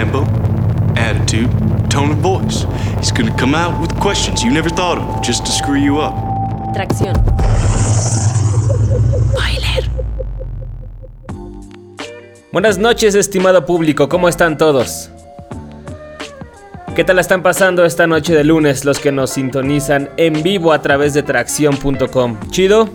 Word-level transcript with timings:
tempo, 0.00 0.24
attitude, 0.96 1.50
tone 1.90 2.12
of 2.12 2.22
voice. 2.22 2.66
He's 2.98 3.12
gonna 3.12 3.36
come 3.36 3.54
out 3.54 3.78
with 3.82 3.94
questions 4.00 4.42
you 4.42 4.50
never 4.50 4.70
thought 4.70 4.96
of 4.96 5.20
just 5.22 5.44
to 5.44 5.52
screw 5.52 5.78
you 5.78 5.98
up. 5.98 6.14
Tracción. 6.72 7.12
Buenas 12.50 12.78
noches, 12.78 13.14
estimado 13.14 13.66
público, 13.66 14.08
¿cómo 14.08 14.28
están 14.28 14.56
todos? 14.56 15.10
¿Qué 16.96 17.04
tal 17.04 17.18
están 17.18 17.42
pasando 17.42 17.84
esta 17.84 18.06
noche 18.06 18.34
de 18.34 18.42
lunes 18.42 18.86
los 18.86 18.98
que 18.98 19.12
nos 19.12 19.30
sintonizan 19.30 20.08
en 20.16 20.42
vivo 20.42 20.72
a 20.72 20.80
través 20.80 21.12
de 21.12 21.22
tracción.com? 21.22 22.38
¿Chido? 22.50 22.88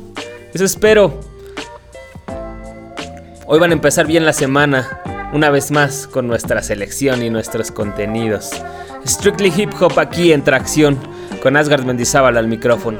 Eso 0.53 0.65
espero. 0.65 1.19
Hoy 3.45 3.59
van 3.59 3.69
a 3.69 3.73
empezar 3.73 4.07
bien 4.07 4.25
la 4.25 4.33
semana, 4.33 5.01
una 5.33 5.49
vez 5.49 5.71
más 5.71 6.07
con 6.07 6.27
nuestra 6.27 6.61
selección 6.61 7.23
y 7.23 7.29
nuestros 7.29 7.71
contenidos. 7.71 8.51
Strictly 9.05 9.53
Hip 9.55 9.71
Hop 9.79 9.99
aquí 9.99 10.31
en 10.33 10.43
Tracción, 10.43 10.97
con 11.41 11.57
Asgard 11.57 11.85
Mendizábal 11.85 12.37
al 12.37 12.47
micrófono. 12.47 12.99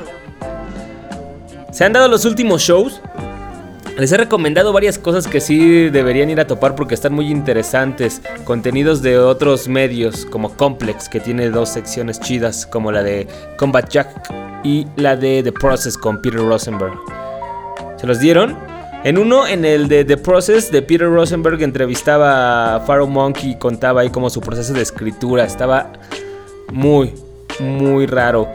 ¿Se 1.71 1.84
han 1.84 1.93
dado 1.93 2.07
los 2.07 2.25
últimos 2.25 2.61
shows? 2.61 3.01
Les 3.98 4.11
he 4.11 4.17
recomendado 4.17 4.73
varias 4.73 4.99
cosas 4.99 5.25
que 5.25 5.39
sí 5.39 5.89
deberían 5.89 6.29
ir 6.29 6.41
a 6.41 6.48
topar 6.48 6.75
porque 6.75 6.95
están 6.95 7.13
muy 7.13 7.31
interesantes. 7.31 8.21
Contenidos 8.43 9.01
de 9.01 9.17
otros 9.17 9.70
medios 9.70 10.26
como 10.26 10.55
Complex, 10.55 11.07
que 11.07 11.21
tiene 11.21 11.49
dos 11.49 11.70
secciones 11.70 12.20
chidas, 12.20 12.65
como 12.65 12.91
la 12.91 13.03
de 13.03 13.26
Combat 13.57 13.89
Jack 13.89 14.09
y 14.65 14.85
la 14.98 15.15
de 15.15 15.43
The 15.43 15.53
Process 15.53 15.98
con 15.98 16.21
Peter 16.21 16.41
Rosenberg. 16.41 16.93
¿Se 17.98 18.05
los 18.05 18.20
dieron? 18.20 18.74
En 19.05 19.20
uno, 19.20 19.45
en 19.45 19.65
el 19.65 19.87
de 19.87 20.03
The 20.03 20.17
Process 20.17 20.71
de 20.71 20.81
Peter 20.81 21.07
Rosenberg, 21.07 21.61
entrevistaba 21.61 22.73
a 22.73 22.79
Pharaoh 22.79 23.05
Monkey 23.05 23.51
y 23.51 23.55
contaba 23.59 24.01
ahí 24.01 24.09
como 24.09 24.31
su 24.31 24.41
proceso 24.41 24.73
de 24.73 24.81
escritura. 24.81 25.43
Estaba 25.43 25.93
muy, 26.73 27.13
muy 27.59 28.07
raro. 28.07 28.51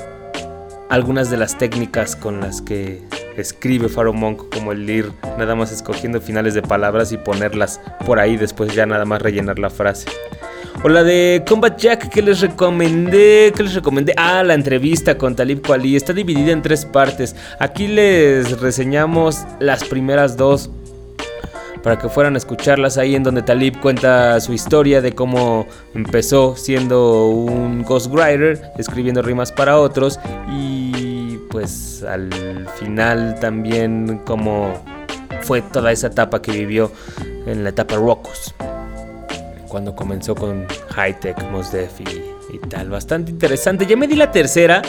Algunas 0.89 1.31
de 1.31 1.37
las 1.37 1.57
técnicas 1.57 2.17
con 2.17 2.41
las 2.41 2.63
que 2.63 3.01
escribe 3.37 3.89
Pharaoh 3.89 4.13
Monk, 4.13 4.53
como 4.53 4.73
el 4.73 4.91
ir 4.91 5.13
nada 5.39 5.55
más 5.55 5.71
escogiendo 5.71 6.21
finales 6.21 6.55
de 6.55 6.63
palabras 6.63 7.13
y 7.13 7.17
ponerlas 7.17 7.81
por 8.05 8.19
ahí, 8.19 8.37
después 8.37 8.75
ya 8.75 8.87
nada 8.87 9.05
más 9.05 9.23
rellenar 9.23 9.61
la 9.61 9.71
frase. 9.71 10.09
O 10.83 10.89
la 10.89 11.03
de 11.03 11.45
Combat 11.47 11.79
Jack 11.79 12.09
que 12.09 12.23
les 12.23 12.41
recomendé, 12.41 13.53
que 13.55 13.63
les 13.63 13.75
recomendé. 13.75 14.15
Ah, 14.17 14.43
la 14.43 14.55
entrevista 14.55 15.19
con 15.19 15.37
Talib 15.37 15.61
Kweli 15.61 15.95
está 15.95 16.15
dividida 16.15 16.53
en 16.53 16.63
tres 16.63 16.87
partes. 16.87 17.37
Aquí 17.59 17.87
les 17.87 18.59
reseñamos 18.61 19.45
las 19.59 19.85
primeras 19.85 20.39
dos 20.39 20.71
para 21.83 21.99
que 21.99 22.09
fueran 22.09 22.35
a 22.35 22.39
escucharlas 22.39 22.97
ahí 22.97 23.15
en 23.15 23.23
donde 23.23 23.43
Talib 23.43 23.79
cuenta 23.81 24.41
su 24.41 24.55
historia 24.55 25.03
de 25.03 25.13
cómo 25.13 25.67
empezó 25.95 26.57
siendo 26.57 27.29
un 27.29 27.83
ghostwriter, 27.83 28.73
escribiendo 28.79 29.21
rimas 29.21 29.53
para 29.53 29.79
otros 29.79 30.19
y 30.51 31.39
pues 31.51 32.03
al 32.05 32.67
final 32.79 33.39
también 33.39 34.23
cómo 34.25 34.83
fue 35.43 35.61
toda 35.61 35.93
esa 35.93 36.07
etapa 36.07 36.41
que 36.41 36.53
vivió 36.53 36.91
en 37.47 37.65
la 37.65 37.71
etapa 37.71 37.97
Rocos 37.97 38.55
cuando 39.71 39.95
comenzó 39.95 40.35
con 40.35 40.67
High 40.91 41.21
Tech, 41.21 41.43
Mos 41.51 41.73
y, 41.73 42.55
y, 42.55 42.59
tal. 42.69 42.91
Bastante 42.91 43.31
interesante. 43.31 43.87
Ya 43.87 43.97
me 43.97 44.07
di 44.07 44.17
la 44.17 44.31
tercera. 44.31 44.83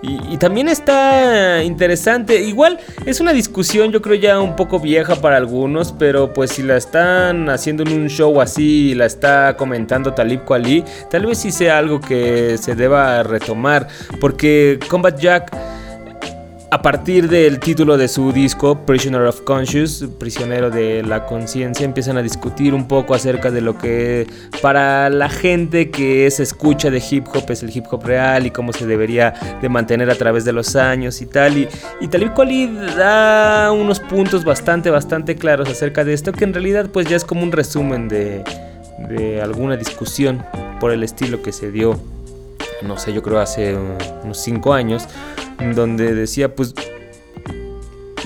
Y, 0.00 0.32
y, 0.32 0.36
también 0.38 0.68
está 0.68 1.62
interesante. 1.64 2.40
Igual 2.40 2.78
es 3.04 3.20
una 3.20 3.32
discusión, 3.32 3.90
yo 3.90 4.00
creo 4.00 4.14
ya 4.14 4.40
un 4.40 4.54
poco 4.54 4.78
vieja 4.78 5.16
para 5.16 5.36
algunos. 5.36 5.92
Pero 5.92 6.32
pues 6.32 6.52
si 6.52 6.62
la 6.62 6.76
están 6.76 7.50
haciendo 7.50 7.82
en 7.82 7.92
un 7.92 8.08
show 8.08 8.40
así 8.40 8.90
y 8.90 8.94
la 8.94 9.06
está 9.06 9.56
comentando 9.56 10.14
Talib 10.14 10.44
Kweli, 10.44 10.84
tal 11.10 11.26
vez 11.26 11.38
sí 11.38 11.50
sea 11.50 11.78
algo 11.78 12.00
que 12.00 12.56
se 12.58 12.76
deba 12.76 13.24
retomar. 13.24 13.88
Porque 14.20 14.78
Combat 14.88 15.18
Jack 15.18 15.50
a 16.70 16.82
partir 16.82 17.28
del 17.28 17.60
título 17.60 17.96
de 17.96 18.08
su 18.08 18.30
disco, 18.32 18.84
Prisoner 18.84 19.22
of 19.22 19.40
Conscious, 19.40 20.04
prisionero 20.18 20.70
de 20.70 21.02
la 21.02 21.24
conciencia, 21.24 21.86
empiezan 21.86 22.18
a 22.18 22.22
discutir 22.22 22.74
un 22.74 22.86
poco 22.86 23.14
acerca 23.14 23.50
de 23.50 23.62
lo 23.62 23.78
que 23.78 24.26
para 24.60 25.08
la 25.08 25.30
gente 25.30 25.90
que 25.90 26.26
es 26.26 26.40
escucha 26.40 26.90
de 26.90 27.02
hip 27.10 27.26
hop 27.32 27.50
es 27.50 27.62
el 27.62 27.74
hip 27.74 27.86
hop 27.90 28.04
real 28.04 28.44
y 28.44 28.50
cómo 28.50 28.74
se 28.74 28.86
debería 28.86 29.32
de 29.62 29.68
mantener 29.70 30.10
a 30.10 30.14
través 30.14 30.44
de 30.44 30.52
los 30.52 30.76
años 30.76 31.22
y 31.22 31.26
tal. 31.26 31.56
Y, 31.56 31.68
y 32.02 32.08
Talib 32.08 32.34
Kweli 32.34 32.66
da 32.96 33.72
unos 33.72 34.00
puntos 34.00 34.44
bastante, 34.44 34.90
bastante 34.90 35.36
claros 35.36 35.70
acerca 35.70 36.04
de 36.04 36.12
esto, 36.12 36.32
que 36.32 36.44
en 36.44 36.52
realidad 36.52 36.90
pues 36.92 37.08
ya 37.08 37.16
es 37.16 37.24
como 37.24 37.42
un 37.42 37.52
resumen 37.52 38.08
de, 38.08 38.44
de 39.08 39.40
alguna 39.40 39.76
discusión 39.76 40.44
por 40.80 40.92
el 40.92 41.02
estilo 41.02 41.40
que 41.40 41.52
se 41.52 41.70
dio, 41.70 41.98
no 42.82 42.98
sé, 42.98 43.12
yo 43.12 43.22
creo 43.22 43.40
hace 43.40 43.76
unos 44.22 44.38
5 44.38 44.72
años 44.72 45.06
donde 45.74 46.14
decía, 46.14 46.54
pues, 46.54 46.74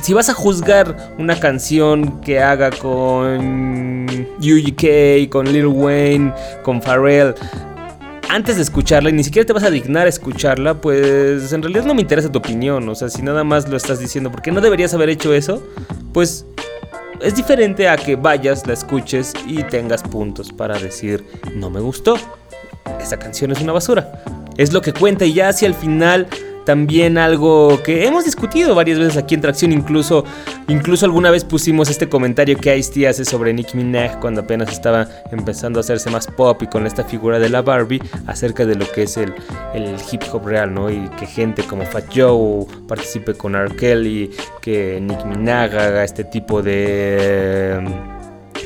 si 0.03 0.15
vas 0.15 0.29
a 0.29 0.35
juzgar 0.35 1.15
una 1.19 1.39
canción 1.39 2.21
que 2.21 2.41
haga 2.41 2.71
con 2.71 4.07
UGK, 4.39 5.29
con 5.31 5.47
Lil 5.53 5.67
Wayne, 5.67 6.33
con 6.62 6.83
Pharrell, 6.83 7.35
antes 8.29 8.57
de 8.57 8.62
escucharla 8.62 9.11
y 9.11 9.12
ni 9.12 9.23
siquiera 9.23 9.47
te 9.47 9.53
vas 9.53 9.62
a 9.62 9.71
dignar 9.71 10.07
a 10.07 10.09
escucharla, 10.09 10.81
pues 10.81 11.53
en 11.53 11.62
realidad 11.62 11.85
no 11.85 11.95
me 11.95 12.01
interesa 12.01 12.33
tu 12.33 12.39
opinión. 12.39 12.89
O 12.89 12.95
sea, 12.95 13.11
si 13.11 13.23
nada 13.23 13.45
más 13.45 13.69
lo 13.69 13.77
estás 13.77 14.01
diciendo 14.01 14.31
porque 14.33 14.51
no 14.51 14.61
deberías 14.61 14.95
haber 14.95 15.11
hecho 15.11 15.35
eso, 15.35 15.62
pues 16.12 16.47
es 17.21 17.37
diferente 17.37 17.89
a 17.89 17.97
que 17.97 18.17
vayas, 18.17 18.67
la 18.67 18.73
escuches 18.73 19.35
y 19.47 19.62
tengas 19.65 20.03
puntos 20.03 20.51
para 20.53 20.79
decir, 20.79 21.25
no 21.55 21.71
me 21.71 21.81
gustó. 21.81 22.17
Esa 23.01 23.19
canción 23.19 23.53
es 23.53 23.61
una 23.61 23.73
basura. 23.73 24.25
Es 24.57 24.73
lo 24.73 24.81
que 24.81 24.93
cuenta 24.93 25.25
y 25.25 25.35
ya 25.35 25.49
hacia 25.49 25.69
el 25.69 25.75
final 25.75 26.29
también 26.65 27.19
algo 27.19 27.83
que 27.83 28.07
hemos 28.07 28.25
discutido 28.25 28.75
varias 28.75 28.99
veces 28.99 29.17
aquí 29.17 29.35
en 29.35 29.41
Tracción, 29.41 29.73
incluso, 29.73 30.25
incluso 30.69 31.05
alguna 31.07 31.31
vez 31.31 31.45
pusimos 31.45 31.91
este 31.91 32.09
comentario 32.09 32.57
que 32.57 32.77
Ice-T 32.77 33.09
hace 33.09 33.25
sobre 33.25 33.53
Nicki 33.53 33.77
Minaj 33.77 34.21
cuando 34.21 34.43
apenas 34.43 34.71
estaba 34.71 35.09
empezando 35.31 35.79
a 35.79 35.81
hacerse 35.81 36.11
más 36.11 36.27
pop 36.27 36.62
y 36.62 36.67
con 36.67 36.87
esta 36.87 37.05
figura 37.05 37.39
de 37.39 37.49
la 37.49 37.62
Barbie 37.62 38.01
acerca 38.27 38.65
de 38.65 38.77
lo 38.77 38.91
que 38.91 39.05
es 39.05 39.17
el, 39.17 39.35
el 39.75 39.97
hip 40.11 40.23
hop 40.33 40.47
real, 40.47 40.73
¿no? 40.73 40.91
Y 40.91 41.09
que 41.19 41.27
gente 41.27 41.65
como 41.65 41.85
Fat 41.85 42.05
Joe 42.15 42.67
participe 42.87 43.35
con 43.35 43.55
R. 43.55 43.75
Kelly, 43.75 44.31
que 44.61 45.01
Nicki 45.01 45.25
Minaj 45.25 45.75
haga 45.75 46.05
este 46.05 46.25
tipo 46.25 46.62
de 46.62 47.81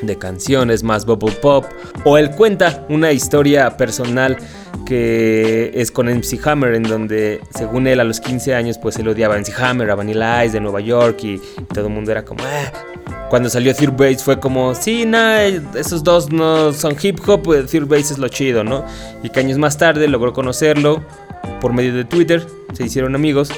de 0.03 0.17
canciones 0.17 0.83
más 0.83 1.07
bubble 1.07 1.33
pop 1.41 1.65
o 2.05 2.19
él 2.19 2.31
cuenta 2.33 2.84
una 2.89 3.12
historia 3.12 3.77
personal 3.77 4.37
que 4.84 5.73
es 5.75 5.91
con 5.91 6.07
MC 6.07 6.39
Hammer 6.47 6.75
en 6.75 6.83
donde 6.83 7.41
según 7.55 7.87
él 7.87 8.01
a 8.01 8.05
los 8.05 8.21
15 8.21 8.55
años 8.55 8.79
pues 8.79 8.97
él 8.99 9.09
odiaba 9.09 9.34
a 9.34 9.39
MC 9.39 9.53
Hammer, 9.59 9.91
a 9.91 9.95
Vanilla 9.95 10.45
Ice 10.45 10.55
de 10.55 10.61
Nueva 10.61 10.81
York 10.81 11.19
y 11.25 11.41
todo 11.73 11.87
el 11.87 11.93
mundo 11.93 12.11
era 12.12 12.25
como 12.25 12.45
ah". 12.45 13.27
cuando 13.31 13.49
salió 13.49 13.75
Third 13.75 13.97
Base 13.97 14.19
fue 14.19 14.39
como 14.39 14.75
sí, 14.75 15.05
nah, 15.07 15.39
esos 15.75 16.05
dos 16.05 16.31
no 16.31 16.73
son 16.73 16.97
hip 17.01 17.19
hop, 17.27 17.43
pues 17.43 17.67
Third 17.71 17.87
Base 17.87 18.13
es 18.13 18.19
lo 18.19 18.28
chido, 18.28 18.65
¿no? 18.65 18.84
Y 19.23 19.31
que 19.31 19.41
años 19.41 19.59
más 19.59 19.77
tarde 19.78 20.07
logró 20.09 20.33
conocerlo 20.33 21.03
por 21.61 21.73
medio 21.73 21.95
de 21.95 22.05
Twitter, 22.05 22.47
se 22.75 22.84
hicieron 22.84 23.15
amigos 23.15 23.51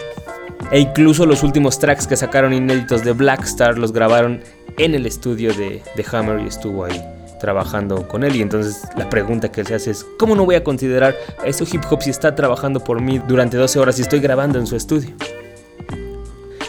e 0.70 0.80
incluso 0.80 1.26
los 1.26 1.42
últimos 1.42 1.78
tracks 1.78 2.06
que 2.06 2.16
sacaron 2.16 2.52
inéditos 2.52 3.04
de 3.04 3.12
Blackstar 3.12 3.78
los 3.78 3.92
grabaron 3.92 4.42
en 4.78 4.94
el 4.94 5.06
estudio 5.06 5.52
de, 5.54 5.82
Hammer 6.12 6.40
y 6.40 6.48
estuvo 6.48 6.84
ahí 6.84 7.02
trabajando 7.40 8.08
con 8.08 8.24
él. 8.24 8.36
Y 8.36 8.42
entonces 8.42 8.82
la 8.96 9.08
pregunta 9.10 9.50
que 9.50 9.60
él 9.60 9.66
se 9.66 9.74
hace 9.74 9.90
es, 9.90 10.06
¿cómo 10.18 10.34
no 10.34 10.44
voy 10.44 10.54
a 10.54 10.64
considerar 10.64 11.14
a 11.42 11.46
eso 11.46 11.64
hip 11.70 11.82
hop 11.90 12.02
si 12.02 12.10
está 12.10 12.34
trabajando 12.34 12.80
por 12.80 13.00
mí 13.00 13.18
durante 13.18 13.56
12 13.56 13.78
horas 13.78 13.98
y 13.98 14.02
estoy 14.02 14.20
grabando 14.20 14.58
en 14.58 14.66
su 14.66 14.76
estudio? 14.76 15.10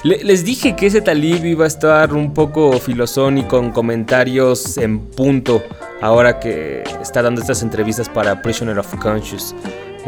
Le, 0.04 0.24
les 0.24 0.46
dije 0.46 0.76
que 0.76 0.88
ese 0.88 1.02
talib 1.02 1.44
iba 1.46 1.66
a 1.66 1.68
estar 1.68 2.14
un 2.14 2.34
poco 2.34 2.72
filosónico 2.74 3.50
con 3.50 3.72
comentarios 3.72 4.78
en 4.78 5.00
punto 5.00 5.62
ahora 6.02 6.40
que 6.40 6.84
está 7.02 7.22
dando 7.22 7.42
estas 7.42 7.62
entrevistas 7.64 8.08
para 8.08 8.42
Prisoner 8.42 8.80
of 8.80 8.96
Conscious 8.96 9.54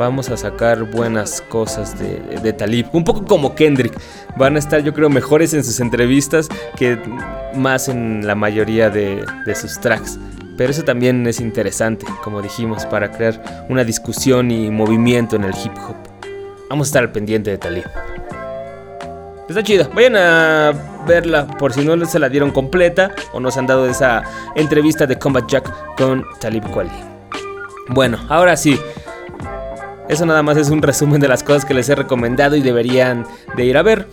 vamos 0.02 0.30
a 0.30 0.38
sacar 0.38 0.84
buenas 0.84 1.42
cosas 1.42 1.98
de, 2.00 2.20
de, 2.42 2.54
Talib. 2.54 2.88
Un 2.92 3.04
poco 3.04 3.24
como 3.24 3.54
Kendrick. 3.54 3.94
Van 4.36 4.56
a 4.56 4.60
estar, 4.60 4.84
yo 4.84 4.94
creo, 4.94 5.10
mejores 5.10 5.54
en 5.54 5.64
sus 5.64 5.80
entrevistas 5.80 6.50
que 6.76 6.98
más 7.56 7.88
en 7.88 8.26
la 8.26 8.34
mayoría 8.34 8.90
de, 8.90 9.24
de 9.46 9.56
sus 9.56 9.80
tracks. 9.80 10.18
Pero 10.58 10.72
eso 10.72 10.84
también 10.84 11.26
es 11.28 11.40
interesante, 11.40 12.06
como 12.24 12.42
dijimos, 12.42 12.86
para 12.88 13.12
crear 13.12 13.66
una 13.70 13.84
discusión 13.84 14.52
y 14.52 14.72
movimiento 14.72 15.36
en 15.36 15.44
el 15.44 15.54
hip 15.54 15.74
hop. 15.88 15.96
Vamos 16.70 16.88
a 16.88 16.90
estar 16.90 17.04
al 17.04 17.12
pendiente 17.12 17.52
de 17.52 17.58
Talib. 17.58 17.86
Está 19.48 19.64
chida, 19.64 19.90
vayan 19.94 20.16
a 20.16 20.74
verla 21.06 21.46
por 21.46 21.74
si 21.74 21.84
no 21.84 22.06
se 22.06 22.20
la 22.20 22.30
dieron 22.30 22.52
completa 22.52 23.12
o 23.34 23.40
nos 23.40 23.58
han 23.58 23.68
dado 23.68 23.86
esa 23.86 24.24
entrevista 24.56 25.06
de 25.06 25.20
Combat 25.20 25.46
Jack 25.48 25.96
con 25.98 26.26
Talib 26.40 26.64
Kweli. 26.72 26.90
Bueno, 27.90 28.18
ahora 28.30 28.56
sí, 28.56 28.80
eso 30.12 30.26
nada 30.26 30.44
más 30.44 30.58
es 30.58 30.70
un 30.70 30.82
resumen 30.82 31.22
de 31.22 31.30
las 31.30 31.42
cosas 31.42 31.64
que 31.64 31.74
les 31.74 31.88
he 31.88 31.96
recomendado 31.96 32.58
y 32.58 32.62
deberían 32.62 33.26
de 33.56 33.64
ir 33.64 33.78
a 33.78 33.82
ver. 33.82 34.08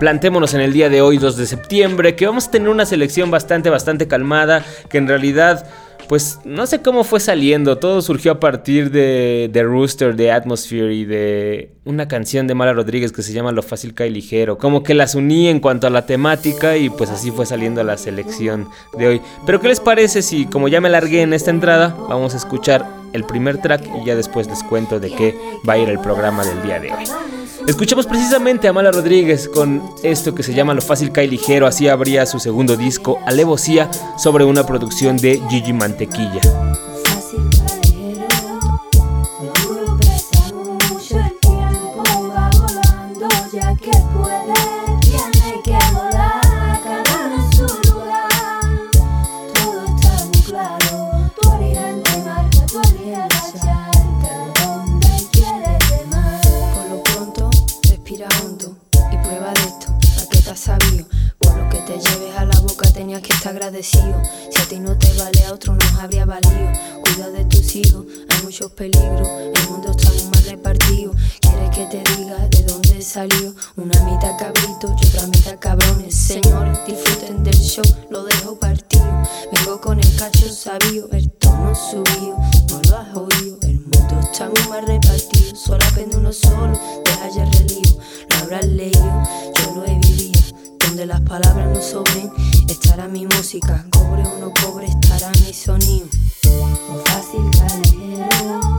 Plantémonos 0.00 0.54
en 0.54 0.62
el 0.62 0.72
día 0.72 0.88
de 0.88 1.02
hoy, 1.02 1.18
2 1.18 1.36
de 1.36 1.44
septiembre, 1.44 2.16
que 2.16 2.26
vamos 2.26 2.48
a 2.48 2.50
tener 2.52 2.70
una 2.70 2.86
selección 2.86 3.30
bastante, 3.30 3.68
bastante 3.68 4.08
calmada, 4.08 4.64
que 4.88 4.96
en 4.96 5.06
realidad 5.06 5.66
pues 6.08 6.40
no 6.44 6.66
sé 6.66 6.80
cómo 6.80 7.04
fue 7.04 7.20
saliendo. 7.20 7.78
Todo 7.78 8.00
surgió 8.02 8.32
a 8.32 8.40
partir 8.40 8.90
de 8.90 9.50
The 9.52 9.62
Rooster, 9.62 10.16
de 10.16 10.32
Atmosphere 10.32 10.94
y 10.94 11.04
de 11.04 11.72
una 11.84 12.08
canción 12.08 12.46
de 12.46 12.54
Mala 12.54 12.72
Rodríguez 12.72 13.12
que 13.12 13.22
se 13.22 13.32
llama 13.32 13.52
Lo 13.52 13.62
fácil 13.62 13.94
cae 13.94 14.10
ligero. 14.10 14.58
Como 14.58 14.82
que 14.82 14.94
las 14.94 15.14
uní 15.14 15.48
en 15.48 15.60
cuanto 15.60 15.86
a 15.86 15.90
la 15.90 16.06
temática 16.06 16.76
y 16.76 16.90
pues 16.90 17.10
así 17.10 17.30
fue 17.30 17.46
saliendo 17.46 17.84
la 17.84 17.98
selección 17.98 18.68
de 18.96 19.06
hoy. 19.06 19.20
Pero 19.46 19.60
¿qué 19.60 19.68
les 19.68 19.80
parece 19.80 20.22
si 20.22 20.46
como 20.46 20.68
ya 20.68 20.80
me 20.80 20.88
largué 20.88 21.22
en 21.22 21.34
esta 21.34 21.50
entrada, 21.50 21.94
vamos 22.08 22.34
a 22.34 22.38
escuchar 22.38 22.86
el 23.12 23.24
primer 23.24 23.58
track 23.58 23.84
y 24.02 24.06
ya 24.06 24.16
después 24.16 24.48
les 24.48 24.62
cuento 24.62 25.00
de 25.00 25.10
qué 25.10 25.34
va 25.68 25.74
a 25.74 25.78
ir 25.78 25.88
el 25.88 25.98
programa 25.98 26.44
del 26.44 26.62
día 26.62 26.80
de 26.80 26.92
hoy? 26.92 27.04
Escuchamos 27.68 28.06
precisamente 28.06 28.66
a 28.66 28.72
Mala 28.72 28.90
Rodríguez 28.90 29.46
con 29.46 29.82
esto 30.02 30.34
que 30.34 30.42
se 30.42 30.54
llama 30.54 30.72
Lo 30.72 30.80
Fácil 30.80 31.12
Cae 31.12 31.28
Ligero, 31.28 31.66
así 31.66 31.86
abría 31.86 32.24
su 32.24 32.38
segundo 32.38 32.78
disco, 32.78 33.18
Alevosía, 33.26 33.90
sobre 34.16 34.46
una 34.46 34.64
producción 34.64 35.18
de 35.18 35.42
Gigi 35.50 35.74
Mantequilla. 35.74 36.40
Si 63.40 63.98
a 64.60 64.64
ti 64.68 64.80
no 64.80 64.98
te 64.98 65.12
vale, 65.12 65.44
a 65.44 65.52
otro 65.52 65.72
nos 65.74 65.94
habría 65.94 66.24
valido. 66.24 66.72
Cuida 67.02 67.30
de 67.30 67.44
tus 67.44 67.76
hijos, 67.76 68.04
hay 68.28 68.42
muchos 68.42 68.72
peligros. 68.72 69.28
El 69.54 69.70
mundo 69.70 69.92
está 69.96 70.10
muy 70.10 70.22
mal 70.24 70.42
repartido. 70.44 71.12
¿Quieres 71.40 71.70
que 71.70 71.86
te 71.86 72.02
diga 72.16 72.36
de 72.48 72.62
dónde 72.64 73.00
salió? 73.00 73.54
Una 73.76 74.00
mitad 74.02 74.36
cabrito 74.36 74.94
y 75.00 75.06
otra 75.06 75.26
mitad 75.28 75.58
cabrones. 75.60 76.14
Señores, 76.16 76.78
disfruten 76.84 77.44
del 77.44 77.58
show, 77.58 77.84
lo 78.10 78.24
dejo 78.24 78.58
partido. 78.58 79.06
Vengo 79.52 79.80
con 79.80 80.00
el 80.00 80.16
cacho 80.16 80.52
sabio, 80.52 81.08
el 81.12 81.30
tono 81.30 81.72
subido. 81.76 82.36
No 82.70 82.80
lo 82.90 82.96
has 82.96 83.16
oído, 83.16 83.58
el 83.62 83.78
mundo 83.80 84.20
está 84.20 84.48
muy 84.48 84.68
mal 84.68 84.84
repartido. 84.84 85.54
Solo 85.54 85.84
aprende 85.84 86.16
uno 86.16 86.32
solo, 86.32 86.78
deja 87.04 87.28
ya 87.36 87.44
relivo. 87.44 88.00
Lo 88.30 88.36
habrás 88.38 88.66
leído, 88.66 89.22
Donde 90.98 91.14
las 91.14 91.20
palabras 91.20 91.68
no 91.68 91.80
sobren 91.80 92.32
estará 92.68 93.06
mi 93.06 93.24
música, 93.24 93.86
cobre 93.88 94.24
o 94.26 94.38
no 94.40 94.52
cobre, 94.52 94.88
estará 94.88 95.30
mi 95.46 95.54
sonido. 95.54 96.08
Fácil, 97.04 98.77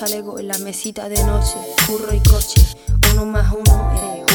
talegos 0.00 0.40
en 0.40 0.48
la 0.48 0.56
mesita 0.56 1.10
de 1.10 1.22
noche, 1.24 1.56
curro 1.86 2.14
y 2.14 2.20
coche, 2.20 2.62
uno 3.12 3.26
más 3.26 3.52
uno 3.52 3.92
es 3.94 4.30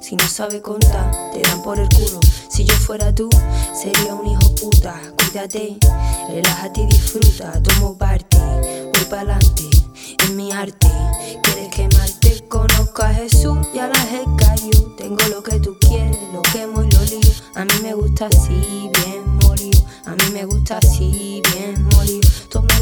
si 0.00 0.14
no 0.14 0.28
sabe 0.28 0.62
contar, 0.62 1.32
te 1.32 1.40
dan 1.40 1.62
por 1.62 1.80
el 1.80 1.88
culo. 1.88 2.20
Si 2.48 2.64
yo 2.64 2.74
fuera 2.76 3.12
tú, 3.12 3.28
sería 3.74 4.14
un 4.14 4.24
hijo 4.24 4.54
puta. 4.54 4.94
Cuídate, 5.16 5.76
relájate 6.28 6.82
y 6.82 6.86
disfruta. 6.86 7.60
Tomo 7.60 7.98
parte, 7.98 8.38
voy 8.94 9.04
pa'lante 9.10 9.64
en 10.20 10.36
mi 10.36 10.52
arte. 10.52 10.86
Quieres 11.42 11.74
quemarte, 11.74 12.44
conozco 12.46 13.02
a 13.02 13.14
Jesús 13.14 13.58
y 13.74 13.80
a 13.80 13.88
la 13.88 14.06
cayó. 14.36 14.94
Tengo 14.96 15.26
lo 15.28 15.42
que 15.42 15.58
tú 15.58 15.76
quieres, 15.80 16.18
lo 16.32 16.42
quemo 16.42 16.84
y 16.84 16.90
lo 16.92 17.02
lío. 17.02 17.32
A 17.56 17.64
mí 17.64 17.74
me 17.82 17.94
gusta 17.94 18.26
así, 18.26 18.88
bien 19.02 19.38
molido. 19.42 19.84
A 20.04 20.14
mí 20.14 20.24
me 20.32 20.44
gusta 20.44 20.78
así, 20.78 21.42
bien 21.52 21.82
molido. 21.82 21.95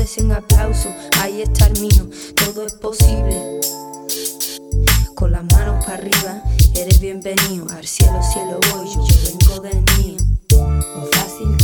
Merecen 0.05 0.33
aplauso, 0.33 0.95
ahí 1.23 1.41
está 1.41 1.67
el 1.67 1.81
mío. 1.81 2.07
Todo 2.37 2.67
es 2.67 2.75
posible 2.75 3.59
con 5.15 5.33
las 5.33 5.45
manos 5.45 5.83
para 5.83 5.95
arriba, 5.95 6.43
eres 6.75 7.01
bienvenido. 7.01 7.67
Al 7.71 7.87
cielo, 7.87 8.21
cielo 8.23 8.61
voy, 8.71 8.87
yo, 8.93 9.03
vengo 9.25 9.61
del 9.61 9.83
mío. 9.97 10.19
Fácil, 11.11 11.57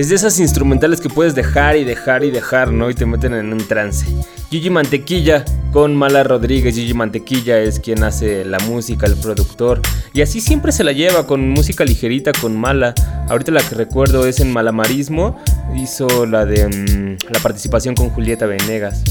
Es 0.00 0.08
de 0.08 0.14
esas 0.14 0.40
instrumentales 0.40 0.98
que 0.98 1.10
puedes 1.10 1.34
dejar 1.34 1.76
y 1.76 1.84
dejar 1.84 2.24
y 2.24 2.30
dejar, 2.30 2.72
¿no? 2.72 2.88
Y 2.88 2.94
te 2.94 3.04
meten 3.04 3.34
en 3.34 3.52
un 3.52 3.58
trance. 3.58 4.06
Gigi 4.50 4.70
Mantequilla 4.70 5.44
con 5.74 5.94
Mala 5.94 6.22
Rodríguez. 6.22 6.74
Gigi 6.74 6.94
Mantequilla 6.94 7.58
es 7.58 7.80
quien 7.80 8.02
hace 8.02 8.46
la 8.46 8.58
música, 8.60 9.04
el 9.04 9.16
productor. 9.16 9.82
Y 10.14 10.22
así 10.22 10.40
siempre 10.40 10.72
se 10.72 10.84
la 10.84 10.92
lleva 10.92 11.26
con 11.26 11.50
música 11.50 11.84
ligerita, 11.84 12.32
con 12.32 12.56
Mala. 12.56 12.94
Ahorita 13.28 13.52
la 13.52 13.60
que 13.60 13.74
recuerdo 13.74 14.26
es 14.26 14.40
en 14.40 14.50
Malamarismo. 14.50 15.38
Hizo 15.76 16.24
la 16.24 16.46
de 16.46 16.66
mm, 16.66 17.30
la 17.30 17.40
participación 17.40 17.94
con 17.94 18.08
Julieta 18.08 18.46
Venegas. 18.46 19.02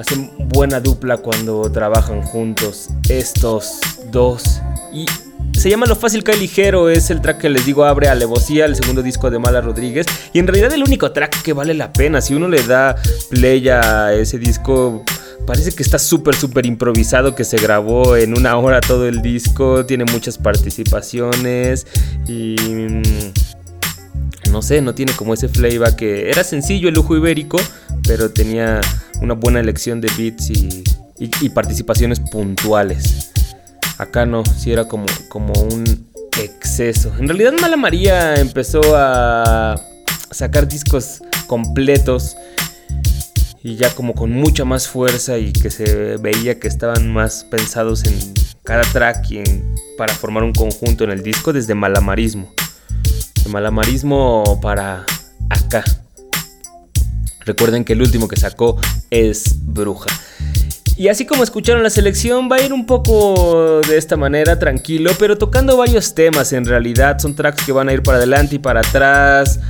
Hacen 0.00 0.32
buena 0.48 0.80
dupla 0.80 1.18
cuando 1.18 1.70
trabajan 1.70 2.22
juntos 2.22 2.88
estos 3.08 3.78
dos. 4.10 4.60
Y 4.92 5.06
se 5.58 5.70
llama 5.70 5.86
Lo 5.86 5.96
Fácil 5.96 6.22
Cae 6.22 6.36
Ligero, 6.36 6.88
es 6.88 7.10
el 7.10 7.20
track 7.20 7.38
que 7.38 7.48
les 7.48 7.66
digo 7.66 7.84
abre 7.84 8.08
Alevosía, 8.08 8.64
el 8.64 8.76
segundo 8.76 9.02
disco 9.02 9.28
de 9.28 9.40
Mala 9.40 9.60
Rodríguez. 9.60 10.06
Y 10.32 10.38
en 10.38 10.46
realidad 10.46 10.72
el 10.72 10.84
único 10.84 11.10
track 11.10 11.42
que 11.42 11.52
vale 11.52 11.74
la 11.74 11.92
pena, 11.92 12.20
si 12.20 12.34
uno 12.34 12.48
le 12.48 12.62
da 12.62 12.94
play 13.28 13.68
a 13.68 14.12
ese 14.12 14.38
disco, 14.38 15.04
parece 15.46 15.72
que 15.72 15.82
está 15.82 15.98
súper, 15.98 16.36
súper 16.36 16.64
improvisado, 16.64 17.34
que 17.34 17.42
se 17.42 17.56
grabó 17.56 18.16
en 18.16 18.38
una 18.38 18.56
hora 18.56 18.80
todo 18.80 19.08
el 19.08 19.20
disco, 19.20 19.84
tiene 19.84 20.04
muchas 20.04 20.38
participaciones 20.38 21.86
y... 22.26 22.56
Mm, 22.60 23.02
no 24.52 24.62
sé, 24.62 24.80
no 24.80 24.94
tiene 24.94 25.12
como 25.12 25.34
ese 25.34 25.48
flavor 25.48 25.94
que 25.94 26.30
era 26.30 26.42
sencillo 26.42 26.88
el 26.88 26.94
lujo 26.94 27.14
ibérico, 27.14 27.58
pero 28.06 28.30
tenía 28.30 28.80
una 29.20 29.34
buena 29.34 29.60
elección 29.60 30.00
de 30.00 30.08
beats 30.16 30.50
y 31.18 31.48
participaciones 31.50 32.18
puntuales. 32.18 33.30
Acá 33.98 34.26
no, 34.26 34.44
sí 34.44 34.72
era 34.72 34.86
como, 34.86 35.06
como 35.28 35.52
un 35.54 36.08
exceso. 36.40 37.12
En 37.18 37.28
realidad 37.28 37.52
Mala 37.60 37.76
María 37.76 38.36
empezó 38.36 38.80
a 38.94 39.80
sacar 40.30 40.68
discos 40.68 41.20
completos 41.46 42.36
y 43.62 43.76
ya 43.76 43.92
como 43.94 44.14
con 44.14 44.30
mucha 44.30 44.64
más 44.64 44.86
fuerza 44.86 45.38
y 45.38 45.52
que 45.52 45.70
se 45.70 46.16
veía 46.16 46.60
que 46.60 46.68
estaban 46.68 47.12
más 47.12 47.44
pensados 47.44 48.04
en 48.04 48.16
cada 48.62 48.82
track 48.82 49.30
y 49.30 49.42
para 49.96 50.14
formar 50.14 50.44
un 50.44 50.52
conjunto 50.52 51.04
en 51.04 51.10
el 51.10 51.22
disco 51.22 51.52
desde 51.52 51.74
Malamarismo. 51.74 52.52
De 53.42 53.50
Malamarismo 53.50 54.60
para 54.62 55.04
acá. 55.50 55.82
Recuerden 57.40 57.84
que 57.84 57.94
el 57.94 58.02
último 58.02 58.28
que 58.28 58.36
sacó 58.36 58.78
es 59.10 59.56
Bruja. 59.64 60.06
Y 60.98 61.06
así 61.06 61.26
como 61.26 61.44
escucharon 61.44 61.84
la 61.84 61.90
selección, 61.90 62.48
va 62.50 62.56
a 62.56 62.60
ir 62.60 62.72
un 62.72 62.84
poco 62.84 63.80
de 63.88 63.96
esta 63.96 64.16
manera, 64.16 64.58
tranquilo, 64.58 65.12
pero 65.16 65.38
tocando 65.38 65.76
varios 65.76 66.12
temas 66.12 66.52
en 66.52 66.66
realidad. 66.66 67.20
Son 67.20 67.36
tracks 67.36 67.64
que 67.64 67.70
van 67.70 67.88
a 67.88 67.92
ir 67.92 68.02
para 68.02 68.18
adelante 68.18 68.56
y 68.56 68.58
para 68.58 68.80
atrás. 68.80 69.60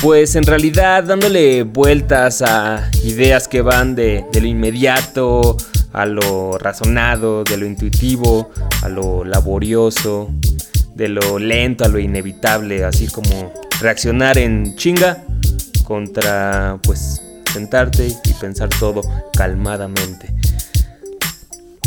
Pues 0.00 0.36
en 0.36 0.44
realidad 0.44 1.02
dándole 1.02 1.64
vueltas 1.64 2.40
a 2.40 2.88
ideas 3.02 3.48
que 3.48 3.62
van 3.62 3.96
de, 3.96 4.26
lo 4.32 4.46
inmediato 4.46 5.56
a 5.92 6.06
lo 6.06 6.56
razonado, 6.56 7.42
de 7.42 7.56
lo 7.56 7.66
intuitivo, 7.66 8.50
a 8.82 8.88
lo 8.88 9.24
laborioso, 9.24 10.30
de 10.94 11.08
lo 11.08 11.40
lento 11.40 11.84
a 11.84 11.88
lo 11.88 11.98
inevitable, 11.98 12.84
así 12.84 13.08
como 13.08 13.52
reaccionar 13.80 14.38
en 14.38 14.76
chinga 14.76 15.24
contra 15.82 16.78
pues 16.84 17.20
sentarte 17.52 18.06
y 18.06 18.32
pensar 18.34 18.68
todo 18.78 19.00
calmadamente. 19.36 20.36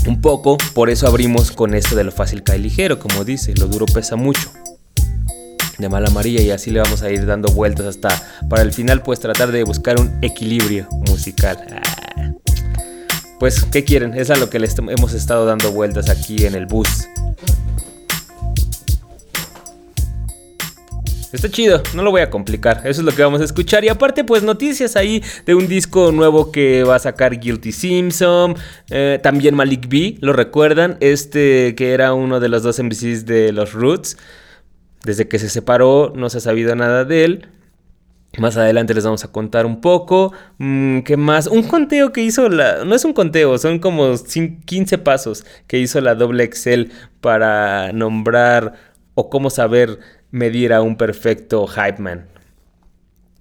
Un 0.09 0.21
poco, 0.21 0.57
por 0.73 0.89
eso 0.89 1.05
abrimos 1.05 1.51
con 1.51 1.75
esto 1.75 1.95
de 1.95 2.03
lo 2.03 2.11
fácil 2.11 2.41
cae 2.41 2.57
ligero, 2.57 2.97
como 2.97 3.23
dice, 3.23 3.53
lo 3.53 3.67
duro 3.67 3.85
pesa 3.85 4.15
mucho. 4.15 4.51
De 5.77 5.87
mala 5.87 6.07
amarilla 6.07 6.41
y 6.41 6.49
así 6.49 6.71
le 6.71 6.79
vamos 6.79 7.03
a 7.03 7.11
ir 7.11 7.27
dando 7.27 7.49
vueltas 7.49 7.85
hasta 7.85 8.09
para 8.49 8.63
el 8.63 8.73
final 8.73 9.03
pues 9.03 9.19
tratar 9.19 9.51
de 9.51 9.63
buscar 9.63 10.01
un 10.01 10.17
equilibrio 10.23 10.87
musical. 11.07 11.63
Ah. 11.71 12.33
Pues, 13.39 13.63
¿qué 13.65 13.83
quieren? 13.83 14.15
Es 14.15 14.31
a 14.31 14.35
lo 14.35 14.49
que 14.49 14.57
les 14.57 14.75
hemos 14.79 15.13
estado 15.13 15.45
dando 15.45 15.71
vueltas 15.71 16.09
aquí 16.09 16.43
en 16.43 16.55
el 16.55 16.65
bus. 16.65 17.07
Está 21.31 21.47
chido, 21.47 21.83
no 21.93 22.01
lo 22.01 22.09
voy 22.09 22.21
a 22.21 22.31
complicar, 22.31 22.81
eso 22.85 23.01
es 23.01 23.05
lo 23.05 23.11
que 23.11 23.21
vamos 23.21 23.39
a 23.41 23.43
escuchar. 23.43 23.83
Y 23.83 23.89
aparte, 23.89 24.23
pues 24.23 24.41
noticias 24.41 24.95
ahí 24.95 25.23
de 25.45 25.53
un 25.53 25.67
disco 25.67 26.11
nuevo 26.11 26.51
que 26.51 26.83
va 26.83 26.95
a 26.95 26.99
sacar 26.99 27.39
Guilty 27.39 27.71
Simpson. 27.71 28.55
Eh, 28.89 29.19
también 29.21 29.53
Malik 29.53 29.87
B, 29.87 30.17
¿lo 30.21 30.33
recuerdan? 30.33 30.97
Este 31.01 31.75
que 31.75 31.93
era 31.93 32.15
uno 32.15 32.39
de 32.39 32.49
los 32.49 32.63
dos 32.63 32.79
MCs 32.79 33.27
de 33.27 33.51
los 33.51 33.73
Roots. 33.73 34.17
Desde 35.03 35.27
que 35.27 35.37
se 35.37 35.49
separó 35.49 36.11
no 36.15 36.31
se 36.31 36.39
ha 36.39 36.41
sabido 36.41 36.75
nada 36.75 37.05
de 37.05 37.25
él. 37.25 37.47
Más 38.39 38.57
adelante 38.57 38.95
les 38.95 39.03
vamos 39.03 39.23
a 39.23 39.31
contar 39.31 39.67
un 39.67 39.81
poco. 39.81 40.33
Mm, 40.57 41.01
¿Qué 41.01 41.15
más? 41.15 41.45
Un 41.45 41.63
conteo 41.63 42.11
que 42.11 42.21
hizo 42.21 42.49
la... 42.49 42.85
No 42.85 42.95
es 42.95 43.05
un 43.05 43.13
conteo, 43.13 43.57
son 43.59 43.79
como 43.79 44.13
15 44.65 44.97
pasos 44.99 45.45
que 45.67 45.79
hizo 45.79 46.01
la 46.01 46.15
doble 46.15 46.43
Excel 46.43 46.91
para 47.21 47.91
nombrar 47.91 48.73
o 49.15 49.29
cómo 49.29 49.49
saber 49.49 49.99
medir 50.31 50.73
a 50.73 50.81
un 50.81 50.95
perfecto 50.95 51.67
hype 51.67 51.99
man 51.99 52.25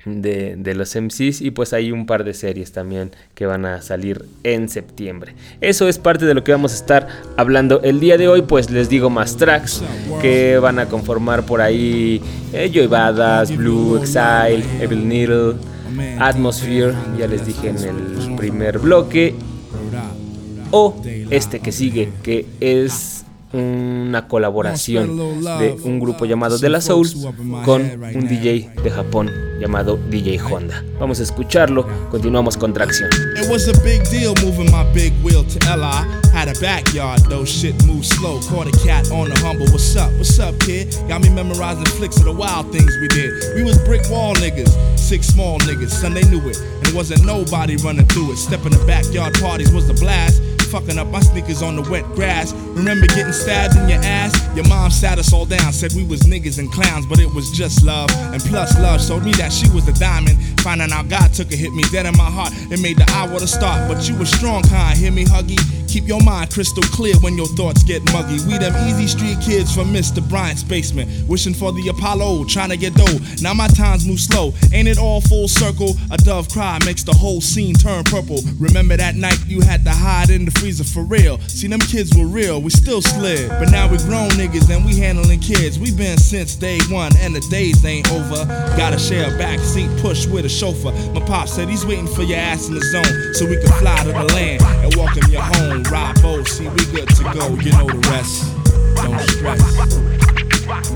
de, 0.05 0.57
de, 0.57 0.75
los 0.75 0.95
MCs 0.95 1.41
y 1.41 1.51
pues 1.51 1.73
hay 1.73 1.93
un 1.93 2.07
par 2.07 2.25
de 2.25 2.35
series 2.35 2.73
también 2.73 3.11
que 3.35 3.47
van 3.47 3.65
a 3.65 3.83
salir 3.83 4.25
en 4.43 4.69
septiembre. 4.69 5.35
Eso 5.61 5.89
es 5.89 5.99
parte 5.99 6.25
de 6.25 6.35
lo 6.35 6.45
que 6.45 6.53
vamos 6.53 6.73
a 6.73 6.77
estar 6.77 7.09
hablando 7.37 7.83
el 7.83 8.01
día 8.01 8.17
de 8.17 8.29
hoy, 8.29 8.43
pues 8.43 8.71
les 8.71 8.89
digo 8.89 9.11
más 9.11 9.37
tracks 9.37 9.83
que 10.21 10.59
van 10.59 10.79
a 10.79 10.87
conformar 10.87 11.45
por 11.45 11.61
ahí 11.61 12.23
eh, 12.53 12.71
Joy 12.73 12.87
Blue, 13.57 13.99
Exile, 13.99 14.65
Evil 14.81 15.09
Needle, 15.09 15.55
Atmosphere, 16.19 16.95
ya 17.19 17.27
les 17.27 17.45
dije 17.47 17.69
en 17.69 17.79
el 17.79 18.37
primer 18.37 18.79
bloque, 18.79 19.35
o 20.71 21.03
este 21.31 21.61
que 21.61 21.73
sigue 21.73 22.13
que 22.23 22.47
es 22.61 23.25
una 23.53 24.29
colaboración 24.29 25.17
de 25.43 25.77
un 25.85 26.01
grupo 26.01 26.27
llamado 26.27 26.59
De 26.59 26.69
La 26.69 26.81
Soul 26.81 27.09
con 27.65 27.83
un 27.83 28.29
DJ 28.29 28.71
de 28.83 28.91
Japón 28.91 29.31
llamado 29.61 29.99
DJ 30.11 30.39
Honda. 30.41 30.85
Vamos 31.01 31.21
a 31.21 31.23
escucharlo, 31.23 31.87
continuamos 32.11 32.57
con 32.57 32.73
tracción. 32.73 33.11
It 33.37 33.49
was 33.51 33.69
a 33.69 33.73
big 33.83 34.03
deal 34.11 34.35
moving 34.45 34.71
my 34.71 34.85
big 34.95 35.13
wheel 35.23 35.45
to 35.45 35.59
LI. 35.77 36.07
Had 36.33 36.49
a 36.49 36.61
backyard, 36.61 37.21
though 37.29 37.45
shit 37.45 37.75
moved 37.87 38.07
slow. 38.07 38.39
Caught 38.49 38.69
a 38.69 38.87
cat 38.87 39.11
on 39.11 39.29
the 39.29 39.41
humble. 39.41 39.67
What's 39.73 39.97
up? 39.97 40.13
What's 40.19 40.39
up, 40.39 40.59
kid? 40.61 40.95
Got 41.09 41.23
me 41.23 41.31
memorizing 41.31 41.87
flicks 41.99 42.19
of 42.19 42.25
the 42.25 42.33
wild 42.33 42.71
things 42.71 42.97
we 43.01 43.09
did. 43.09 43.33
We 43.57 43.65
was 43.65 43.79
brick 43.85 44.03
wall 44.11 44.35
niggas, 44.35 44.71
six 44.97 45.27
small 45.27 45.59
niggas, 45.61 45.91
son 45.91 46.15
they 46.15 46.23
knew 46.29 46.41
it. 46.49 46.57
And 46.61 46.87
it 46.87 46.95
wasn't 46.95 47.25
nobody 47.25 47.77
running 47.77 48.07
through 48.07 48.33
it. 48.33 48.37
Stepping 48.37 48.71
the 48.71 48.85
backyard 48.87 49.35
parties 49.41 49.73
was 49.73 49.89
the 49.89 49.95
blast. 49.95 50.41
Fucking 50.69 50.99
up 50.99 51.09
my 51.09 51.21
sneakers 51.21 51.63
on 51.63 51.77
the 51.77 51.83
wet 51.91 52.05
grass. 52.15 52.53
Remember 52.53 53.07
getting 53.07 53.33
stabbed 53.33 53.77
in 53.77 53.89
your 53.89 54.01
ass? 54.03 54.33
Your 54.55 54.69
mom 54.69 54.91
sat 54.91 55.19
us 55.19 55.33
all 55.33 55.47
down, 55.47 55.73
said 55.73 55.93
we 55.95 56.05
was 56.05 56.21
niggas 56.23 56.59
and 56.59 56.71
clowns, 56.71 57.07
but 57.07 57.19
it 57.19 57.33
was 57.35 57.51
just 57.51 57.85
love. 57.85 58.11
And 58.33 58.43
plus, 58.43 58.79
love 58.79 59.03
showed 59.03 59.25
me 59.25 59.33
that 59.33 59.53
she 59.53 59.69
was 59.71 59.87
the 59.87 59.93
diamond. 59.93 60.39
Finding 60.61 60.93
out 60.93 61.09
God 61.09 61.33
took 61.33 61.51
a 61.53 61.57
hit 61.57 61.73
me 61.73 61.83
dead 61.91 62.07
in 62.07 62.17
my 62.17 62.31
heart. 62.31 62.53
It 62.71 62.81
made 62.81 62.99
the 62.99 63.11
hour 63.13 63.39
to 63.39 63.47
start, 63.47 63.89
but 63.89 64.09
you 64.09 64.17
were 64.17 64.27
strong, 64.27 64.63
kind. 64.65 64.99
Hear 64.99 65.13
me, 65.13 65.25
huggy? 65.25 65.59
Keep 65.99 66.07
your 66.07 66.23
mind 66.23 66.53
crystal 66.53 66.85
clear 66.85 67.17
when 67.23 67.37
your 67.37 67.49
thoughts 67.59 67.83
get 67.83 68.05
muggy. 68.13 68.39
We 68.47 68.57
them 68.57 68.73
easy 68.87 69.09
street 69.09 69.37
kids 69.41 69.75
from 69.75 69.93
Mr. 69.93 70.23
Bryant's 70.29 70.63
basement, 70.63 71.11
wishing 71.29 71.53
for 71.53 71.73
the 71.73 71.89
Apollo, 71.89 72.45
trying 72.45 72.69
to 72.69 72.77
get 72.77 72.95
dough. 72.95 73.19
Now 73.43 73.53
my 73.53 73.67
times 73.67 74.07
move 74.07 74.21
slow, 74.21 74.55
ain't 74.73 74.87
it 74.87 74.97
all 74.97 75.21
full 75.21 75.49
circle? 75.49 75.97
A 76.13 76.17
dove 76.17 76.51
cry 76.51 76.79
makes 76.87 77.03
the 77.03 77.13
whole 77.13 77.41
scene 77.41 77.75
turn 77.75 78.05
purple. 78.05 78.39
Remember 78.61 78.97
that 78.97 79.17
night 79.17 79.41
you 79.49 79.61
had 79.61 79.83
to 79.87 79.91
hide 79.91 80.31
in 80.31 80.45
the 80.45 80.53
freezer 80.53 80.85
for 80.85 81.03
real. 81.03 81.41
See 81.49 81.67
them 81.67 81.81
kids 81.81 82.17
were 82.17 82.27
real, 82.27 82.63
we 82.63 82.71
still 82.71 83.03
slid, 83.03 83.49
but 83.49 83.73
now 83.73 83.91
we 83.91 83.99
grown 83.99 84.31
niggas 84.39 84.71
and 84.71 84.87
we 84.87 84.97
handling 84.97 85.41
kids. 85.41 85.81
We 85.81 85.91
been 85.91 86.17
since 86.17 86.55
day 86.55 86.79
one 86.91 87.11
and 87.19 87.35
the 87.35 87.41
days 87.51 87.85
ain't 87.85 88.09
over. 88.13 88.45
Gotta 88.77 89.01
share 89.01 89.35
a 89.35 89.37
back 89.37 89.59
seat 89.59 89.91
push 89.99 90.27
with 90.27 90.45
a 90.45 90.49
chauffeur. 90.49 90.93
My 91.13 91.27
pop 91.27 91.49
said 91.49 91.69
he's 91.69 91.85
waiting 91.85 92.07
for 92.07 92.23
your 92.23 92.39
ass 92.39 92.69
in 92.69 92.75
the 92.75 92.83
zone 92.83 93.35
so 93.35 93.47
we 93.47 93.57
can 93.57 93.73
fly 93.81 93.97
to 94.05 94.13
the 94.13 94.33
land 94.33 94.63
and 94.63 94.95
welcome 94.95 95.29
you 95.33 95.41
home 95.41 95.88
both. 96.23 96.49
See, 96.49 96.69
we 96.69 96.85
good 96.87 97.09
to 97.09 97.23
go. 97.25 97.49
You 97.61 97.73
know 97.73 97.87
the 97.87 98.09
rest. 98.11 98.55
Don't 98.97 99.21
stress. 99.21 99.63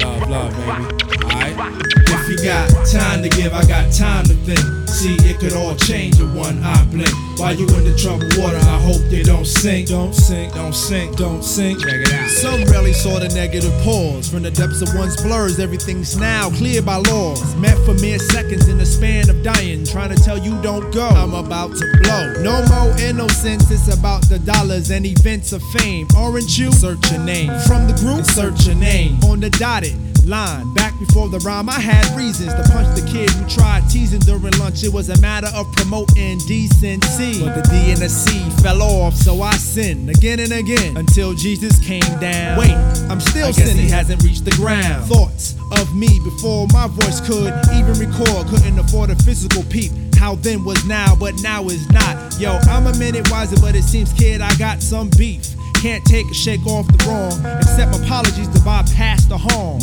Love, 0.03 0.29
love, 0.29 0.53
baby. 0.57 1.25
Alright? 1.25 1.52
If 1.65 2.29
you 2.29 2.37
got 2.45 2.69
time 2.87 3.23
to 3.23 3.29
give, 3.29 3.53
I 3.53 3.65
got 3.67 3.93
time 3.93 4.25
to 4.25 4.35
think. 4.35 4.89
See, 4.89 5.17
it 5.29 5.39
could 5.39 5.53
all 5.55 5.75
change 5.77 6.19
in 6.21 6.35
one 6.35 6.63
eye 6.63 6.85
blink. 6.91 7.11
While 7.39 7.55
you 7.55 7.67
in 7.69 7.85
the 7.85 7.97
troubled 7.97 8.37
water, 8.37 8.59
I 8.59 8.79
hope 8.81 9.01
they 9.11 9.23
don't 9.23 9.47
sink. 9.47 9.89
Don't 9.89 10.15
sink, 10.15 10.55
don't 10.55 10.75
sink, 10.75 11.17
don't 11.17 11.43
sink. 11.43 11.81
Check 11.81 12.01
it 12.03 12.13
out. 12.13 12.29
Some 12.29 12.65
rarely 12.65 12.93
saw 12.93 13.19
the 13.19 13.29
negative 13.29 13.73
pause. 13.83 14.29
From 14.29 14.43
the 14.43 14.51
depths 14.51 14.83
of 14.83 14.95
one's 14.95 15.21
blurs, 15.23 15.59
everything's 15.59 16.17
now 16.17 16.51
clear 16.51 16.83
by 16.83 16.97
laws. 16.97 17.55
Met 17.57 17.79
for 17.87 17.95
mere 17.95 18.19
seconds 18.19 18.69
in 18.69 18.79
the 18.79 18.87
span 18.87 19.31
of 19.31 19.43
dying. 19.43 19.85
Trying 19.85 20.15
to 20.15 20.23
tell 20.23 20.39
you 20.39 20.61
don't 20.63 20.93
go. 20.93 21.09
I'm 21.09 21.35
about 21.35 21.75
to 21.77 21.87
blow. 22.03 22.43
No 22.43 22.65
more 22.67 22.97
innocence, 22.99 23.71
it's 23.71 23.93
about 23.93 24.29
the 24.29 24.39
dollars 24.41 24.91
and 24.91 25.07
events 25.07 25.53
of 25.53 25.63
fame. 25.75 26.07
Aren't 26.17 26.59
you? 26.59 26.71
Search 26.73 27.11
your 27.11 27.21
name. 27.21 27.51
From 27.67 27.87
the 27.87 27.95
group, 27.95 28.25
search 28.25 28.67
your 28.67 28.77
name. 28.77 29.23
On 29.25 29.41
the 29.41 29.51
dotted 29.51 29.97
line. 30.27 30.73
Back 30.75 30.99
before 30.99 31.29
the 31.29 31.39
I 31.53 31.81
had 31.81 32.17
reasons 32.17 32.55
to 32.55 32.63
punch 32.73 32.99
the 32.99 33.07
kid 33.07 33.29
who 33.31 33.47
tried 33.49 33.89
teasing 33.91 34.21
during 34.21 34.57
lunch. 34.59 34.83
It 34.83 34.93
was 34.93 35.11
a 35.11 35.21
matter 35.21 35.49
of 35.55 35.71
promoting 35.73 36.39
decency. 36.49 37.45
But 37.45 37.55
the 37.55 37.63
D 37.69 37.93
and 37.93 38.01
the 38.01 38.09
C 38.09 38.49
fell 38.63 38.81
off, 38.81 39.15
so 39.15 39.43
I 39.43 39.53
sinned 39.53 40.09
again 40.09 40.41
and 40.41 40.53
again 40.53 40.97
until 40.97 41.35
Jesus 41.35 41.79
came 41.79 42.01
down. 42.21 42.59
Wait, 42.59 42.73
I'm 43.11 43.21
still 43.21 43.49
I 43.49 43.51
sinning. 43.51 43.85
He 43.85 43.91
hasn't 43.91 44.23
reached 44.23 44.47
the 44.47 44.53
ground. 44.53 45.05
Thoughts 45.05 45.55
of 45.73 45.95
me 45.95 46.09
before 46.25 46.67
my 46.73 46.87
voice 46.89 47.21
could 47.21 47.53
even 47.75 47.95
record, 48.01 48.49
couldn't 48.49 48.79
afford 48.79 49.11
a 49.11 49.17
physical 49.17 49.63
peep. 49.65 49.93
How 50.17 50.37
then 50.37 50.65
was 50.65 50.83
now, 50.87 51.15
but 51.15 51.35
now 51.43 51.65
is 51.67 51.87
not. 51.91 52.41
Yo, 52.41 52.59
I'm 52.71 52.87
a 52.87 52.97
minute 52.97 53.31
wiser, 53.31 53.61
but 53.61 53.75
it 53.75 53.85
seems, 53.85 54.13
kid, 54.15 54.41
I 54.41 54.55
got 54.57 54.81
some 54.81 55.11
beef. 55.19 55.55
Can't 55.83 56.05
take 56.07 56.31
a 56.31 56.35
shake 56.35 56.65
off 56.67 56.87
the 56.87 57.05
wrong, 57.09 57.45
accept 57.61 57.95
apologies 57.97 58.49
to 58.49 58.61
bypass 58.65 59.27
the 59.27 59.37
harm. 59.37 59.81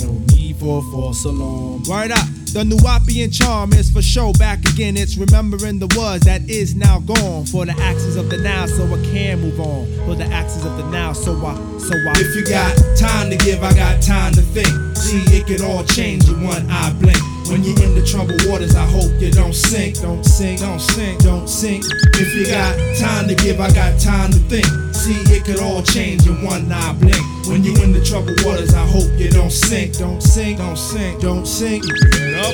Need 0.49 0.57
for 0.57 0.81
alarm. 1.25 1.83
Word 1.83 2.11
up, 2.11 2.25
the 2.53 2.63
new 2.65 2.75
Nuwapian 2.77 3.31
charm 3.31 3.71
is 3.73 3.91
for 3.91 4.01
show 4.01 4.33
back 4.33 4.57
again. 4.65 4.97
It's 4.97 5.15
remembering 5.15 5.77
the 5.77 5.85
was 5.95 6.21
that 6.21 6.49
is 6.49 6.73
now 6.73 7.01
gone. 7.01 7.45
For 7.45 7.67
the 7.67 7.73
axes 7.73 8.15
of 8.15 8.31
the 8.31 8.37
now, 8.37 8.65
so 8.65 8.83
I 8.85 8.97
can 9.11 9.41
move 9.41 9.59
on. 9.59 9.85
For 10.07 10.15
the 10.15 10.25
axes 10.25 10.65
of 10.65 10.75
the 10.77 10.89
now, 10.89 11.13
so 11.13 11.33
I, 11.45 11.53
so 11.77 11.93
I. 11.93 12.13
If 12.17 12.35
you 12.35 12.45
got 12.45 12.75
time 12.97 13.29
to 13.29 13.37
give, 13.37 13.61
I 13.61 13.73
got 13.75 14.01
time 14.01 14.33
to 14.33 14.41
think. 14.41 14.97
See, 14.97 15.21
it 15.37 15.45
could 15.45 15.61
all 15.61 15.83
change 15.83 16.27
in 16.27 16.43
one 16.43 16.65
eye 16.71 16.93
blink. 16.99 17.38
When 17.49 17.63
you're 17.63 17.81
in 17.81 17.95
the 17.95 18.05
troubled 18.05 18.45
waters, 18.45 18.75
I 18.75 18.85
hope 18.85 19.09
you 19.19 19.31
don't 19.31 19.55
sink. 19.55 19.99
Don't 20.01 20.23
sink, 20.23 20.59
don't 20.59 20.79
sink, 20.79 21.19
don't 21.23 21.49
sink. 21.49 21.83
If 22.13 22.35
you 22.35 22.45
got 22.45 22.77
time 22.95 23.27
to 23.27 23.33
give, 23.33 23.59
I 23.59 23.73
got 23.73 23.99
time 23.99 24.29
to 24.29 24.37
think. 24.45 24.67
See, 24.93 25.17
it 25.33 25.45
could 25.45 25.59
all 25.59 25.81
change 25.81 26.27
in 26.27 26.45
one 26.45 26.71
eye 26.71 26.93
blink. 26.93 27.17
When 27.47 27.63
you're 27.63 27.83
in 27.83 27.91
the 27.91 28.05
troubled 28.05 28.37
waters, 28.45 28.75
I 28.75 28.85
hope 28.85 29.09
you 29.17 29.31
don't 29.31 29.51
sink. 29.51 29.97
Don't 29.97 30.21
sink, 30.21 30.59
don't 30.59 30.77
sink, 30.77 31.21
don't 31.21 31.47
sink. 31.47 31.83
Get 32.13 32.35
up. 32.37 32.53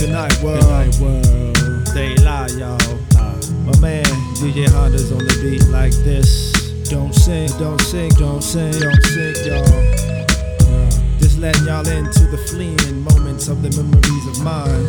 Good 0.00 0.10
night, 0.10 0.34
world. 0.42 0.60
Good 0.60 0.70
night, 0.70 0.98
world. 0.98 1.88
Stay 1.88 2.16
live, 2.16 2.50
y'all. 2.58 2.82
Uh, 3.14 3.38
my 3.62 3.78
man, 3.78 4.04
DJ 4.42 4.68
Honda's 4.68 5.12
on 5.12 5.18
the 5.18 5.38
beat 5.40 5.68
like 5.68 5.92
this. 6.02 6.52
Don't 6.90 7.14
sink, 7.14 7.56
don't 7.58 7.80
sink, 7.80 8.18
don't 8.18 8.42
sink, 8.42 8.74
don't 8.74 9.02
sink, 9.04 9.46
y'all 9.46 9.81
letting 11.42 11.66
y'all 11.66 11.88
into 11.88 12.24
the 12.26 12.38
fleeing 12.38 13.02
moments 13.02 13.48
of 13.48 13.62
the 13.62 13.82
memories 13.82 14.26
of 14.28 14.44
mine. 14.44 14.86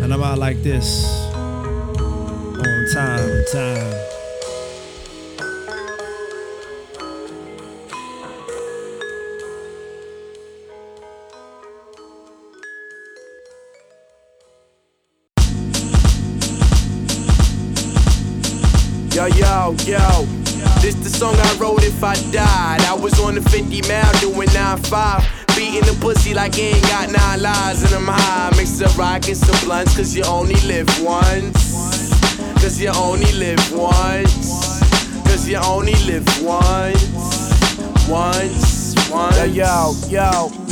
And 0.00 0.14
I'm 0.14 0.22
out 0.22 0.38
like 0.38 0.62
this 0.62 1.04
on 1.34 2.86
time, 2.94 3.44
time. 3.50 4.06
Yo, 19.12 19.26
yo, 19.26 19.74
yo. 19.86 20.24
This 20.80 20.94
the 20.94 21.10
song 21.10 21.34
I 21.34 21.56
wrote 21.58 21.82
if 21.82 22.04
I 22.04 22.14
died. 22.30 22.55
Was 23.06 23.20
on 23.20 23.36
the 23.36 23.40
50 23.40 23.82
mile 23.82 24.12
doing 24.18 24.48
9-5. 24.48 25.56
Beating 25.56 25.82
the 25.82 25.96
pussy 26.00 26.34
like 26.34 26.56
he 26.56 26.70
ain't 26.70 26.82
got 26.88 27.08
nine 27.08 27.40
lives 27.40 27.84
and 27.84 27.94
I'm 27.94 28.08
high. 28.08 28.50
Mix 28.56 28.80
a 28.80 28.88
rock 28.98 29.28
and 29.28 29.64
blunts, 29.64 29.96
cause 29.96 30.16
you 30.16 30.24
only 30.24 30.56
live 30.66 30.88
once. 31.00 31.70
Cause 32.54 32.80
you 32.80 32.88
only 32.88 33.30
live 33.34 33.62
once. 33.72 34.82
Cause 35.22 35.48
you 35.48 35.58
only 35.58 35.94
live 36.04 36.26
once. 36.42 38.08
Once, 38.08 38.96
once. 39.08 39.54
Yo, 39.54 39.94
yo. 40.08 40.65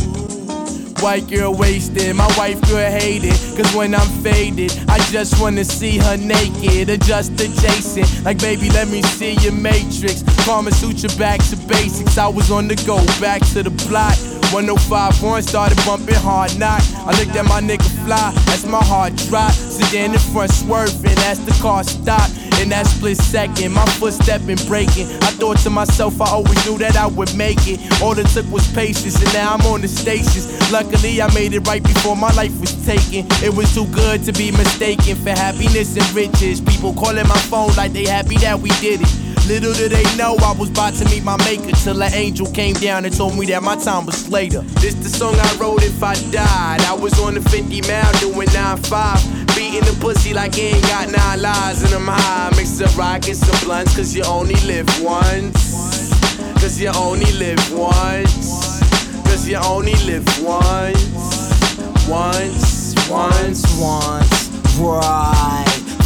White 1.00 1.28
girl 1.28 1.54
wasted, 1.54 2.14
my 2.16 2.26
wife 2.38 2.60
girl 2.68 2.90
hated. 2.90 3.34
Cause 3.56 3.74
when 3.74 3.94
I'm 3.94 4.08
faded, 4.22 4.72
I 4.88 4.98
just 5.10 5.40
wanna 5.40 5.64
see 5.64 5.98
her 5.98 6.16
naked. 6.16 6.88
Adjust 6.88 7.32
adjacent, 7.32 8.24
like 8.24 8.38
baby, 8.38 8.70
let 8.70 8.88
me 8.88 9.02
see 9.02 9.34
your 9.34 9.52
matrix. 9.52 10.22
Karma 10.44 10.70
you 10.80 11.08
back 11.18 11.40
to 11.50 11.56
basics. 11.68 12.18
I 12.18 12.28
was 12.28 12.50
on 12.50 12.68
the 12.68 12.76
go, 12.86 13.04
back 13.20 13.40
to 13.52 13.62
the 13.62 13.70
block. 13.88 14.16
1051 14.52 15.42
started 15.42 15.76
bumping 15.84 16.14
hard 16.14 16.56
knock. 16.58 16.80
I 17.06 17.10
looked 17.18 17.34
at 17.36 17.44
my 17.44 17.60
nigga 17.60 17.90
fly 18.04 18.32
as 18.54 18.64
my 18.64 18.82
heart 18.82 19.16
dropped. 19.28 19.54
Sitting 19.54 20.12
in 20.12 20.18
front 20.18 20.52
swerving 20.52 21.18
as 21.26 21.44
the 21.44 21.52
car 21.60 21.82
stopped. 21.82 22.30
In 22.60 22.68
that 22.70 22.86
split 22.86 23.16
second, 23.16 23.72
my 23.72 23.84
footstep 23.98 24.44
been 24.46 24.58
breaking. 24.66 25.06
I 25.22 25.30
thought 25.36 25.58
to 25.58 25.70
myself, 25.70 26.20
I 26.20 26.30
always 26.30 26.64
knew 26.66 26.78
that 26.78 26.96
I 26.96 27.06
would 27.06 27.34
make 27.36 27.66
it. 27.66 27.80
All 28.02 28.18
it 28.18 28.26
took 28.28 28.50
was 28.50 28.66
patience, 28.72 29.16
and 29.22 29.32
now 29.32 29.54
I'm 29.54 29.60
on 29.66 29.80
the 29.80 29.88
stations. 29.88 30.46
Luckily, 30.72 31.20
I 31.20 31.32
made 31.34 31.52
it 31.52 31.66
right 31.66 31.82
before 31.82 32.16
my 32.16 32.32
life 32.32 32.58
was 32.60 32.72
taken. 32.86 33.26
It 33.42 33.54
was 33.54 33.72
too 33.74 33.86
good 33.92 34.24
to 34.24 34.32
be 34.32 34.50
mistaken 34.50 35.16
for 35.16 35.30
happiness 35.30 35.96
and 35.96 36.08
riches. 36.14 36.60
People 36.60 36.94
calling 36.94 37.28
my 37.28 37.38
phone 37.50 37.74
like 37.76 37.92
they 37.92 38.06
happy 38.06 38.36
that 38.38 38.58
we 38.58 38.70
did 38.80 39.00
it. 39.02 39.24
Little 39.46 39.74
did 39.74 39.92
they 39.92 40.16
know 40.16 40.36
I 40.40 40.52
was 40.52 40.70
about 40.70 40.94
to 40.94 41.04
meet 41.10 41.22
my 41.22 41.36
maker 41.44 41.70
till 41.72 42.02
an 42.02 42.14
angel 42.14 42.46
came 42.46 42.74
down 42.74 43.04
and 43.04 43.14
told 43.14 43.36
me 43.36 43.44
that 43.46 43.62
my 43.62 43.76
time 43.76 44.06
was 44.06 44.30
later. 44.30 44.62
This 44.80 44.94
the 44.94 45.10
song 45.10 45.34
I 45.36 45.56
wrote 45.56 45.82
if 45.82 46.02
I 46.02 46.14
died. 46.30 46.80
I 46.80 46.94
was 46.94 47.18
on 47.20 47.34
the 47.34 47.42
50 47.42 47.82
mile 47.82 48.12
doing 48.20 48.48
9-5. 48.48 49.43
Beating 49.64 49.80
the 49.80 49.98
pussy 49.98 50.34
like 50.34 50.58
ain't 50.58 50.82
got 50.82 51.10
nine 51.10 51.40
lives 51.40 51.82
and 51.84 51.94
I'm 51.94 52.06
high. 52.06 52.50
Mix 52.54 52.78
a 52.80 52.98
rock 52.98 53.26
and 53.26 53.64
blunts 53.64 53.96
cause 53.96 54.14
you 54.14 54.22
only 54.24 54.56
live 54.66 54.86
once. 55.02 56.12
Cause 56.60 56.78
you 56.78 56.88
only 56.88 57.32
live 57.32 57.58
once. 57.72 58.82
Cause 59.24 59.48
you 59.48 59.56
only 59.56 59.94
live 60.04 60.26
once. 60.42 61.02
Once, 62.06 62.94
once, 63.08 63.80
once. 63.80 64.50
Right. 64.78 65.63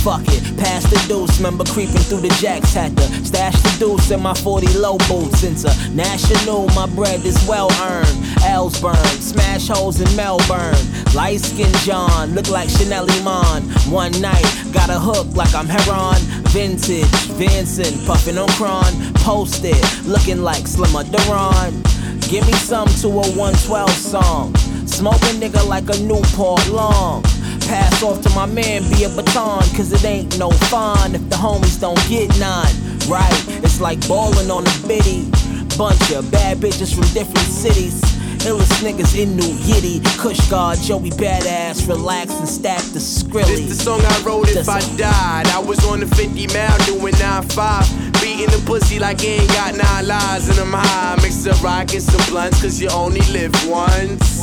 Fuck 0.08 0.24
it, 0.28 0.56
pass 0.56 0.84
the 0.84 0.96
deuce. 1.06 1.36
Remember 1.36 1.64
creeping 1.64 2.00
through 2.08 2.22
the 2.22 2.34
jacks, 2.40 2.72
had 2.72 2.96
to 2.96 3.02
stash 3.26 3.60
the 3.60 3.76
deuce 3.78 4.10
in 4.10 4.22
my 4.22 4.32
40 4.32 4.66
low 4.78 4.96
boots. 5.06 5.44
International, 5.44 6.66
my 6.68 6.86
bread 6.96 7.22
is 7.26 7.36
well 7.46 7.70
earned. 7.82 8.16
L's 8.42 8.80
burn, 8.80 8.96
smash 9.20 9.68
holes 9.68 10.00
in 10.00 10.08
Melbourne. 10.16 10.80
Light 11.14 11.40
skin 11.40 11.70
John, 11.84 12.34
look 12.34 12.48
like 12.48 12.70
Chanel 12.70 13.04
Iman. 13.20 13.64
One 13.92 14.18
night, 14.18 14.48
got 14.72 14.88
a 14.88 14.98
hook 14.98 15.36
like 15.36 15.54
I'm 15.54 15.68
Heron. 15.68 16.16
Vintage, 16.56 17.04
Vincent, 17.36 18.06
puffing 18.06 18.38
on 18.38 18.48
Cron. 18.56 19.12
Posted, 19.16 19.76
looking 20.06 20.40
like 20.40 20.66
Slimmer 20.66 21.04
Duran. 21.04 21.82
Give 22.30 22.46
me 22.46 22.54
some 22.54 22.88
to 23.02 23.08
a 23.08 23.28
112 23.36 23.90
song. 23.90 24.56
Smoke 24.86 25.20
a 25.20 25.36
nigga 25.36 25.68
like 25.68 25.90
a 25.90 25.98
Newport 26.00 26.66
long. 26.70 27.22
Pass 27.68 28.02
off 28.02 28.22
to 28.22 28.30
my 28.30 28.46
man, 28.46 28.82
be 28.90 29.04
a 29.04 29.10
baton, 29.10 29.60
cause 29.76 29.92
it 29.92 30.02
ain't 30.02 30.38
no 30.38 30.48
fun 30.72 31.14
if 31.14 31.28
the 31.28 31.36
homies 31.36 31.78
don't 31.78 32.00
get 32.08 32.26
none. 32.40 32.72
Right, 33.06 33.44
it's 33.62 33.78
like 33.78 34.00
ballin' 34.08 34.50
on 34.50 34.66
a 34.66 34.88
biddy. 34.88 35.30
Bunch 35.76 36.10
of 36.12 36.30
bad 36.32 36.56
bitches 36.58 36.94
from 36.94 37.04
different 37.12 37.46
cities. 37.46 38.00
Illest 38.48 38.80
niggas 38.80 39.18
in 39.20 39.36
New 39.36 39.52
Yiddy. 39.68 40.02
Kush 40.18 40.40
God, 40.48 40.78
Joey 40.78 41.10
Badass, 41.10 41.86
relax 41.86 42.32
and 42.32 42.48
stack 42.48 42.80
the 42.94 43.00
skrilly. 43.00 43.68
This 43.68 43.68
the 43.68 43.84
song 43.84 44.00
I 44.00 44.22
wrote 44.22 44.48
if 44.48 44.66
I 44.66 44.80
died. 44.96 45.48
I 45.48 45.58
was 45.58 45.84
on 45.86 46.00
the 46.00 46.06
50 46.06 46.46
mile 46.46 46.78
doing 46.86 47.12
9-5. 47.14 48.22
Beating 48.22 48.46
the 48.46 48.62
pussy 48.64 48.98
like 48.98 49.22
ain't 49.24 49.46
got 49.48 49.76
nine 49.76 50.06
lives 50.06 50.48
and 50.48 50.58
I'm 50.58 50.72
high. 50.72 51.16
Mix 51.22 51.44
a 51.44 51.52
rock 51.62 51.92
and 51.92 52.02
some 52.02 52.32
blunts 52.32 52.62
cause 52.62 52.80
you 52.80 52.88
only 52.88 53.20
live 53.30 53.52
once. 53.68 54.38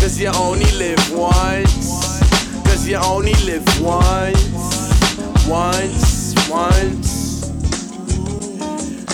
Cause 0.00 0.18
you 0.18 0.28
only 0.34 0.70
live 0.72 0.98
once. 1.12 1.81
Cause 2.72 2.88
you 2.88 2.96
only 2.96 3.34
live 3.44 3.62
once. 3.82 5.46
Once, 5.46 6.34
once. 6.48 7.44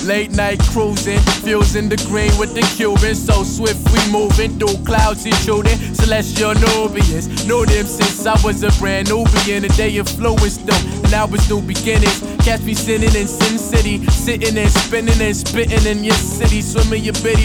Late 0.04 0.30
night 0.30 0.60
cruising, 0.70 1.18
fusing 1.42 1.88
the 1.88 1.96
green 2.06 2.30
with 2.38 2.54
the 2.54 2.62
Cuban. 2.76 3.16
So 3.16 3.42
swift 3.42 3.82
we 3.90 4.12
moving 4.12 4.60
through 4.60 4.78
clouds 4.84 5.26
intruding. 5.26 5.76
Celestial 5.92 6.54
Nubians, 6.54 7.26
knew 7.48 7.66
them 7.66 7.84
since 7.84 8.24
I 8.24 8.40
was 8.46 8.62
a 8.62 8.70
brand 8.78 9.08
Nubian. 9.08 9.64
A 9.64 9.68
day 9.70 9.96
influenced 9.96 10.64
them, 10.64 10.80
and 11.04 11.12
I 11.12 11.24
was 11.24 11.50
new 11.50 11.60
beginnings. 11.60 12.22
Catch 12.46 12.62
me 12.62 12.74
sitting 12.74 13.12
in 13.20 13.26
Sin 13.26 13.58
City, 13.58 14.06
sitting 14.06 14.56
and 14.56 14.70
spinning 14.70 15.20
and 15.20 15.36
spitting 15.36 15.84
in 15.84 16.04
your 16.04 16.14
city. 16.14 16.62
Swimming 16.62 17.02
your 17.02 17.18
bitty, 17.26 17.42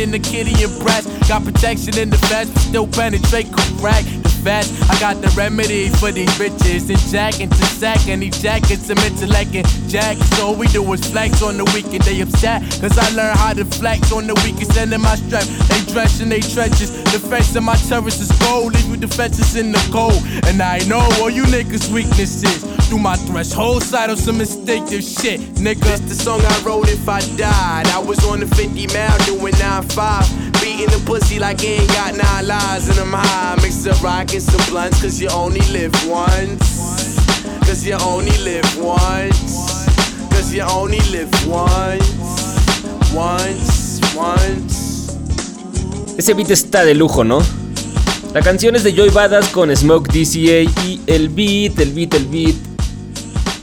in 0.00 0.12
the 0.12 0.20
kitty 0.20 0.62
and 0.62 0.78
brass. 0.78 1.06
Got 1.26 1.42
protection 1.42 1.98
in 1.98 2.10
the 2.10 2.18
vest, 2.30 2.56
still 2.56 2.86
penetrate 2.86 3.50
crack. 3.82 4.04
Vest, 4.36 4.72
I 4.90 4.98
got 5.00 5.20
the 5.22 5.28
remedy 5.36 5.88
for 5.88 6.12
these 6.12 6.30
bitches. 6.38 6.88
And 6.90 6.98
jack 7.10 7.40
into 7.40 7.64
sack, 7.64 8.08
and 8.08 8.22
these 8.22 8.40
jackets, 8.40 8.86
some 8.86 8.98
intellect 8.98 9.54
and 9.54 9.66
jack. 9.88 10.16
So 10.34 10.48
all 10.48 10.54
we 10.54 10.66
do 10.68 10.82
is 10.92 11.04
flex 11.10 11.42
on 11.42 11.56
the 11.56 11.64
weekend 11.74 12.02
they 12.02 12.20
upset. 12.20 12.62
Cause 12.80 12.98
I 12.98 13.08
learned 13.10 13.38
how 13.38 13.52
to 13.54 13.64
flex 13.64 14.12
on 14.12 14.26
the 14.26 14.34
weekend. 14.44 14.76
end 14.76 14.92
of 14.94 15.00
my 15.00 15.16
strength. 15.16 15.50
They 15.68 15.92
dress 15.92 16.20
in 16.20 16.28
they 16.28 16.40
trenches. 16.40 16.90
The 17.12 17.18
face 17.18 17.54
of 17.56 17.62
my 17.62 17.76
terrace 17.76 18.20
is 18.20 18.30
gold. 18.38 18.74
Leave 18.74 18.88
you 18.88 18.96
defenses 18.96 19.56
in 19.56 19.72
the 19.72 19.82
cold. 19.92 20.22
And 20.46 20.60
I 20.60 20.78
know 20.86 21.00
all 21.20 21.30
you 21.30 21.44
niggas' 21.44 21.92
weaknesses. 21.92 22.64
Through 22.86 22.98
my 23.00 23.16
threshold 23.16 23.82
side 23.82 24.10
on 24.10 24.16
some 24.16 24.40
instinctive 24.40 25.02
shit, 25.02 25.40
nigga. 25.56 25.96
This 25.98 26.00
the 26.00 26.14
song 26.14 26.40
I 26.40 26.62
wrote 26.62 26.88
if 26.88 27.08
I 27.08 27.20
died. 27.36 27.86
I 27.88 27.98
was 27.98 28.24
on 28.24 28.40
the 28.40 28.46
50 28.46 28.86
mile 28.88 29.18
doing 29.26 29.54
9-5. 29.54 30.45
Beating 30.66 30.90
the 30.90 30.98
cause 37.60 37.86
you 37.86 37.94
only 37.94 38.36
live 38.38 38.76
once. 38.76 39.86
Cause 40.30 40.52
you 40.52 40.62
only 40.64 40.98
live 41.12 41.30
once. 41.46 42.02
Once, 43.14 44.00
once. 44.16 45.16
Ese 46.18 46.34
beat 46.34 46.50
está 46.50 46.84
de 46.84 46.94
lujo, 46.96 47.22
¿no? 47.22 47.38
La 48.34 48.42
canción 48.42 48.74
es 48.74 48.82
de 48.82 48.92
Joy 48.92 49.10
Badass 49.10 49.50
con 49.50 49.70
Smoke 49.70 50.08
DCA 50.08 50.62
y 50.84 51.00
el 51.06 51.28
beat, 51.28 51.78
el 51.78 51.92
beat, 51.92 52.14
el 52.14 52.26
beat 52.26 52.56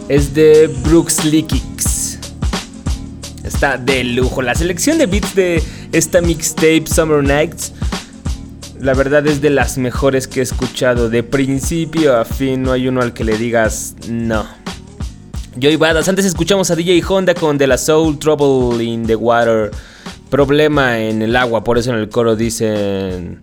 es 0.08 0.34
de 0.34 0.68
Brooks 0.86 1.26
Leakix. 1.26 2.18
Está 3.44 3.78
de 3.78 4.06
lujo. 4.06 4.42
La 4.42 4.56
selección 4.56 4.98
de 4.98 5.06
beats 5.06 5.36
de 5.36 5.62
esta 5.94 6.22
mixtape 6.22 6.86
Summer 6.88 7.24
Nights, 7.24 7.72
la 8.82 8.94
verdad 8.94 9.26
es 9.28 9.42
de 9.42 9.52
las 9.52 9.78
mejores 9.78 10.28
que 10.28 10.40
he 10.42 10.44
escuchado. 10.44 11.10
De 11.10 11.24
principio 11.24 12.18
a 12.18 12.26
fin 12.26 12.64
no 12.64 12.72
hay 12.72 12.88
uno 12.88 13.02
al 13.02 13.14
que 13.14 13.24
le 13.24 13.38
digas 13.38 13.96
no. 14.10 14.46
Joy 15.56 15.76
Badass. 15.76 16.10
Antes 16.10 16.26
escuchamos 16.26 16.72
a 16.72 16.76
DJ 16.76 17.04
Honda 17.08 17.36
con 17.36 17.60
De 17.60 17.68
La 17.68 17.78
Soul, 17.78 18.18
Trouble 18.18 18.84
in 18.84 19.06
the 19.06 19.16
Water. 19.16 19.70
Problema 20.32 21.00
en 21.00 21.22
el 21.22 21.36
agua. 21.36 21.64
Por 21.64 21.78
eso 21.78 21.92
en 21.92 21.98
el 21.98 22.10
coro 22.10 22.36
dicen. 22.36 23.40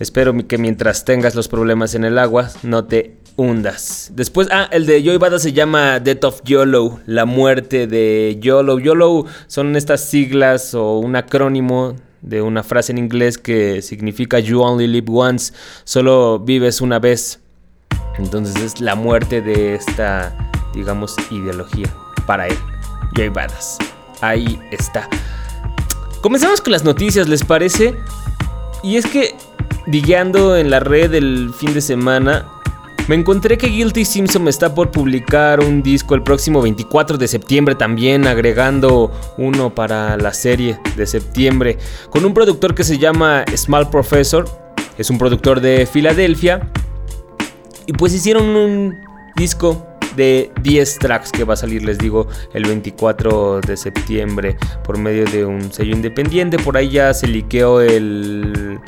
Espero 0.00 0.34
que 0.48 0.58
mientras 0.58 1.04
tengas 1.04 1.34
los 1.34 1.48
problemas 1.48 1.94
en 1.94 2.04
el 2.04 2.18
agua, 2.18 2.50
no 2.62 2.84
te 2.84 3.18
Después, 4.10 4.48
ah, 4.50 4.68
el 4.72 4.84
de 4.84 5.02
Joy 5.02 5.16
Badass 5.16 5.42
se 5.42 5.52
llama 5.52 6.00
Death 6.00 6.24
of 6.24 6.40
YOLO. 6.44 7.00
La 7.06 7.24
muerte 7.24 7.86
de 7.86 8.38
YOLO. 8.40 8.78
YOLO 8.78 9.26
son 9.46 9.76
estas 9.76 10.00
siglas 10.00 10.74
o 10.74 10.98
un 10.98 11.16
acrónimo 11.16 11.94
de 12.20 12.42
una 12.42 12.62
frase 12.62 12.92
en 12.92 12.98
inglés 12.98 13.38
que 13.38 13.80
significa 13.80 14.40
You 14.40 14.60
only 14.60 14.86
live 14.86 15.06
once. 15.08 15.52
Solo 15.84 16.40
vives 16.40 16.80
una 16.80 16.98
vez. 16.98 17.40
Entonces 18.18 18.56
es 18.60 18.80
la 18.80 18.96
muerte 18.96 19.40
de 19.40 19.74
esta 19.74 20.34
digamos, 20.74 21.16
ideología 21.30 21.92
para 22.26 22.46
él. 22.46 22.56
Jay 23.14 23.28
Badass. 23.28 23.78
Ahí 24.20 24.58
está. 24.70 25.08
Comenzamos 26.22 26.60
con 26.60 26.72
las 26.72 26.84
noticias, 26.84 27.28
¿les 27.28 27.44
parece? 27.44 27.94
Y 28.82 28.96
es 28.96 29.06
que, 29.06 29.34
digueando 29.86 30.56
en 30.56 30.70
la 30.70 30.80
red 30.80 31.14
el 31.14 31.52
fin 31.56 31.74
de 31.74 31.80
semana, 31.80 32.46
me 33.08 33.14
encontré 33.14 33.56
que 33.56 33.68
Guilty 33.68 34.04
Simpson 34.04 34.46
está 34.48 34.74
por 34.74 34.90
publicar 34.90 35.60
un 35.60 35.82
disco 35.82 36.14
el 36.14 36.22
próximo 36.22 36.60
24 36.60 37.16
de 37.16 37.26
septiembre 37.26 37.74
también, 37.74 38.26
agregando 38.26 39.10
uno 39.38 39.74
para 39.74 40.18
la 40.18 40.34
serie 40.34 40.78
de 40.94 41.06
septiembre, 41.06 41.78
con 42.10 42.24
un 42.26 42.34
productor 42.34 42.74
que 42.74 42.84
se 42.84 42.98
llama 42.98 43.44
Small 43.56 43.88
Professor, 43.88 44.46
es 44.98 45.08
un 45.08 45.16
productor 45.16 45.60
de 45.60 45.86
Filadelfia, 45.86 46.70
y 47.86 47.94
pues 47.94 48.12
hicieron 48.12 48.44
un 48.44 48.94
disco 49.36 49.86
de 50.14 50.52
10 50.62 50.98
tracks 50.98 51.32
que 51.32 51.44
va 51.44 51.54
a 51.54 51.56
salir, 51.56 51.82
les 51.84 51.96
digo, 51.96 52.28
el 52.52 52.64
24 52.64 53.62
de 53.62 53.76
septiembre 53.78 54.58
por 54.84 54.98
medio 54.98 55.24
de 55.24 55.46
un 55.46 55.72
sello 55.72 55.94
independiente. 55.94 56.58
Por 56.58 56.76
ahí 56.76 56.90
ya 56.90 57.14
se 57.14 57.28
liqueó 57.28 57.80
el, 57.80 58.80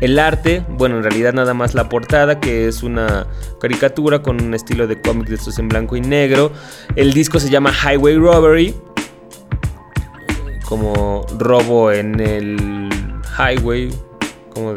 el 0.00 0.18
arte, 0.18 0.64
bueno, 0.68 0.98
en 0.98 1.02
realidad 1.02 1.32
nada 1.32 1.54
más 1.54 1.74
la 1.74 1.88
portada, 1.88 2.40
que 2.40 2.68
es 2.68 2.82
una 2.82 3.26
caricatura 3.60 4.22
con 4.22 4.40
un 4.42 4.54
estilo 4.54 4.86
de 4.86 5.00
cómic 5.00 5.28
de 5.28 5.34
estos 5.34 5.58
en 5.58 5.68
blanco 5.68 5.96
y 5.96 6.00
negro. 6.00 6.52
El 6.94 7.12
disco 7.12 7.40
se 7.40 7.50
llama 7.50 7.72
Highway 7.72 8.16
Robbery, 8.16 8.74
como 10.68 11.26
robo 11.38 11.90
en 11.90 12.20
el 12.20 12.88
highway. 13.38 13.90
¿Cómo 14.54 14.74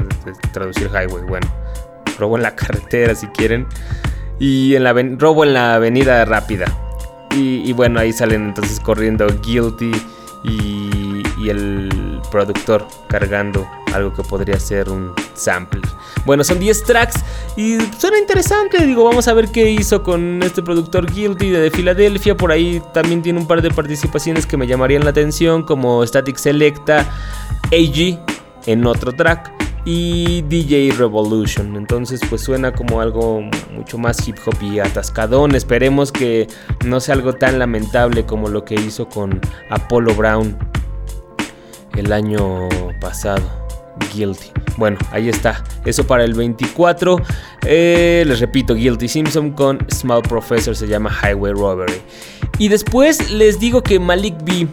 traducir 0.54 0.88
highway? 0.88 1.24
Bueno, 1.28 1.48
robo 2.18 2.38
en 2.38 2.44
la 2.44 2.56
carretera 2.56 3.14
si 3.14 3.28
quieren. 3.28 3.68
Y 4.40 4.76
en 4.76 4.84
la 4.84 4.94
robo 4.94 5.44
en 5.44 5.54
la 5.54 5.76
avenida 5.76 6.24
rápida. 6.26 6.66
Y, 7.34 7.72
bueno, 7.74 8.00
ahí 8.00 8.12
salen 8.12 8.48
entonces 8.48 8.80
corriendo 8.82 9.26
Guilty 9.42 9.92
y, 10.44 11.24
y 11.38 11.50
el 11.50 12.22
productor 12.32 12.88
cargando 13.08 13.68
algo 13.94 14.14
que 14.14 14.24
podría 14.24 14.60
ser 14.60 14.90
un 14.90 15.14
sample. 15.34 15.82
Bueno, 16.26 16.44
son 16.44 16.60
10 16.60 16.84
tracks 16.84 17.24
y 17.56 17.78
suena 17.98 18.18
interesante. 18.18 18.86
Digo, 18.86 19.04
vamos 19.04 19.28
a 19.28 19.34
ver 19.34 19.50
qué 19.50 19.70
hizo 19.70 20.04
con 20.04 20.42
este 20.44 20.62
productor 20.62 21.12
Guilty 21.12 21.50
de 21.50 21.72
Filadelfia. 21.72 22.36
Por 22.36 22.52
ahí 22.52 22.82
también 22.94 23.22
tiene 23.22 23.40
un 23.40 23.48
par 23.48 23.62
de 23.62 23.70
participaciones 23.72 24.46
que 24.46 24.58
me 24.58 24.68
llamarían 24.68 25.04
la 25.04 25.10
atención, 25.10 25.64
como 25.64 26.06
Static 26.06 26.38
Selecta, 26.38 27.06
AG 27.66 28.20
en 28.66 28.86
otro 28.86 29.12
track 29.12 29.52
y 29.86 30.42
DJ 30.44 30.92
Revolution. 30.98 31.76
Entonces, 31.76 32.22
pues 32.30 32.42
suena 32.42 32.72
como 32.72 33.02
algo 33.02 33.42
mucho 33.74 33.98
más 33.98 34.28
hip 34.28 34.38
hop 34.46 34.56
y 34.62 34.80
atascadón. 34.80 35.56
Esperemos 35.56 36.12
que 36.12 36.48
no 36.86 37.00
sea 37.00 37.16
algo 37.16 37.34
tan 37.34 37.60
lamentable 37.60 38.26
como 38.26 38.50
lo 38.50 38.64
que 38.66 38.76
hizo 38.76 39.08
con 39.10 39.40
Apollo 39.70 40.16
Brown 40.16 40.58
el 41.96 42.12
año 42.14 42.70
pasado. 43.00 43.62
Guilty. 44.14 44.52
Bueno, 44.78 44.98
ahí 45.12 45.30
está. 45.30 45.64
Eso 45.86 46.06
para 46.06 46.24
el 46.24 46.34
24. 46.34 47.18
Eh, 47.66 48.24
les 48.26 48.40
repito, 48.40 48.74
Guilty 48.74 49.08
Simpson 49.08 49.52
con 49.52 49.86
Small 49.92 50.22
Professor 50.22 50.76
se 50.76 50.88
llama 50.88 51.12
Highway 51.24 51.54
Robbery. 51.54 52.02
Y 52.58 52.68
después 52.68 53.32
les 53.32 53.60
digo 53.60 53.82
que 53.82 54.00
Malik 54.00 54.36
B 54.44 54.68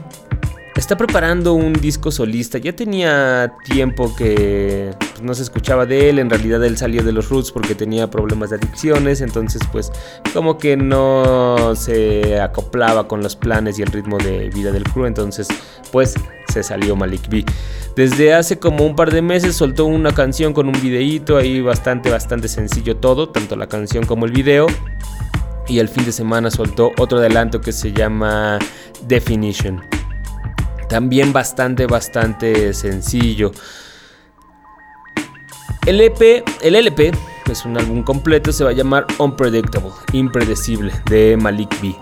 está 0.78 0.96
preparando 0.96 1.54
un 1.54 1.72
disco 1.72 2.10
solista. 2.10 2.58
Ya 2.58 2.74
tenía 2.74 3.52
tiempo 3.64 4.14
que 4.14 4.94
pues, 4.98 5.22
no 5.22 5.34
se 5.34 5.42
escuchaba 5.42 5.86
de 5.86 6.08
él. 6.08 6.18
En 6.18 6.30
realidad 6.30 6.64
él 6.64 6.76
salió 6.78 7.02
de 7.02 7.12
los 7.12 7.28
Roots 7.28 7.50
porque 7.50 7.74
tenía 7.74 8.08
problemas 8.10 8.50
de 8.50 8.56
adicciones. 8.56 9.20
Entonces 9.20 9.60
pues 9.72 9.90
como 10.32 10.56
que 10.56 10.76
no 10.76 11.74
se 11.74 12.40
acoplaba 12.40 13.08
con 13.08 13.22
los 13.22 13.34
planes 13.34 13.78
y 13.78 13.82
el 13.82 13.88
ritmo 13.88 14.18
de 14.18 14.50
vida 14.50 14.70
del 14.70 14.84
crew. 14.84 15.06
Entonces 15.06 15.48
pues 15.90 16.14
se 16.48 16.62
salió 16.62 16.94
Malik 16.94 17.28
B. 17.28 17.44
Desde 17.96 18.32
hace 18.32 18.58
como 18.58 18.86
un 18.86 18.94
par 18.94 19.12
de 19.12 19.20
meses 19.20 19.56
soltó 19.56 19.84
una 19.86 20.12
canción 20.12 20.52
con 20.52 20.68
un 20.68 20.80
videíto 20.80 21.36
ahí 21.36 21.60
bastante, 21.60 22.10
bastante 22.10 22.46
sencillo 22.46 22.96
todo, 22.96 23.30
tanto 23.30 23.56
la 23.56 23.66
canción 23.66 24.06
como 24.06 24.26
el 24.26 24.32
video. 24.32 24.68
Y 25.66 25.80
el 25.80 25.88
fin 25.88 26.04
de 26.06 26.12
semana 26.12 26.50
soltó 26.50 26.92
otro 26.98 27.18
adelanto 27.18 27.60
que 27.60 27.72
se 27.72 27.92
llama 27.92 28.58
Definition. 29.06 29.97
También 30.88 31.32
bastante, 31.32 31.86
bastante 31.86 32.72
sencillo. 32.72 33.52
El 35.86 36.00
EP, 36.00 36.44
el 36.62 36.74
LP, 36.74 37.12
es 37.50 37.64
un 37.64 37.78
álbum 37.78 38.02
completo, 38.02 38.52
se 38.52 38.64
va 38.64 38.70
a 38.70 38.74
llamar 38.74 39.06
Unpredictable, 39.18 39.90
Impredecible, 40.12 40.92
de 41.08 41.36
Malik 41.36 41.80
B. 41.80 41.94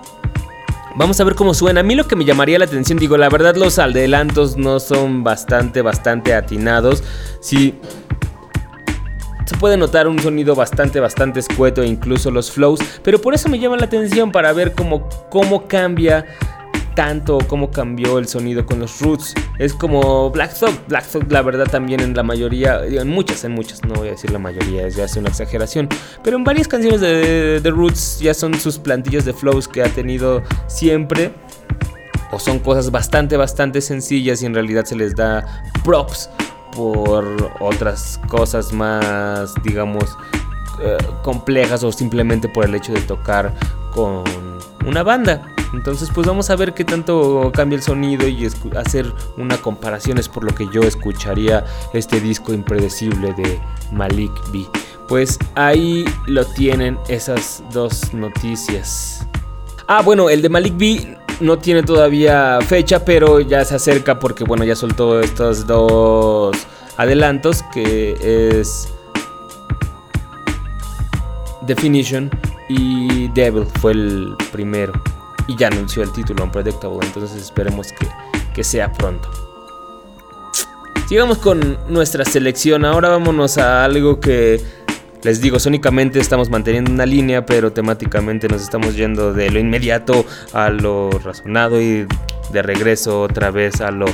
Vamos 0.96 1.20
a 1.20 1.24
ver 1.24 1.34
cómo 1.34 1.52
suena. 1.52 1.80
A 1.80 1.82
mí 1.82 1.94
lo 1.94 2.08
que 2.08 2.16
me 2.16 2.24
llamaría 2.24 2.58
la 2.58 2.64
atención, 2.64 2.98
digo, 2.98 3.16
la 3.16 3.28
verdad 3.28 3.54
los 3.54 3.78
adelantos 3.78 4.56
no 4.56 4.80
son 4.80 5.22
bastante, 5.22 5.82
bastante 5.82 6.34
atinados. 6.34 7.04
Sí, 7.40 7.78
se 9.44 9.56
puede 9.56 9.76
notar 9.76 10.08
un 10.08 10.18
sonido 10.18 10.54
bastante, 10.54 10.98
bastante 10.98 11.40
escueto 11.40 11.84
incluso 11.84 12.30
los 12.30 12.50
flows. 12.50 12.80
Pero 13.02 13.20
por 13.20 13.34
eso 13.34 13.48
me 13.48 13.58
llama 13.58 13.76
la 13.76 13.84
atención 13.84 14.32
para 14.32 14.52
ver 14.52 14.72
cómo, 14.72 15.08
cómo 15.30 15.68
cambia 15.68 16.24
tanto 16.96 17.38
cómo 17.46 17.70
cambió 17.70 18.18
el 18.18 18.26
sonido 18.26 18.66
con 18.66 18.80
los 18.80 19.00
Roots. 19.00 19.34
Es 19.58 19.72
como 19.72 20.30
Black 20.30 20.58
Thought. 20.58 20.88
Black 20.88 21.06
Thought, 21.06 21.30
la 21.30 21.42
verdad, 21.42 21.66
también 21.70 22.00
en 22.00 22.16
la 22.16 22.24
mayoría, 22.24 22.84
en 22.84 23.08
muchas, 23.08 23.44
en 23.44 23.52
muchas, 23.52 23.84
no 23.84 23.94
voy 23.94 24.08
a 24.08 24.10
decir 24.12 24.32
la 24.32 24.40
mayoría, 24.40 24.86
es 24.86 24.96
ya 24.96 25.04
hace 25.04 25.20
una 25.20 25.28
exageración. 25.28 25.88
Pero 26.24 26.36
en 26.36 26.42
varias 26.42 26.66
canciones 26.66 27.00
de, 27.00 27.62
Roots 27.70 28.18
ya 28.18 28.34
son 28.34 28.54
sus 28.54 28.78
plantillas 28.78 29.24
de 29.24 29.32
flows 29.32 29.68
que 29.68 29.82
ha 29.82 29.88
tenido 29.88 30.42
siempre. 30.66 31.32
O 32.32 32.40
son 32.40 32.58
cosas 32.58 32.90
bastante, 32.90 33.36
bastante 33.36 33.80
sencillas 33.80 34.42
y 34.42 34.46
en 34.46 34.54
realidad 34.54 34.84
se 34.84 34.96
les 34.96 35.14
da 35.14 35.62
props 35.84 36.28
por 36.74 37.24
otras 37.60 38.18
cosas 38.28 38.72
más, 38.72 39.54
digamos, 39.62 40.16
eh, 40.82 40.96
complejas 41.22 41.84
o 41.84 41.92
simplemente 41.92 42.48
por 42.48 42.64
el 42.64 42.74
hecho 42.74 42.92
de 42.92 43.00
tocar 43.02 43.54
con 43.94 44.24
una 44.84 45.02
banda. 45.04 45.55
Entonces 45.72 46.10
pues 46.14 46.26
vamos 46.26 46.50
a 46.50 46.56
ver 46.56 46.74
qué 46.74 46.84
tanto 46.84 47.50
cambia 47.54 47.76
el 47.76 47.82
sonido 47.82 48.26
y 48.26 48.48
hacer 48.76 49.12
una 49.36 49.58
comparación 49.58 50.18
es 50.18 50.28
por 50.28 50.44
lo 50.44 50.54
que 50.54 50.66
yo 50.72 50.82
escucharía 50.82 51.64
este 51.92 52.20
disco 52.20 52.52
impredecible 52.52 53.32
de 53.34 53.60
Malik 53.92 54.32
B. 54.52 54.66
Pues 55.08 55.38
ahí 55.54 56.04
lo 56.26 56.44
tienen 56.44 56.98
esas 57.08 57.62
dos 57.72 58.12
noticias. 58.12 59.26
Ah, 59.86 60.02
bueno, 60.02 60.28
el 60.30 60.42
de 60.42 60.48
Malik 60.48 60.76
B 60.76 61.18
no 61.40 61.58
tiene 61.58 61.82
todavía 61.82 62.58
fecha, 62.66 63.04
pero 63.04 63.40
ya 63.40 63.64
se 63.64 63.76
acerca 63.76 64.18
porque 64.18 64.44
bueno, 64.44 64.64
ya 64.64 64.74
soltó 64.74 65.20
estos 65.20 65.66
dos 65.66 66.56
adelantos 66.96 67.62
que 67.72 68.16
es 68.60 68.88
Definition 71.62 72.30
y 72.68 73.28
Devil 73.28 73.66
fue 73.80 73.92
el 73.92 74.34
primero 74.50 74.92
y 75.46 75.56
ya 75.56 75.68
anunció 75.68 76.02
el 76.02 76.12
título 76.12 76.44
Unpredictable, 76.44 77.06
entonces 77.06 77.42
esperemos 77.42 77.92
que, 77.92 78.06
que 78.54 78.64
sea 78.64 78.92
pronto. 78.92 79.28
Sigamos 81.08 81.38
con 81.38 81.78
nuestra 81.88 82.24
selección, 82.24 82.84
ahora 82.84 83.10
vámonos 83.10 83.58
a 83.58 83.84
algo 83.84 84.18
que 84.18 84.60
les 85.22 85.40
digo, 85.40 85.58
sónicamente 85.58 86.20
estamos 86.20 86.50
manteniendo 86.50 86.90
una 86.90 87.06
línea, 87.06 87.46
pero 87.46 87.72
temáticamente 87.72 88.48
nos 88.48 88.62
estamos 88.62 88.96
yendo 88.96 89.32
de 89.32 89.50
lo 89.50 89.58
inmediato 89.58 90.24
a 90.52 90.70
lo 90.70 91.10
razonado 91.10 91.80
y 91.80 92.06
de 92.52 92.62
regreso 92.62 93.22
otra 93.22 93.50
vez 93.50 93.80
a 93.80 93.90
lo 93.90 94.06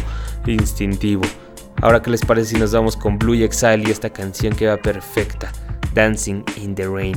instintivo. 0.47 1.23
Ahora, 1.81 2.01
¿qué 2.01 2.11
les 2.11 2.25
parece 2.25 2.55
si 2.55 2.57
nos 2.57 2.73
vamos 2.73 2.97
con 2.97 3.19
Blue 3.19 3.35
Exile 3.35 3.85
y 3.87 3.91
esta 3.91 4.11
canción 4.11 4.55
que 4.55 4.67
va 4.67 4.77
perfecta, 4.77 5.53
Dancing 5.95 6.45
in 6.57 6.75
the 6.75 6.87
Rain? 6.87 7.17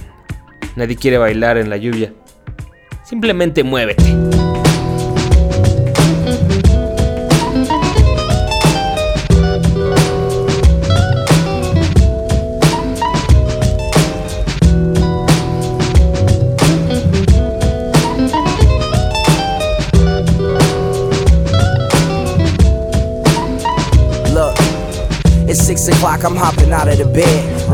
Nadie 0.76 0.96
quiere 0.96 1.18
bailar 1.18 1.58
en 1.58 1.70
la 1.70 1.78
lluvia, 1.78 2.14
Simplemente 3.06 3.64
muévete. 3.64 4.04
Six 25.66 25.88
o'clock, 25.88 26.24
I'm 26.24 26.36
hopping 26.36 26.72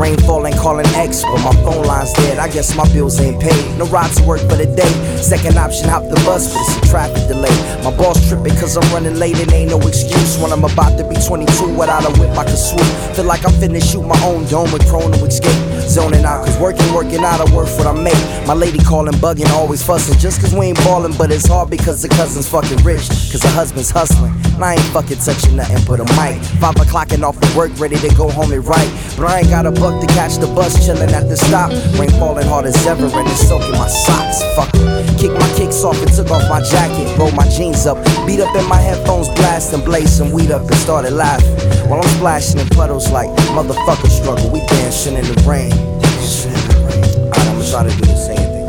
Rain 0.02 0.18
falling, 0.26 0.52
calling 0.54 0.86
X, 0.96 1.22
but 1.22 1.38
my 1.44 1.52
phone 1.62 1.86
line's 1.86 2.12
dead. 2.14 2.38
I 2.38 2.48
guess 2.48 2.74
my 2.74 2.82
bills 2.92 3.20
ain't 3.20 3.40
paid. 3.40 3.78
No 3.78 3.86
ride 3.86 4.10
to 4.16 4.24
work 4.24 4.40
for 4.40 4.56
the 4.58 4.66
day. 4.66 4.90
Second 5.22 5.56
option, 5.56 5.88
hop 5.88 6.02
the 6.10 6.16
bus, 6.26 6.52
but 6.52 6.60
it's 6.60 6.76
a 6.76 6.90
traffic 6.90 7.28
delay. 7.28 7.54
My 7.84 7.96
boss 7.96 8.18
tripping 8.28 8.56
cause 8.58 8.76
I'm 8.76 8.82
running 8.92 9.14
late 9.14 9.38
and 9.38 9.52
ain't 9.52 9.70
no 9.70 9.78
excuse. 9.86 10.38
When 10.38 10.50
I'm 10.50 10.64
about 10.64 10.98
to 10.98 11.06
be 11.06 11.14
22 11.14 11.78
without 11.78 12.02
a 12.02 12.10
whip, 12.18 12.36
I 12.36 12.42
can 12.42 12.56
swoop. 12.56 12.82
Feel 13.14 13.26
like 13.26 13.46
I'm 13.46 13.54
finna 13.62 13.78
shoot 13.78 14.02
my 14.02 14.18
own 14.26 14.44
dome 14.46 14.72
with 14.72 14.84
prone 14.88 15.12
to 15.12 15.24
escape. 15.24 15.54
Zoning 15.86 16.24
out, 16.24 16.46
cause 16.46 16.58
working, 16.58 16.92
working 16.92 17.22
out, 17.22 17.38
I 17.38 17.46
work 17.54 17.70
what 17.78 17.86
I 17.86 17.94
make. 17.94 18.18
My 18.44 18.54
lady 18.54 18.82
calling, 18.82 19.14
bugging, 19.22 19.50
always 19.50 19.84
fussing. 19.86 20.18
Just 20.18 20.40
cause 20.40 20.52
we 20.52 20.74
ain't 20.74 20.78
ballin', 20.78 21.14
but 21.16 21.30
it's 21.30 21.46
hard 21.46 21.70
because 21.70 22.02
the 22.02 22.08
cousin's 22.08 22.48
fucking 22.48 22.82
rich. 22.82 23.06
Cause 23.30 23.42
the 23.46 23.54
husband's 23.54 23.90
hustling. 23.90 24.34
And 24.54 24.64
I 24.64 24.74
ain't 24.74 24.90
fucking 24.90 25.18
touching 25.18 25.54
nothing 25.54 25.78
but 25.86 26.00
a 26.00 26.06
mic. 26.18 26.42
Five 26.58 26.74
o'clock 26.80 27.12
and 27.12 27.24
off 27.24 27.36
of 27.36 27.54
work, 27.54 27.70
ready 27.78 27.96
to 27.96 28.08
go 28.16 28.28
home 28.28 28.50
and 28.50 28.66
write. 28.66 28.90
But 29.16 29.26
I 29.30 29.40
ain't 29.40 29.50
got 29.50 29.66
a 29.66 29.70
buck 29.70 29.91
to 30.00 30.06
catch 30.14 30.36
the 30.38 30.46
bus, 30.54 30.76
chillin' 30.86 31.12
at 31.12 31.28
the 31.28 31.36
stop. 31.36 31.70
Rain 31.98 32.10
falling 32.18 32.46
hard 32.46 32.66
as 32.66 32.86
ever, 32.86 33.06
and 33.06 33.28
it's 33.28 33.48
soaking 33.48 33.72
my 33.72 33.88
socks. 33.88 34.42
Fuck 34.56 34.70
it. 34.74 35.18
Kick 35.18 35.32
my 35.32 35.48
kicks 35.54 35.84
off 35.84 36.00
and 36.02 36.12
took 36.12 36.30
off 36.30 36.48
my 36.48 36.60
jacket. 36.62 37.06
Roll 37.18 37.30
my 37.32 37.48
jeans 37.48 37.86
up, 37.86 37.98
beat 38.26 38.40
up 38.40 38.54
in 38.56 38.66
my 38.68 38.78
headphones, 38.78 39.28
blast 39.38 39.72
and 39.72 39.84
blaze 39.84 40.10
some 40.10 40.32
weed 40.32 40.50
up 40.50 40.62
and 40.62 40.74
started 40.74 41.12
laughing. 41.12 41.54
While 41.88 42.00
I'm 42.00 42.08
splashing 42.18 42.60
in 42.60 42.68
puddles 42.68 43.10
like 43.10 43.28
motherfucker 43.54 44.08
struggle. 44.08 44.50
We 44.50 44.60
dancing 44.66 45.14
in 45.14 45.24
the 45.24 45.36
rain. 45.46 45.72
Alright, 45.72 47.48
I'ma 47.48 47.62
try 47.70 47.82
to 47.84 47.94
do 47.96 48.04
the 48.06 48.16
same 48.16 48.36
thing. 48.36 48.68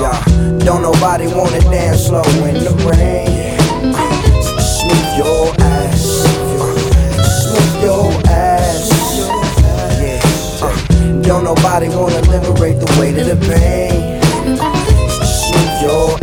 Yeah, 0.00 0.64
don't 0.64 0.82
nobody 0.82 1.26
wanna 1.26 1.60
dance 1.60 2.06
slow 2.06 2.22
in 2.48 2.54
the 2.54 2.72
rain. 2.88 3.58
Smooth 4.80 5.10
your 5.18 5.54
ass, 5.60 6.02
smooth 7.42 7.84
your 7.84 8.12
ass. 8.12 8.29
Don't 11.30 11.44
nobody 11.44 11.88
wanna 11.88 12.20
liberate 12.22 12.80
the 12.80 12.96
weight 12.98 13.16
of 13.16 13.26
the 13.28 13.36
pain. 13.46 14.18
Your. 15.80 16.20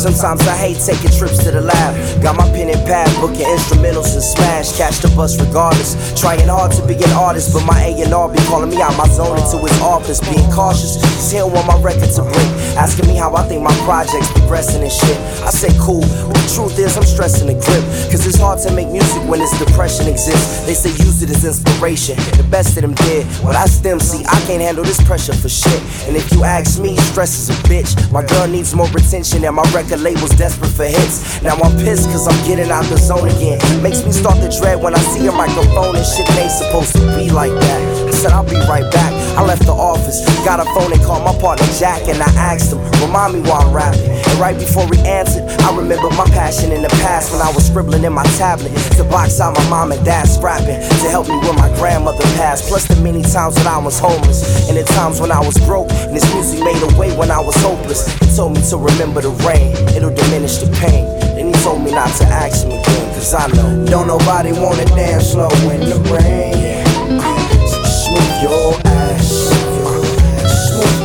Sometimes 0.00 0.40
I 0.48 0.56
hate 0.56 0.80
taking 0.80 1.12
trips 1.12 1.44
to 1.44 1.50
the 1.50 1.60
lab. 1.60 1.92
Got 2.22 2.34
my 2.34 2.48
pen 2.56 2.72
and 2.72 2.80
pad, 2.88 3.04
booking 3.20 3.44
instrumentals 3.44 4.16
and 4.16 4.24
smash. 4.24 4.72
Catch 4.72 5.04
the 5.04 5.12
bus 5.12 5.38
regardless. 5.38 5.92
Trying 6.18 6.48
hard 6.48 6.72
to 6.72 6.86
be 6.88 6.96
an 6.96 7.12
artist, 7.12 7.52
but 7.52 7.68
my 7.68 7.76
A&R 7.76 8.28
be 8.32 8.40
calling 8.48 8.70
me 8.70 8.80
out 8.80 8.96
my 8.96 9.06
zone 9.08 9.36
into 9.36 9.60
his 9.60 9.76
office. 9.84 10.18
Being 10.24 10.48
cautious, 10.56 10.96
don't 11.28 11.52
want 11.52 11.66
my 11.68 11.76
record 11.84 12.08
to 12.16 12.22
break. 12.22 12.50
Asking 12.80 13.12
me 13.12 13.16
how 13.16 13.36
I 13.36 13.44
think 13.44 13.60
my 13.60 13.76
project's 13.84 14.32
progressing 14.32 14.80
and 14.80 14.90
shit. 14.90 15.19
I 15.42 15.50
say 15.50 15.72
cool, 15.80 16.04
but 16.28 16.36
the 16.36 16.52
truth 16.52 16.78
is 16.78 16.96
I'm 16.96 17.04
stressing 17.04 17.48
the 17.48 17.54
grip. 17.54 17.84
Cause 18.12 18.26
it's 18.26 18.38
hard 18.38 18.58
to 18.66 18.72
make 18.72 18.88
music 18.88 19.22
when 19.24 19.40
this 19.40 19.56
depression 19.58 20.06
exists. 20.06 20.66
They 20.66 20.74
say 20.74 20.90
use 21.02 21.22
it 21.22 21.30
as 21.30 21.44
inspiration. 21.44 22.16
The 22.36 22.46
best 22.50 22.76
of 22.76 22.82
them 22.82 22.94
did. 22.94 23.26
But 23.42 23.56
I 23.56 23.66
still 23.66 24.00
see 24.00 24.24
I 24.26 24.38
can't 24.44 24.60
handle 24.60 24.84
this 24.84 25.02
pressure 25.02 25.32
for 25.32 25.48
shit. 25.48 25.80
And 26.06 26.16
if 26.16 26.30
you 26.32 26.44
ask 26.44 26.80
me, 26.80 26.96
stress 27.12 27.38
is 27.38 27.48
a 27.50 27.58
bitch. 27.64 27.96
My 28.12 28.24
girl 28.24 28.46
needs 28.46 28.74
more 28.74 28.90
attention 28.90 29.44
and 29.44 29.56
my 29.56 29.64
record 29.72 30.00
label's 30.00 30.36
desperate 30.36 30.72
for 30.72 30.84
hits. 30.84 31.42
Now 31.42 31.56
I'm 31.56 31.76
pissed 31.78 32.10
cause 32.10 32.28
I'm 32.28 32.38
getting 32.46 32.70
out 32.70 32.84
the 32.86 32.98
zone 32.98 33.28
again. 33.28 33.58
Makes 33.82 34.04
me 34.04 34.12
start 34.12 34.36
to 34.42 34.50
dread 34.58 34.82
when 34.82 34.94
I 34.94 35.00
see 35.14 35.26
a 35.26 35.32
microphone 35.32 35.96
and 35.96 36.06
shit 36.06 36.28
ain't 36.36 36.50
supposed 36.50 36.92
to 36.96 37.00
be 37.16 37.30
like 37.30 37.52
that. 37.52 38.09
Said 38.20 38.32
I'll 38.32 38.44
be 38.44 38.60
right 38.68 38.84
back. 38.92 39.16
I 39.32 39.42
left 39.42 39.64
the 39.64 39.72
office, 39.72 40.20
got 40.44 40.60
a 40.60 40.68
phone 40.76 40.92
and 40.92 41.00
called 41.00 41.24
my 41.24 41.32
partner 41.40 41.64
Jack 41.80 42.04
and 42.04 42.20
I 42.20 42.28
asked 42.36 42.70
him, 42.70 42.84
remind 43.00 43.32
me 43.32 43.40
why 43.48 43.64
I'm 43.64 43.72
rapping. 43.72 44.12
And 44.12 44.36
right 44.36 44.52
before 44.52 44.84
he 44.92 45.00
answered, 45.08 45.48
I 45.64 45.74
remembered 45.74 46.12
my 46.20 46.28
passion 46.28 46.70
in 46.70 46.82
the 46.82 46.92
past 47.00 47.32
when 47.32 47.40
I 47.40 47.50
was 47.56 47.64
scribbling 47.64 48.04
in 48.04 48.12
my 48.12 48.24
tablet 48.36 48.76
to 49.00 49.04
box 49.04 49.40
out 49.40 49.56
my 49.56 49.66
mom 49.70 49.92
and 49.92 50.04
dad's 50.04 50.34
scrapping 50.36 50.84
to 50.84 51.08
help 51.08 51.28
me 51.28 51.38
when 51.40 51.56
my 51.56 51.72
grandmother 51.80 52.20
passed. 52.36 52.68
Plus 52.68 52.86
the 52.86 52.96
many 53.00 53.22
times 53.22 53.56
when 53.56 53.66
I 53.66 53.78
was 53.78 53.98
homeless 53.98 54.68
and 54.68 54.76
the 54.76 54.84
times 54.84 55.18
when 55.18 55.32
I 55.32 55.40
was 55.40 55.56
broke. 55.64 55.88
And 55.90 56.14
this 56.14 56.28
music 56.34 56.60
made 56.60 56.76
a 56.76 56.92
way 57.00 57.16
when 57.16 57.30
I 57.30 57.40
was 57.40 57.56
hopeless. 57.56 58.04
He 58.20 58.36
told 58.36 58.52
me 58.52 58.60
to 58.68 58.76
remember 58.76 59.22
the 59.22 59.32
rain, 59.48 59.72
it'll 59.96 60.12
diminish 60.12 60.58
the 60.58 60.68
pain. 60.76 61.08
Then 61.40 61.46
he 61.48 61.56
told 61.64 61.80
me 61.80 61.92
not 61.92 62.12
to 62.20 62.24
ask 62.28 62.66
him 62.66 62.72
again, 62.76 63.14
cause 63.16 63.32
I 63.32 63.48
know 63.48 63.86
don't 63.86 64.08
nobody 64.08 64.52
wanna 64.52 64.84
dance 64.92 65.32
slow 65.32 65.48
in 65.72 65.88
the 65.88 65.96
rain. 66.12 66.59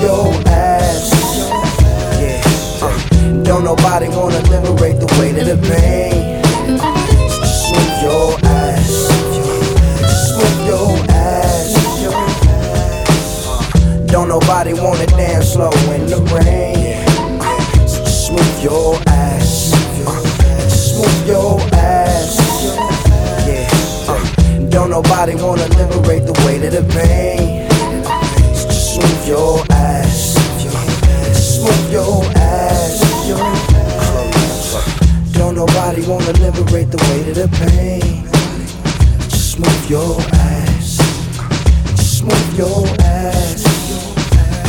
Your 0.02 0.34
ass. 0.48 1.12
Yeah, 2.20 2.42
uh, 2.86 3.44
don't 3.44 3.64
nobody 3.64 4.08
wanna 4.10 4.42
liberate 4.54 5.00
the 5.00 5.08
weight 5.20 5.38
of 5.38 5.48
the 5.48 5.58
pain. 5.70 6.42
Smooth 7.46 8.02
your 8.04 8.30
ass, 8.44 8.92
smooth 10.30 10.68
your 10.68 10.90
ass. 11.10 11.74
Uh, 13.48 14.06
Don't 14.08 14.30
nobody 14.30 14.74
wanna 14.74 15.06
dance 15.08 15.54
slow 15.54 15.72
in 15.96 16.06
the 16.08 16.20
rain. 16.34 17.06
Smooth 17.88 18.64
your 18.64 18.96
ass, 19.08 19.72
smooth 20.70 21.28
your 21.28 21.60
ass. 21.74 22.38
Yeah, 23.48 23.68
uh, 24.12 24.24
don't 24.70 24.90
nobody 24.90 25.36
wanna 25.36 25.68
liberate 25.80 26.26
the 26.26 26.34
weight 26.46 26.64
of 26.64 26.72
the 26.74 26.84
pain. 26.94 27.68
Smooth 28.72 29.28
your 29.28 29.60
ass, 29.70 29.75
your 31.96 32.24
ass. 32.36 33.00
Don't 35.32 35.56
nobody 35.56 36.02
wanna 36.06 36.34
liberate 36.44 36.92
the 36.92 37.00
weight 37.08 37.28
of 37.32 37.36
the 37.40 37.48
pain. 37.64 38.28
Smooth 39.30 39.90
your 39.90 40.20
ass, 40.34 41.00
smooth 41.96 42.58
your 42.58 42.84
ass. 43.00 43.64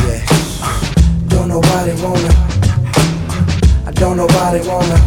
Yeah, 0.07 0.23
don't 1.27 1.49
nobody 1.49 1.93
wanna. 2.01 2.31
I 3.85 3.91
don't 3.91 4.15
nobody 4.15 4.61
wanna. 4.65 4.97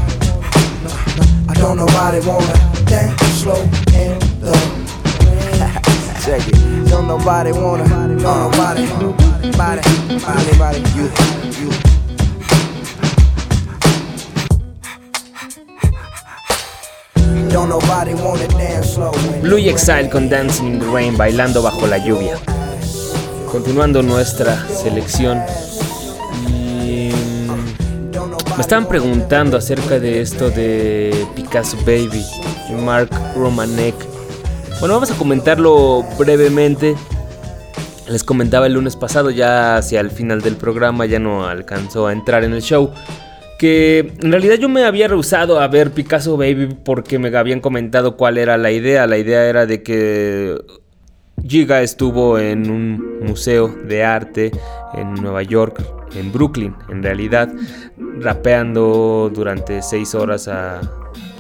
I 1.49 1.55
don't 1.55 1.79
nobody 1.79 2.21
wanna 2.29 2.57
dance 2.85 3.21
slow 3.41 3.63
in 3.97 4.19
the 4.45 4.53
Check 6.25 6.47
it. 6.49 6.91
Don't 6.91 7.09
nobody 7.09 7.53
wanna. 7.53 7.89
Don't 7.89 8.19
nobody. 8.19 8.85
Body. 9.57 9.83
Anybody. 10.27 10.81
You. 10.97 11.05
You. 11.05 11.40
Blue 19.43 19.59
Exile 19.59 20.09
con 20.09 20.29
Dancing 20.29 20.67
in 20.67 20.79
the 20.79 20.87
Rain, 20.87 21.17
bailando 21.17 21.63
bajo 21.63 21.87
la 21.87 21.99
lluvia. 21.99 22.37
Continuando 23.51 24.03
nuestra 24.03 24.67
selección. 24.69 25.43
Y, 26.49 27.11
me 28.57 28.61
estaban 28.61 28.87
preguntando 28.87 29.57
acerca 29.57 29.99
de 29.99 30.21
esto 30.21 30.51
de 30.51 31.27
Picasso 31.35 31.77
Baby 31.79 32.25
y 32.69 32.73
Mark 32.73 33.11
Romanek. 33.37 33.95
Bueno, 34.81 34.95
vamos 34.95 35.11
a 35.11 35.15
comentarlo 35.15 36.05
brevemente. 36.19 36.95
Les 38.09 38.25
comentaba 38.25 38.67
el 38.67 38.73
lunes 38.73 38.97
pasado, 38.97 39.31
ya 39.31 39.77
hacia 39.77 40.01
el 40.01 40.11
final 40.11 40.41
del 40.41 40.57
programa, 40.57 41.07
ya 41.07 41.19
no 41.19 41.47
alcanzó 41.47 42.07
a 42.07 42.13
entrar 42.13 42.45
en 42.45 42.55
el 42.55 42.63
show. 42.63 42.91
Que 43.61 44.11
en 44.23 44.31
realidad 44.33 44.55
yo 44.55 44.71
me 44.71 44.85
había 44.87 45.07
rehusado 45.07 45.61
a 45.61 45.69
ver 45.69 45.91
Picasso 45.91 46.39
Baby 46.39 46.79
porque 46.83 47.19
me 47.19 47.29
habían 47.37 47.61
comentado 47.61 48.17
cuál 48.17 48.39
era 48.39 48.57
la 48.57 48.71
idea. 48.71 49.07
La 49.07 49.19
idea 49.19 49.45
era 49.47 49.67
de 49.67 49.83
que 49.83 50.57
Giga 51.47 51.83
estuvo 51.83 52.39
en 52.39 52.71
un 52.71 53.19
museo 53.21 53.69
de 53.69 54.03
arte 54.03 54.51
en 54.95 55.13
Nueva 55.13 55.43
York, 55.43 55.83
en 56.15 56.33
Brooklyn, 56.33 56.75
en 56.89 57.03
realidad, 57.03 57.53
rapeando 58.19 59.31
durante 59.35 59.83
seis 59.83 60.15
horas 60.15 60.49
a- 60.49 60.81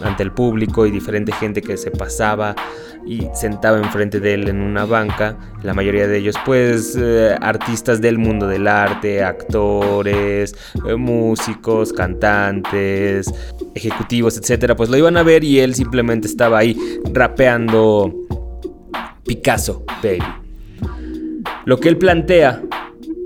ante 0.03 0.23
el 0.23 0.33
público 0.33 0.87
y 0.87 0.91
diferente 0.91 1.33
gente 1.33 1.63
que 1.63 1.77
se 1.77 1.91
pasaba 1.91 2.55
y 3.07 3.27
sentaba 3.35 3.79
enfrente 3.79 4.21
de 4.21 4.35
él 4.35 4.49
en 4.49 4.61
una 4.61 4.85
banca. 4.85 5.37
La 5.63 5.75
mayoría 5.75 6.07
de 6.07 6.19
ellos, 6.19 6.37
pues, 6.45 6.97
eh, 6.99 7.37
artistas 7.41 8.01
del 8.01 8.19
mundo 8.19 8.47
del 8.47 8.67
arte, 8.67 9.23
actores, 9.23 10.55
eh, 10.87 10.95
músicos, 10.97 11.93
cantantes, 11.93 13.33
ejecutivos, 13.75 14.37
etcétera. 14.37 14.77
Pues 14.77 14.91
lo 14.91 14.97
iban 14.97 15.17
a 15.17 15.23
ver 15.23 15.45
y 15.45 15.61
él 15.61 15.75
simplemente 15.75 16.27
estaba 16.29 16.59
ahí 16.59 16.77
rapeando 17.13 18.15
Picasso, 19.25 19.85
baby. 20.03 20.23
Lo 21.65 21.79
que 21.79 21.89
él 21.89 21.99
plantea 21.99 22.63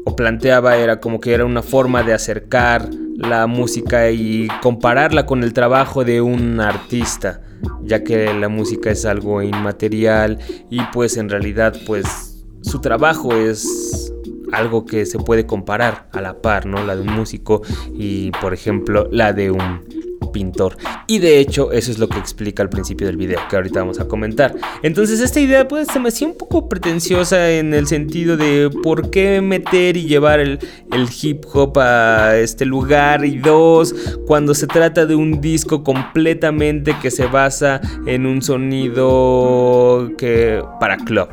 o 0.04 0.16
planteaba 0.16 0.76
era 0.76 1.00
como 1.00 1.20
que 1.20 1.32
era 1.32 1.44
una 1.44 1.62
forma 1.62 2.02
de 2.02 2.12
acercar 2.12 2.88
la 3.16 3.46
música 3.46 4.10
y 4.10 4.48
compararla 4.60 5.26
con 5.26 5.42
el 5.42 5.52
trabajo 5.52 6.04
de 6.04 6.20
un 6.20 6.60
artista, 6.60 7.40
ya 7.82 8.02
que 8.02 8.32
la 8.34 8.48
música 8.48 8.90
es 8.90 9.04
algo 9.04 9.42
inmaterial 9.42 10.38
y 10.70 10.80
pues 10.92 11.16
en 11.16 11.28
realidad 11.28 11.74
pues 11.86 12.44
su 12.62 12.80
trabajo 12.80 13.34
es 13.34 14.12
algo 14.52 14.84
que 14.84 15.06
se 15.06 15.18
puede 15.18 15.46
comparar 15.46 16.08
a 16.12 16.20
la 16.20 16.40
par, 16.40 16.66
¿no? 16.66 16.84
La 16.84 16.96
de 16.96 17.02
un 17.02 17.12
músico 17.12 17.62
y 17.92 18.30
por 18.40 18.54
ejemplo 18.54 19.08
la 19.10 19.32
de 19.32 19.50
un 19.50 20.03
pintor. 20.34 20.76
Y 21.06 21.20
de 21.20 21.38
hecho, 21.38 21.72
eso 21.72 21.90
es 21.90 21.98
lo 21.98 22.08
que 22.08 22.18
explica 22.18 22.62
al 22.62 22.68
principio 22.68 23.06
del 23.06 23.16
video, 23.16 23.40
que 23.48 23.56
ahorita 23.56 23.80
vamos 23.80 24.00
a 24.00 24.08
comentar. 24.08 24.54
Entonces, 24.82 25.20
esta 25.20 25.40
idea 25.40 25.66
pues 25.66 25.88
se 25.88 26.00
me 26.00 26.08
hacía 26.08 26.28
un 26.28 26.36
poco 26.36 26.68
pretenciosa 26.68 27.52
en 27.52 27.72
el 27.72 27.86
sentido 27.86 28.36
de 28.36 28.68
por 28.82 29.10
qué 29.10 29.40
meter 29.40 29.96
y 29.96 30.04
llevar 30.04 30.40
el, 30.40 30.58
el 30.92 31.08
hip 31.22 31.44
hop 31.52 31.78
a 31.78 32.36
este 32.36 32.66
lugar. 32.66 33.24
Y 33.24 33.38
dos, 33.38 33.94
cuando 34.26 34.54
se 34.54 34.66
trata 34.66 35.06
de 35.06 35.14
un 35.14 35.40
disco 35.40 35.82
completamente 35.82 36.96
que 37.00 37.10
se 37.10 37.26
basa 37.26 37.80
en 38.06 38.26
un 38.26 38.42
sonido 38.42 40.10
que 40.18 40.62
para 40.80 40.96
club. 40.96 41.28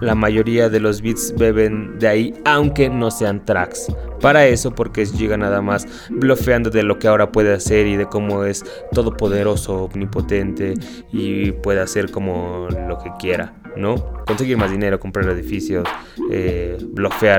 La 0.00 0.14
mayoría 0.14 0.68
de 0.68 0.80
los 0.80 1.02
beats 1.02 1.34
beben 1.36 1.98
de 1.98 2.08
ahí, 2.08 2.34
aunque 2.44 2.88
no 2.88 3.10
sean 3.10 3.44
tracks. 3.44 3.92
Para 4.20 4.46
eso, 4.46 4.74
porque 4.74 5.06
Giga 5.06 5.36
nada 5.36 5.62
más 5.62 5.86
blofeando 6.10 6.70
de 6.70 6.82
lo 6.82 6.98
que 6.98 7.08
ahora 7.08 7.30
puede 7.30 7.54
hacer 7.54 7.86
y 7.86 7.96
de 7.96 8.06
cómo 8.06 8.44
es 8.44 8.64
todopoderoso, 8.92 9.84
omnipotente 9.84 10.74
y 11.12 11.52
puede 11.52 11.80
hacer 11.80 12.10
como 12.10 12.68
lo 12.88 12.98
que 12.98 13.10
quiera, 13.18 13.54
¿no? 13.76 13.94
Conseguir 14.26 14.56
más 14.56 14.70
dinero, 14.70 14.98
comprar 14.98 15.28
edificios, 15.28 15.86
eh, 16.30 16.78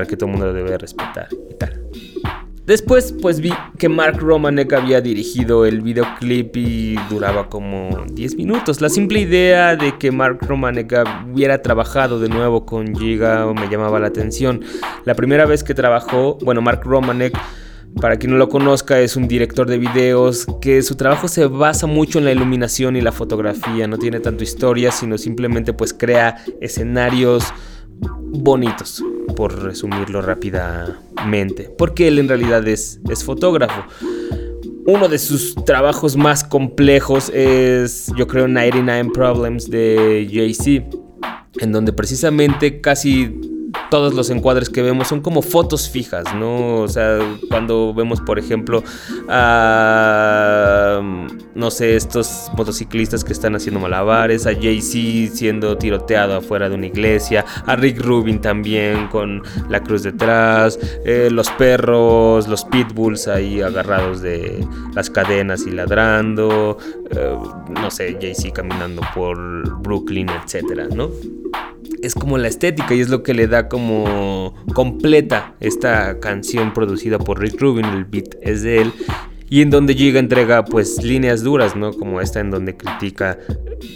que 0.08 0.16
todo 0.16 0.30
el 0.30 0.36
mundo 0.36 0.52
debe 0.52 0.78
respetar 0.78 1.28
y 1.50 1.54
tal. 1.54 1.79
Después 2.70 3.12
pues 3.20 3.40
vi 3.40 3.52
que 3.78 3.88
Mark 3.88 4.18
Romanek 4.20 4.72
había 4.74 5.00
dirigido 5.00 5.66
el 5.66 5.80
videoclip 5.80 6.56
y 6.56 6.94
duraba 7.10 7.48
como 7.48 8.04
10 8.12 8.36
minutos. 8.36 8.80
La 8.80 8.88
simple 8.88 9.18
idea 9.18 9.74
de 9.74 9.98
que 9.98 10.12
Mark 10.12 10.38
Romanek 10.42 11.02
hubiera 11.32 11.62
trabajado 11.62 12.20
de 12.20 12.28
nuevo 12.28 12.66
con 12.66 12.94
Giga 12.94 13.44
me 13.54 13.68
llamaba 13.68 13.98
la 13.98 14.06
atención. 14.06 14.60
La 15.04 15.16
primera 15.16 15.46
vez 15.46 15.64
que 15.64 15.74
trabajó, 15.74 16.38
bueno, 16.44 16.62
Mark 16.62 16.82
Romanek 16.84 17.36
para 18.00 18.18
quien 18.18 18.30
no 18.30 18.38
lo 18.38 18.48
conozca, 18.48 19.00
es 19.00 19.16
un 19.16 19.26
director 19.26 19.66
de 19.66 19.76
videos 19.76 20.46
que 20.60 20.80
su 20.82 20.94
trabajo 20.94 21.26
se 21.26 21.46
basa 21.46 21.88
mucho 21.88 22.20
en 22.20 22.24
la 22.24 22.30
iluminación 22.30 22.94
y 22.94 23.00
la 23.00 23.10
fotografía. 23.10 23.88
No 23.88 23.98
tiene 23.98 24.20
tanto 24.20 24.44
historia, 24.44 24.92
sino 24.92 25.18
simplemente 25.18 25.72
pues 25.72 25.92
crea 25.92 26.36
escenarios 26.60 27.52
bonitos, 28.00 29.04
por 29.36 29.62
resumirlo 29.62 30.22
rápidamente. 30.22 31.70
Porque 31.76 32.08
él 32.08 32.18
en 32.18 32.28
realidad 32.28 32.66
es, 32.66 33.00
es 33.08 33.24
fotógrafo. 33.24 33.84
Uno 34.86 35.08
de 35.08 35.18
sus 35.18 35.54
trabajos 35.64 36.16
más 36.16 36.42
complejos 36.42 37.30
es, 37.34 38.10
yo 38.16 38.26
creo, 38.26 38.48
99 38.48 39.10
Problems 39.12 39.70
de 39.70 40.28
Jay-Z, 40.32 40.96
en 41.60 41.72
donde 41.72 41.92
precisamente 41.92 42.80
casi 42.80 43.40
todos 43.90 44.14
los 44.14 44.30
encuadres 44.30 44.70
que 44.70 44.82
vemos 44.82 45.08
son 45.08 45.20
como 45.20 45.42
fotos 45.42 45.90
fijas, 45.90 46.34
¿no? 46.34 46.76
O 46.82 46.88
sea, 46.88 47.18
cuando 47.48 47.92
vemos, 47.92 48.20
por 48.20 48.38
ejemplo, 48.38 48.82
a, 49.28 51.00
no 51.54 51.70
sé, 51.70 51.96
estos 51.96 52.50
motociclistas 52.56 53.24
que 53.24 53.32
están 53.32 53.56
haciendo 53.56 53.80
malabares, 53.80 54.46
a 54.46 54.54
Jay-Z 54.54 55.34
siendo 55.34 55.76
tiroteado 55.76 56.36
afuera 56.36 56.68
de 56.68 56.76
una 56.76 56.86
iglesia, 56.86 57.44
a 57.66 57.76
Rick 57.76 58.00
Rubin 58.00 58.40
también 58.40 59.08
con 59.08 59.42
la 59.68 59.82
cruz 59.82 60.04
detrás, 60.04 60.78
eh, 61.04 61.28
los 61.30 61.50
perros, 61.50 62.46
los 62.48 62.64
pitbulls 62.64 63.28
ahí 63.28 63.60
agarrados 63.60 64.22
de 64.22 64.66
las 64.94 65.10
cadenas 65.10 65.66
y 65.66 65.70
ladrando, 65.70 66.78
eh, 67.10 67.36
no 67.68 67.90
sé, 67.90 68.16
Jay-Z 68.20 68.52
caminando 68.52 69.02
por 69.14 69.80
Brooklyn, 69.82 70.28
etcétera, 70.28 70.86
¿no? 70.94 71.10
Es 72.02 72.14
como 72.14 72.38
la 72.38 72.48
estética 72.48 72.94
y 72.94 73.00
es 73.00 73.08
lo 73.08 73.22
que 73.22 73.34
le 73.34 73.46
da 73.46 73.68
como 73.68 74.54
completa 74.74 75.54
esta 75.60 76.18
canción 76.20 76.72
producida 76.72 77.18
por 77.18 77.40
Rick 77.40 77.60
Rubin, 77.60 77.86
el 77.86 78.04
beat 78.04 78.36
es 78.42 78.62
de 78.62 78.82
él. 78.82 78.92
Y 79.52 79.62
en 79.62 79.70
donde 79.70 79.96
llega 79.96 80.20
entrega 80.20 80.64
pues 80.64 81.02
líneas 81.02 81.42
duras, 81.42 81.74
¿no? 81.74 81.92
Como 81.92 82.20
esta 82.20 82.38
en 82.38 82.52
donde 82.52 82.76
critica 82.76 83.36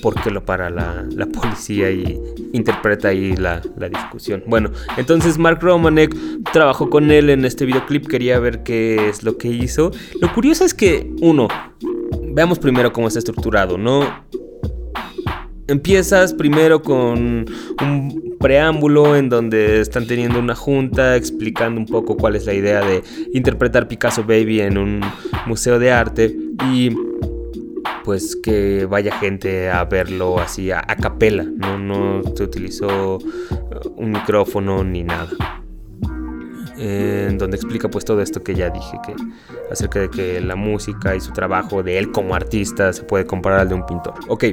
por 0.02 0.20
qué 0.20 0.32
lo 0.32 0.44
para 0.44 0.68
la, 0.68 1.06
policía 1.32 1.92
y 1.92 2.20
interpreta 2.52 3.08
ahí 3.08 3.36
la, 3.36 3.62
la, 3.76 3.88
discusión. 3.88 4.42
Bueno, 4.48 4.72
entonces 4.96 5.38
Mark 5.38 5.60
Romanek 5.62 6.12
trabajó 6.52 6.90
con 6.90 7.12
él 7.12 7.30
en 7.30 7.44
este 7.44 7.66
videoclip, 7.66 8.08
quería 8.08 8.40
ver 8.40 8.64
qué 8.64 9.08
es 9.08 9.22
lo 9.22 9.38
que 9.38 9.46
hizo. 9.46 9.92
Lo 10.20 10.34
curioso 10.34 10.64
es 10.64 10.74
que, 10.74 11.08
uno, 11.20 11.46
veamos 12.32 12.58
primero 12.58 12.92
cómo 12.92 13.06
está 13.06 13.20
estructurado, 13.20 13.78
¿no? 13.78 14.02
Empiezas 15.66 16.34
primero 16.34 16.82
con 16.82 17.46
un 17.80 18.36
preámbulo 18.38 19.16
en 19.16 19.30
donde 19.30 19.80
están 19.80 20.06
teniendo 20.06 20.38
una 20.38 20.54
junta 20.54 21.16
explicando 21.16 21.80
un 21.80 21.86
poco 21.86 22.18
cuál 22.18 22.36
es 22.36 22.44
la 22.44 22.52
idea 22.52 22.82
de 22.82 23.02
interpretar 23.32 23.88
Picasso 23.88 24.24
Baby 24.24 24.60
en 24.60 24.76
un 24.76 25.00
museo 25.46 25.78
de 25.78 25.90
arte 25.90 26.36
y 26.70 26.90
pues 28.04 28.36
que 28.36 28.84
vaya 28.84 29.16
gente 29.16 29.70
a 29.70 29.84
verlo 29.84 30.38
así 30.38 30.70
a, 30.70 30.82
capela, 30.82 31.44
¿no? 31.44 31.78
no 31.78 32.22
se 32.36 32.42
utilizó 32.42 33.16
uh, 33.16 33.20
un 33.96 34.12
micrófono 34.12 34.84
ni 34.84 35.02
nada. 35.02 35.30
En 36.76 37.38
donde 37.38 37.56
explica 37.56 37.88
pues 37.88 38.04
todo 38.04 38.20
esto 38.20 38.42
que 38.42 38.54
ya 38.54 38.68
dije, 38.68 38.98
que 39.06 39.14
acerca 39.70 40.00
de 40.00 40.10
que 40.10 40.40
la 40.42 40.56
música 40.56 41.16
y 41.16 41.20
su 41.20 41.32
trabajo 41.32 41.82
de 41.82 41.98
él 41.98 42.12
como 42.12 42.34
artista 42.34 42.92
se 42.92 43.04
puede 43.04 43.24
comparar 43.24 43.60
al 43.60 43.68
de 43.70 43.74
un 43.76 43.86
pintor. 43.86 44.14
Ok, 44.28 44.44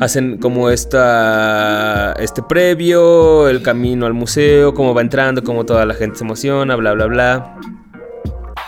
hacen 0.00 0.38
como 0.38 0.70
esta, 0.70 2.12
este 2.14 2.42
previo, 2.42 3.48
el 3.48 3.62
camino 3.62 4.06
al 4.06 4.14
museo, 4.14 4.74
cómo 4.74 4.94
va 4.94 5.00
entrando, 5.00 5.42
cómo 5.42 5.64
toda 5.64 5.84
la 5.86 5.94
gente 5.94 6.18
se 6.18 6.24
emociona, 6.24 6.76
bla, 6.76 6.92
bla, 6.92 7.06
bla. 7.06 7.60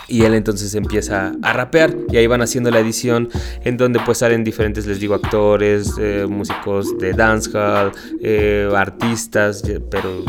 Y 0.08 0.24
él 0.24 0.34
entonces 0.34 0.74
empieza 0.74 1.32
a 1.40 1.52
rapear 1.52 1.94
y 2.10 2.16
ahí 2.16 2.26
van 2.26 2.42
haciendo 2.42 2.72
la 2.72 2.80
edición 2.80 3.28
en 3.62 3.76
donde 3.76 4.00
pues 4.00 4.18
salen 4.18 4.42
diferentes, 4.42 4.84
les 4.86 4.98
digo, 4.98 5.14
actores, 5.14 5.94
eh, 6.00 6.26
músicos 6.28 6.98
de 6.98 7.12
dancehall, 7.12 7.92
eh, 8.20 8.68
artistas, 8.74 9.62
pero 9.88 10.24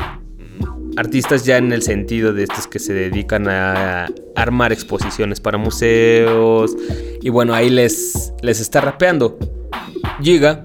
artistas 0.98 1.46
ya 1.46 1.58
en 1.58 1.72
el 1.74 1.82
sentido 1.82 2.32
de 2.32 2.44
estos 2.44 2.68
que 2.68 2.78
se 2.78 2.94
dedican 2.94 3.48
a 3.48 4.08
armar 4.36 4.72
exposiciones 4.72 5.40
para 5.40 5.58
museos. 5.58 6.76
Y 7.20 7.30
bueno, 7.30 7.56
ahí 7.56 7.72
les, 7.72 8.34
les 8.44 8.60
está 8.60 8.82
rapeando. 8.82 9.40
Llega 10.22 10.64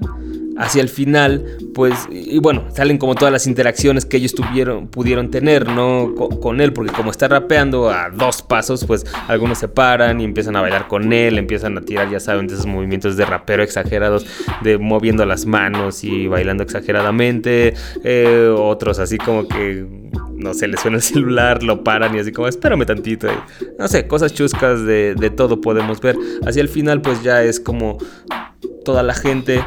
hacia 0.59 0.81
el 0.81 0.89
final, 0.89 1.45
pues, 1.75 2.09
y 2.11 2.39
bueno, 2.39 2.65
salen 2.75 2.99
como 2.99 3.15
todas 3.15 3.33
las 3.33 3.47
interacciones 3.47 4.07
que 4.07 4.17
ellos 4.17 4.35
tuvieron, 4.35 4.89
pudieron 4.89 5.31
tener, 5.31 5.69
¿no? 5.69 6.15
Con, 6.15 6.61
él, 6.61 6.73
porque 6.73 6.93
como 6.93 7.11
está 7.11 7.29
rapeando 7.29 7.91
a 7.91 8.11
dos 8.11 8.43
pasos, 8.43 8.85
pues 8.85 9.05
algunos 9.29 9.59
se 9.59 9.69
paran 9.69 10.21
y 10.21 10.25
empiezan 10.25 10.57
a 10.57 10.63
bailar 10.63 10.89
con 10.89 11.13
él, 11.13 11.39
empiezan 11.39 11.77
a 11.77 11.83
tirar, 11.83 12.11
ya 12.11 12.21
saben, 12.21 12.47
de 12.47 12.55
esos 12.55 12.67
movimientos 12.67 13.17
de 13.17 13.27
rapero 13.27 13.63
exagerados, 13.63 14.27
de 14.63 14.79
moviendo 14.79 15.27
las 15.27 15.47
manos 15.47 16.05
y 16.05 16.27
bailando 16.27 16.63
exageradamente, 16.63 17.75
eh, 18.05 18.55
otros 18.57 18.99
así 18.99 19.19
como 19.19 19.47
que 19.47 19.87
no 20.37 20.55
sé, 20.55 20.69
le 20.69 20.77
suena 20.77 20.99
el 20.99 21.03
celular, 21.03 21.63
lo 21.63 21.83
paran 21.83 22.15
y 22.15 22.19
así 22.19 22.33
como, 22.33 22.49
espérame 22.49 22.85
tantito. 22.85 23.29
no 23.79 23.89
sé, 23.89 24.07
cosas 24.07 24.33
chuscas 24.35 24.85
de, 24.85 25.15
de, 25.15 25.31
todo 25.31 25.61
podemos 25.61 26.01
ver. 26.01 26.17
Hacia 26.47 26.61
el 26.63 26.69
final, 26.69 27.01
pues 27.01 27.23
ya 27.23 27.43
es 27.43 27.59
como 27.59 27.99
toda 28.85 29.03
la 29.03 29.15
gente 29.15 29.65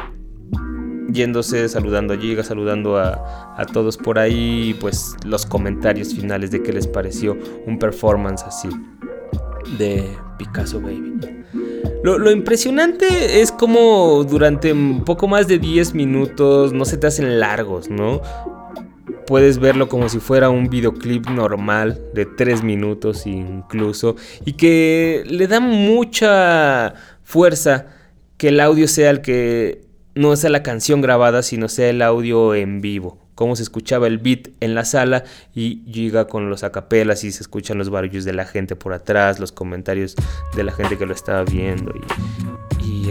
yéndose, 1.12 1.68
saludando 1.68 2.14
a 2.14 2.16
Giga, 2.16 2.42
saludando 2.42 2.98
a, 2.98 3.54
a, 3.56 3.66
todos 3.66 3.96
por 3.96 4.18
ahí, 4.18 4.76
pues 4.80 5.14
los 5.24 5.46
comentarios 5.46 6.14
finales 6.14 6.50
de 6.50 6.62
qué 6.62 6.72
les 6.72 6.86
pareció 6.86 7.36
un 7.66 7.78
performance 7.78 8.42
así 8.44 8.68
de 9.78 10.08
Picasso 10.38 10.80
Baby. 10.80 11.20
Lo, 12.02 12.18
lo, 12.18 12.30
impresionante 12.30 13.40
es 13.40 13.52
como 13.52 14.24
durante 14.24 14.72
un 14.72 15.04
poco 15.04 15.28
más 15.28 15.46
de 15.48 15.58
10 15.58 15.94
minutos 15.94 16.72
no 16.72 16.84
se 16.84 16.96
te 16.96 17.06
hacen 17.06 17.38
largos, 17.40 17.90
¿no? 17.90 18.22
Puedes 19.26 19.58
verlo 19.58 19.88
como 19.88 20.08
si 20.08 20.18
fuera 20.18 20.50
un 20.50 20.68
videoclip 20.68 21.28
normal 21.28 22.00
de 22.14 22.26
3 22.26 22.62
minutos 22.62 23.26
incluso 23.26 24.16
y 24.44 24.54
que 24.54 25.22
le 25.26 25.46
da 25.46 25.60
mucha 25.60 26.94
fuerza 27.22 27.86
que 28.38 28.48
el 28.48 28.60
audio 28.60 28.88
sea 28.88 29.10
el 29.10 29.20
que 29.20 29.89
no 30.14 30.34
sea 30.36 30.50
la 30.50 30.62
canción 30.62 31.00
grabada, 31.00 31.42
sino 31.42 31.68
sea 31.68 31.90
el 31.90 32.02
audio 32.02 32.54
en 32.54 32.80
vivo. 32.80 33.18
Cómo 33.34 33.56
se 33.56 33.62
escuchaba 33.62 34.06
el 34.06 34.18
beat 34.18 34.48
en 34.60 34.74
la 34.74 34.84
sala 34.84 35.24
y 35.54 35.82
llega 35.84 36.26
con 36.26 36.50
los 36.50 36.62
acapelas 36.62 37.24
y 37.24 37.32
se 37.32 37.42
escuchan 37.42 37.78
los 37.78 37.88
barullos 37.88 38.24
de 38.24 38.34
la 38.34 38.44
gente 38.44 38.76
por 38.76 38.92
atrás, 38.92 39.40
los 39.40 39.52
comentarios 39.52 40.14
de 40.54 40.64
la 40.64 40.72
gente 40.72 40.98
que 40.98 41.06
lo 41.06 41.14
estaba 41.14 41.44
viendo 41.44 41.94
y, 41.96 42.00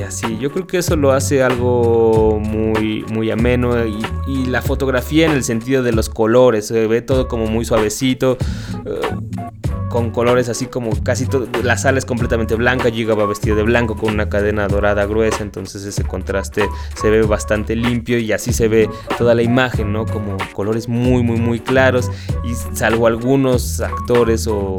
así. 0.02 0.38
Yo 0.40 0.52
creo 0.52 0.68
que 0.68 0.78
eso 0.78 0.96
lo 0.96 1.12
hace 1.12 1.44
algo 1.44 2.40
muy, 2.40 3.06
muy 3.12 3.32
ameno 3.32 3.86
y, 3.86 4.00
y, 4.28 4.46
la 4.46 4.62
fotografía 4.62 5.26
en 5.26 5.32
el 5.32 5.44
sentido 5.44 5.84
de 5.84 5.92
los 5.92 6.10
colores, 6.10 6.68
se 6.68 6.88
ve 6.88 7.02
todo 7.02 7.28
como 7.28 7.48
muy 7.48 7.66
suavecito. 7.66 8.38
Uh, 8.86 9.60
con 9.90 10.12
colores 10.12 10.48
así 10.50 10.68
como 10.68 10.92
casi 11.04 11.26
todo. 11.26 11.48
La 11.64 11.78
sala 11.78 11.98
es 11.98 12.06
completamente 12.06 12.56
blanca, 12.56 12.90
Giga 12.92 13.16
va 13.16 13.26
vestido 13.26 13.56
de 13.56 13.64
blanco 13.64 13.98
con 13.98 14.14
una 14.14 14.30
cadena 14.30 14.68
dorada 14.68 15.06
gruesa, 15.06 15.44
entonces 15.44 15.84
ese 15.84 16.04
contraste 16.04 16.70
se 16.96 17.10
ve 17.10 17.24
bastante 17.24 17.76
limpio 17.76 18.20
y 18.20 18.32
así 18.32 18.54
se 18.54 18.68
ve 18.68 18.90
toda 19.18 19.36
la 19.36 19.42
imagen, 19.42 19.92
¿no? 19.92 20.06
Como 20.06 20.38
colores 20.54 20.88
muy, 20.88 21.24
muy, 21.24 21.40
muy 21.40 21.60
claros 21.60 22.10
y 22.44 22.54
salvo 22.76 23.08
algunos 23.08 23.82
actores 23.82 24.48
o 24.48 24.76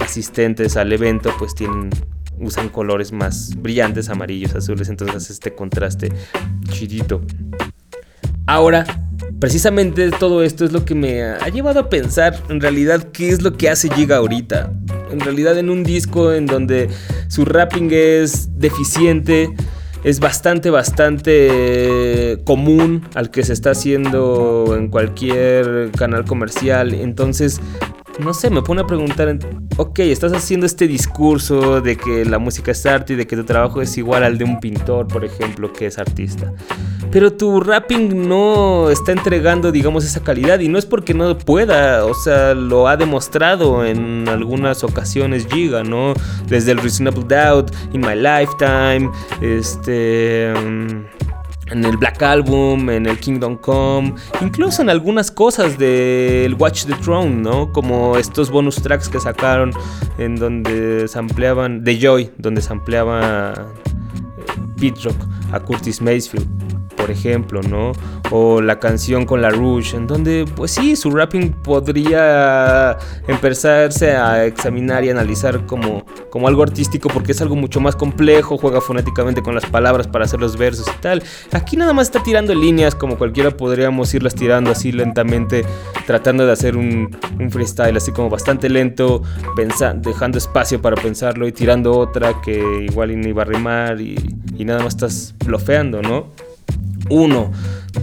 asistentes 0.00 0.76
al 0.76 0.92
evento, 0.92 1.30
pues 1.38 1.54
tienen 1.54 1.90
usan 2.40 2.68
colores 2.68 3.12
más 3.12 3.54
brillantes, 3.56 4.08
amarillos, 4.08 4.54
azules, 4.54 4.88
entonces 4.88 5.30
este 5.30 5.54
contraste 5.54 6.12
chidito. 6.70 7.20
Ahora, 8.46 8.86
precisamente 9.38 10.10
todo 10.10 10.42
esto 10.42 10.64
es 10.64 10.72
lo 10.72 10.84
que 10.84 10.94
me 10.94 11.22
ha 11.22 11.48
llevado 11.48 11.80
a 11.80 11.88
pensar 11.90 12.40
en 12.48 12.60
realidad 12.60 13.08
qué 13.12 13.28
es 13.28 13.42
lo 13.42 13.56
que 13.56 13.68
hace 13.68 13.90
Giga 13.90 14.16
ahorita. 14.16 14.72
En 15.10 15.20
realidad 15.20 15.58
en 15.58 15.70
un 15.70 15.84
disco 15.84 16.32
en 16.32 16.46
donde 16.46 16.88
su 17.28 17.44
rapping 17.44 17.90
es 17.92 18.58
deficiente, 18.58 19.50
es 20.04 20.20
bastante, 20.20 20.70
bastante 20.70 22.40
común 22.44 23.06
al 23.14 23.30
que 23.30 23.42
se 23.42 23.52
está 23.52 23.70
haciendo 23.72 24.74
en 24.76 24.88
cualquier 24.88 25.90
canal 25.96 26.24
comercial. 26.24 26.94
Entonces 26.94 27.60
no 28.18 28.34
sé, 28.34 28.50
me 28.50 28.62
pone 28.62 28.80
a 28.80 28.86
preguntar, 28.86 29.38
ok, 29.76 29.98
estás 30.00 30.32
haciendo 30.32 30.66
este 30.66 30.88
discurso 30.88 31.80
de 31.80 31.96
que 31.96 32.24
la 32.24 32.38
música 32.38 32.72
es 32.72 32.84
arte 32.84 33.12
y 33.12 33.16
de 33.16 33.26
que 33.26 33.36
tu 33.36 33.44
trabajo 33.44 33.80
es 33.80 33.96
igual 33.96 34.24
al 34.24 34.38
de 34.38 34.44
un 34.44 34.60
pintor, 34.60 35.06
por 35.06 35.24
ejemplo, 35.24 35.72
que 35.72 35.86
es 35.86 35.98
artista. 35.98 36.52
Pero 37.10 37.32
tu 37.32 37.60
rapping 37.60 38.28
no 38.28 38.90
está 38.90 39.12
entregando, 39.12 39.72
digamos, 39.72 40.04
esa 40.04 40.22
calidad 40.22 40.60
y 40.60 40.68
no 40.68 40.78
es 40.78 40.84
porque 40.84 41.14
no 41.14 41.38
pueda, 41.38 42.04
o 42.04 42.14
sea, 42.14 42.54
lo 42.54 42.88
ha 42.88 42.96
demostrado 42.96 43.84
en 43.84 44.28
algunas 44.28 44.84
ocasiones 44.84 45.46
Giga, 45.46 45.84
¿no? 45.84 46.12
Desde 46.48 46.72
el 46.72 46.78
Reasonable 46.78 47.24
Doubt, 47.24 47.70
In 47.92 48.00
My 48.00 48.14
Lifetime, 48.14 49.10
este... 49.40 50.52
Mm, 50.54 51.27
en 51.70 51.84
el 51.84 51.96
Black 51.96 52.22
Album, 52.22 52.90
en 52.90 53.06
el 53.06 53.18
Kingdom 53.18 53.56
Come, 53.56 54.14
incluso 54.40 54.82
en 54.82 54.90
algunas 54.90 55.30
cosas 55.30 55.78
del 55.78 56.54
Watch 56.54 56.84
the 56.84 56.94
Throne, 56.94 57.36
¿no? 57.42 57.72
Como 57.72 58.16
estos 58.16 58.50
bonus 58.50 58.76
tracks 58.76 59.08
que 59.08 59.20
sacaron 59.20 59.72
en 60.18 60.36
donde 60.36 61.08
se 61.08 61.18
ampliaban, 61.18 61.84
de 61.84 61.98
Joy, 61.98 62.30
donde 62.38 62.62
se 62.62 62.72
ampliaba 62.72 63.54
Beat 64.76 65.02
Rock 65.02 65.16
a 65.52 65.60
Curtis 65.60 66.00
Mayfield 66.00 66.77
por 66.98 67.10
ejemplo, 67.10 67.62
¿no? 67.62 67.92
O 68.30 68.60
la 68.60 68.78
canción 68.80 69.24
con 69.24 69.40
la 69.40 69.50
Rouge, 69.50 69.96
en 69.96 70.06
donde, 70.06 70.44
pues 70.56 70.72
sí, 70.72 70.96
su 70.96 71.10
rapping 71.10 71.52
podría 71.52 72.98
empezarse 73.26 74.16
a 74.16 74.44
examinar 74.44 75.04
y 75.04 75.10
analizar 75.10 75.64
como, 75.64 76.04
como 76.30 76.48
algo 76.48 76.62
artístico, 76.62 77.08
porque 77.08 77.32
es 77.32 77.40
algo 77.40 77.54
mucho 77.56 77.80
más 77.80 77.94
complejo, 77.94 78.58
juega 78.58 78.80
fonéticamente 78.80 79.42
con 79.42 79.54
las 79.54 79.64
palabras 79.66 80.08
para 80.08 80.24
hacer 80.24 80.40
los 80.40 80.56
versos 80.58 80.86
y 80.88 81.00
tal. 81.00 81.22
Aquí 81.52 81.76
nada 81.76 81.92
más 81.92 82.08
está 82.08 82.22
tirando 82.22 82.54
líneas, 82.54 82.94
como 82.94 83.16
cualquiera 83.16 83.50
podríamos 83.52 84.12
irlas 84.12 84.34
tirando 84.34 84.70
así 84.70 84.90
lentamente, 84.90 85.64
tratando 86.06 86.44
de 86.46 86.52
hacer 86.52 86.76
un, 86.76 87.16
freestyle 87.50 87.96
así 87.96 88.10
como 88.12 88.28
bastante 88.28 88.68
lento, 88.68 89.22
dejando 90.02 90.38
espacio 90.38 90.82
para 90.82 90.96
pensarlo 90.96 91.46
y 91.46 91.52
tirando 91.52 91.96
otra 91.96 92.40
que 92.42 92.86
igual 92.90 93.18
ni 93.18 93.28
iba 93.28 93.42
a 93.42 93.46
rimar 93.46 94.00
y, 94.00 94.16
y 94.56 94.64
nada 94.64 94.82
más 94.82 94.94
estás 94.94 95.34
blofeando, 95.44 96.02
¿no? 96.02 96.47
Uno. 97.10 97.52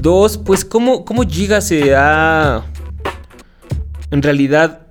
Dos, 0.01 0.37
pues 0.37 0.65
cómo, 0.65 1.05
cómo 1.05 1.23
Giga 1.23 1.61
se 1.61 1.95
ha 1.95 2.65
en 4.11 4.21
realidad 4.21 4.87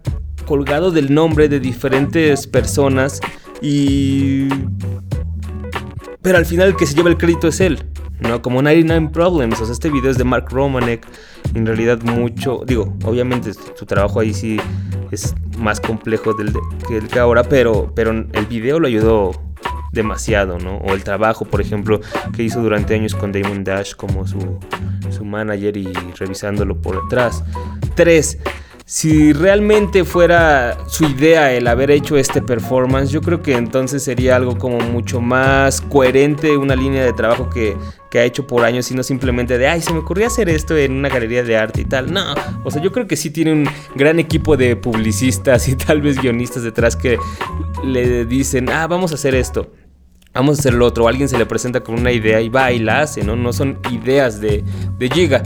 colgado 0.47 0.91
del 0.91 1.13
nombre 1.13 1.49
de 1.49 1.61
diferentes 1.61 2.47
personas 2.47 3.21
y... 3.61 4.49
Pero 6.23 6.39
al 6.39 6.47
final 6.47 6.69
el 6.69 6.77
que 6.77 6.87
se 6.87 6.95
lleva 6.95 7.11
el 7.11 7.19
crédito 7.19 7.49
es 7.49 7.61
él, 7.61 7.85
¿no? 8.21 8.41
Como 8.41 8.63
99 8.63 9.11
Problems, 9.13 9.61
o 9.61 9.65
sea, 9.67 9.73
este 9.73 9.91
video 9.91 10.11
es 10.11 10.17
de 10.17 10.25
Mark 10.25 10.47
Romanek, 10.51 11.07
en 11.55 11.67
realidad 11.67 12.01
mucho, 12.03 12.63
digo, 12.67 12.97
obviamente 13.05 13.53
su 13.53 13.85
trabajo 13.85 14.21
ahí 14.21 14.33
sí 14.33 14.59
es 15.11 15.35
más 15.59 15.81
complejo 15.81 16.35
que 16.89 16.97
el 16.97 17.09
que 17.09 17.19
ahora, 17.19 17.43
pero, 17.45 17.93
pero 17.95 18.11
el 18.11 18.47
video 18.47 18.81
lo 18.81 18.87
ayudó 18.87 19.33
demasiado, 19.95 20.59
¿no? 20.59 20.77
O 20.79 20.93
el 20.93 21.03
trabajo, 21.05 21.45
por 21.45 21.61
ejemplo, 21.61 22.01
que 22.35 22.43
hizo 22.43 22.61
durante 22.61 22.95
años 22.95 23.15
con 23.15 23.33
Damon 23.33 23.65
Dash 23.65 23.95
como 23.95 24.27
su, 24.27 24.59
su 25.11 25.25
manager 25.25 25.77
y 25.77 25.93
revisándolo 26.19 26.77
por 26.77 27.03
detrás. 27.03 27.43
Tres, 27.95 28.39
si 28.87 29.33
realmente 29.33 30.05
fuera 30.05 30.77
su 30.89 31.05
idea 31.07 31.51
el 31.53 31.67
haber 31.69 31.91
hecho 31.91 32.19
este 32.19 32.43
performance, 32.43 33.11
yo 33.11 33.23
creo 33.23 33.41
que 33.41 33.55
entonces 33.55 34.03
sería 34.03 34.37
algo 34.37 34.59
como 34.59 34.79
mucho 34.79 35.23
más 35.23 35.81
coherente, 35.81 36.59
una 36.59 36.77
línea 36.77 37.03
de 37.03 37.15
trabajo 37.15 37.49
que, 37.49 37.75
que, 38.11 38.19
ha 38.19 38.25
hecho 38.25 38.47
por 38.47 38.63
años 38.63 38.91
y 38.91 38.95
no 38.95 39.03
simplemente 39.03 39.57
de, 39.57 39.69
ay, 39.69 39.81
se 39.81 39.91
me 39.91 40.01
ocurrió 40.01 40.27
hacer 40.27 40.51
esto 40.51 40.77
en 40.77 40.93
una 40.93 41.09
galería 41.09 41.43
de 41.43 41.57
arte 41.57 41.81
y 41.81 41.85
tal. 41.87 42.13
No, 42.13 42.35
o 42.63 42.71
sea, 42.71 42.83
yo 42.83 42.93
creo 42.93 43.07
que 43.07 43.17
sí 43.17 43.31
tiene 43.31 43.53
un 43.53 43.67
gran 43.95 44.19
equipo 44.19 44.55
de 44.59 44.77
publicistas 44.77 45.67
y 45.69 45.77
tal 45.77 46.03
vez 46.03 46.21
guionistas 46.21 46.63
detrás 46.63 46.95
que 46.95 47.17
le 47.83 48.27
dicen, 48.27 48.69
ah, 48.69 48.87
vamos 48.87 49.13
a 49.13 49.15
hacer 49.15 49.35
esto 49.35 49.71
vamos 50.35 50.59
a 50.59 50.61
hacer 50.61 50.75
lo 50.75 50.87
otro. 50.87 51.09
Alguien 51.09 51.29
se 51.29 51.39
le 51.39 51.47
presenta 51.47 51.81
con 51.81 51.99
una 51.99 52.13
idea 52.13 52.41
y 52.41 52.49
va 52.49 52.73
y 52.73 52.81
la 52.81 53.03
hace, 53.03 53.23
¿no? 53.23 53.37
No 53.37 53.53
son 53.53 53.79
ideas 53.91 54.41
de, 54.41 54.65
de 54.99 55.09
Giga. 55.09 55.43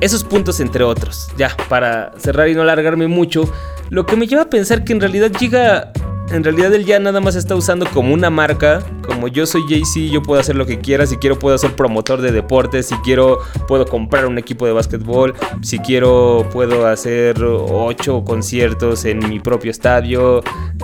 Esos 0.00 0.24
puntos 0.24 0.60
entre 0.60 0.82
otros. 0.84 1.28
Ya, 1.36 1.56
para 1.68 2.12
cerrar 2.18 2.48
y 2.48 2.54
no 2.54 2.62
alargarme 2.62 3.06
mucho, 3.06 3.50
lo 3.90 4.06
que 4.06 4.16
me 4.16 4.26
lleva 4.26 4.42
a 4.42 4.50
pensar 4.50 4.84
que 4.84 4.92
en 4.92 5.00
realidad 5.00 5.30
Giga, 5.38 5.92
en 6.30 6.42
realidad 6.44 6.72
él 6.74 6.84
ya 6.84 6.98
nada 6.98 7.20
más 7.20 7.36
está 7.36 7.54
usando 7.54 7.86
como 7.86 8.14
una 8.14 8.30
marca, 8.30 8.82
como 9.06 9.28
yo 9.28 9.46
soy 9.46 9.62
Jay-Z, 9.68 10.12
yo 10.12 10.22
puedo 10.22 10.40
hacer 10.40 10.56
lo 10.56 10.66
que 10.66 10.78
quiera, 10.78 11.06
si 11.06 11.16
quiero 11.16 11.38
puedo 11.38 11.56
ser 11.58 11.76
promotor 11.76 12.20
de 12.20 12.32
deportes, 12.32 12.86
si 12.86 12.94
quiero 12.96 13.38
puedo 13.68 13.86
comprar 13.86 14.26
un 14.26 14.38
equipo 14.38 14.66
de 14.66 14.72
básquetbol, 14.72 15.34
si 15.62 15.78
quiero 15.78 16.48
puedo 16.52 16.86
hacer 16.86 17.42
ocho 17.42 18.24
conciertos 18.24 19.04
en 19.04 19.28
mi 19.28 19.40
propio 19.40 19.70
estadio, 19.70 20.42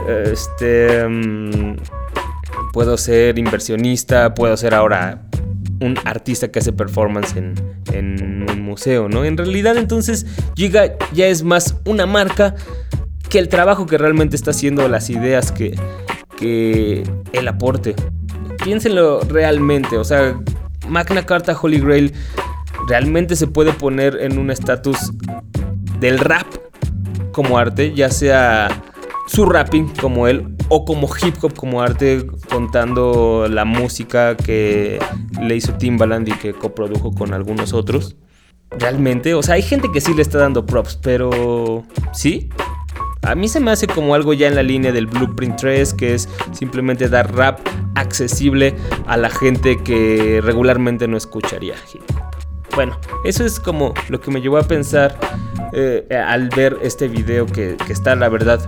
este... 0.08 1.06
Mm, 1.08 1.76
puedo 2.72 2.96
ser 2.96 3.38
inversionista, 3.38 4.34
puedo 4.34 4.56
ser 4.56 4.74
ahora 4.74 5.22
un 5.80 5.98
artista 6.04 6.48
que 6.48 6.58
hace 6.58 6.72
performance 6.72 7.34
en, 7.36 7.54
un 8.48 8.62
museo, 8.62 9.08
¿no? 9.08 9.24
En 9.24 9.36
realidad 9.36 9.76
entonces 9.76 10.26
Giga 10.54 10.94
ya 11.12 11.26
es 11.26 11.42
más 11.42 11.76
una 11.84 12.06
marca 12.06 12.54
que 13.30 13.38
el 13.38 13.48
trabajo 13.48 13.86
que 13.86 13.96
realmente 13.96 14.36
está 14.36 14.50
haciendo, 14.50 14.86
las 14.88 15.08
ideas 15.08 15.52
que, 15.52 15.78
que 16.36 17.04
el 17.32 17.48
aporte. 17.48 17.94
Piénsenlo 18.62 19.20
realmente, 19.20 19.96
o 19.96 20.04
sea, 20.04 20.38
Magna 20.88 21.24
Carta 21.24 21.56
Holy 21.58 21.80
Grail 21.80 22.12
realmente 22.88 23.36
se 23.36 23.46
puede 23.46 23.72
poner 23.72 24.18
en 24.20 24.38
un 24.38 24.50
estatus 24.50 25.12
del 26.00 26.18
rap 26.18 26.46
como 27.32 27.56
arte, 27.56 27.94
ya 27.94 28.10
sea 28.10 28.68
su 29.26 29.46
rapping 29.46 29.88
como 30.00 30.26
él 30.26 30.56
o 30.68 30.84
como 30.84 31.08
hip 31.22 31.36
hop 31.40 31.54
como 31.54 31.82
arte 31.82 32.26
contando 32.50 33.46
la 33.48 33.64
música 33.64 34.36
que 34.36 34.98
le 35.40 35.56
hizo 35.56 35.74
Timbaland 35.74 36.28
y 36.28 36.32
que 36.32 36.52
coprodujo 36.52 37.12
con 37.12 37.32
algunos 37.32 37.72
otros. 37.72 38.16
Realmente, 38.70 39.34
o 39.34 39.42
sea, 39.42 39.54
hay 39.54 39.62
gente 39.62 39.88
que 39.92 40.00
sí 40.00 40.14
le 40.14 40.22
está 40.22 40.38
dando 40.38 40.66
props, 40.66 40.96
pero 40.96 41.84
¿sí? 42.12 42.50
A 43.22 43.34
mí 43.34 43.48
se 43.48 43.60
me 43.60 43.70
hace 43.70 43.86
como 43.86 44.14
algo 44.14 44.32
ya 44.32 44.48
en 44.48 44.54
la 44.54 44.62
línea 44.62 44.92
del 44.92 45.06
Blueprint 45.06 45.56
3, 45.56 45.94
que 45.94 46.14
es 46.14 46.28
simplemente 46.52 47.08
dar 47.08 47.34
rap 47.34 47.60
accesible 47.94 48.74
a 49.06 49.16
la 49.16 49.28
gente 49.28 49.82
que 49.82 50.40
regularmente 50.42 51.06
no 51.06 51.16
escucharía 51.16 51.74
hip. 51.92 52.02
Bueno, 52.74 52.98
eso 53.24 53.44
es 53.44 53.60
como 53.60 53.92
lo 54.08 54.20
que 54.20 54.30
me 54.30 54.40
llevó 54.40 54.56
a 54.56 54.62
pensar 54.62 55.18
eh, 55.72 56.06
al 56.26 56.48
ver 56.48 56.78
este 56.82 57.08
video 57.08 57.46
que, 57.46 57.76
que 57.86 57.92
está, 57.92 58.14
la 58.14 58.28
verdad, 58.28 58.60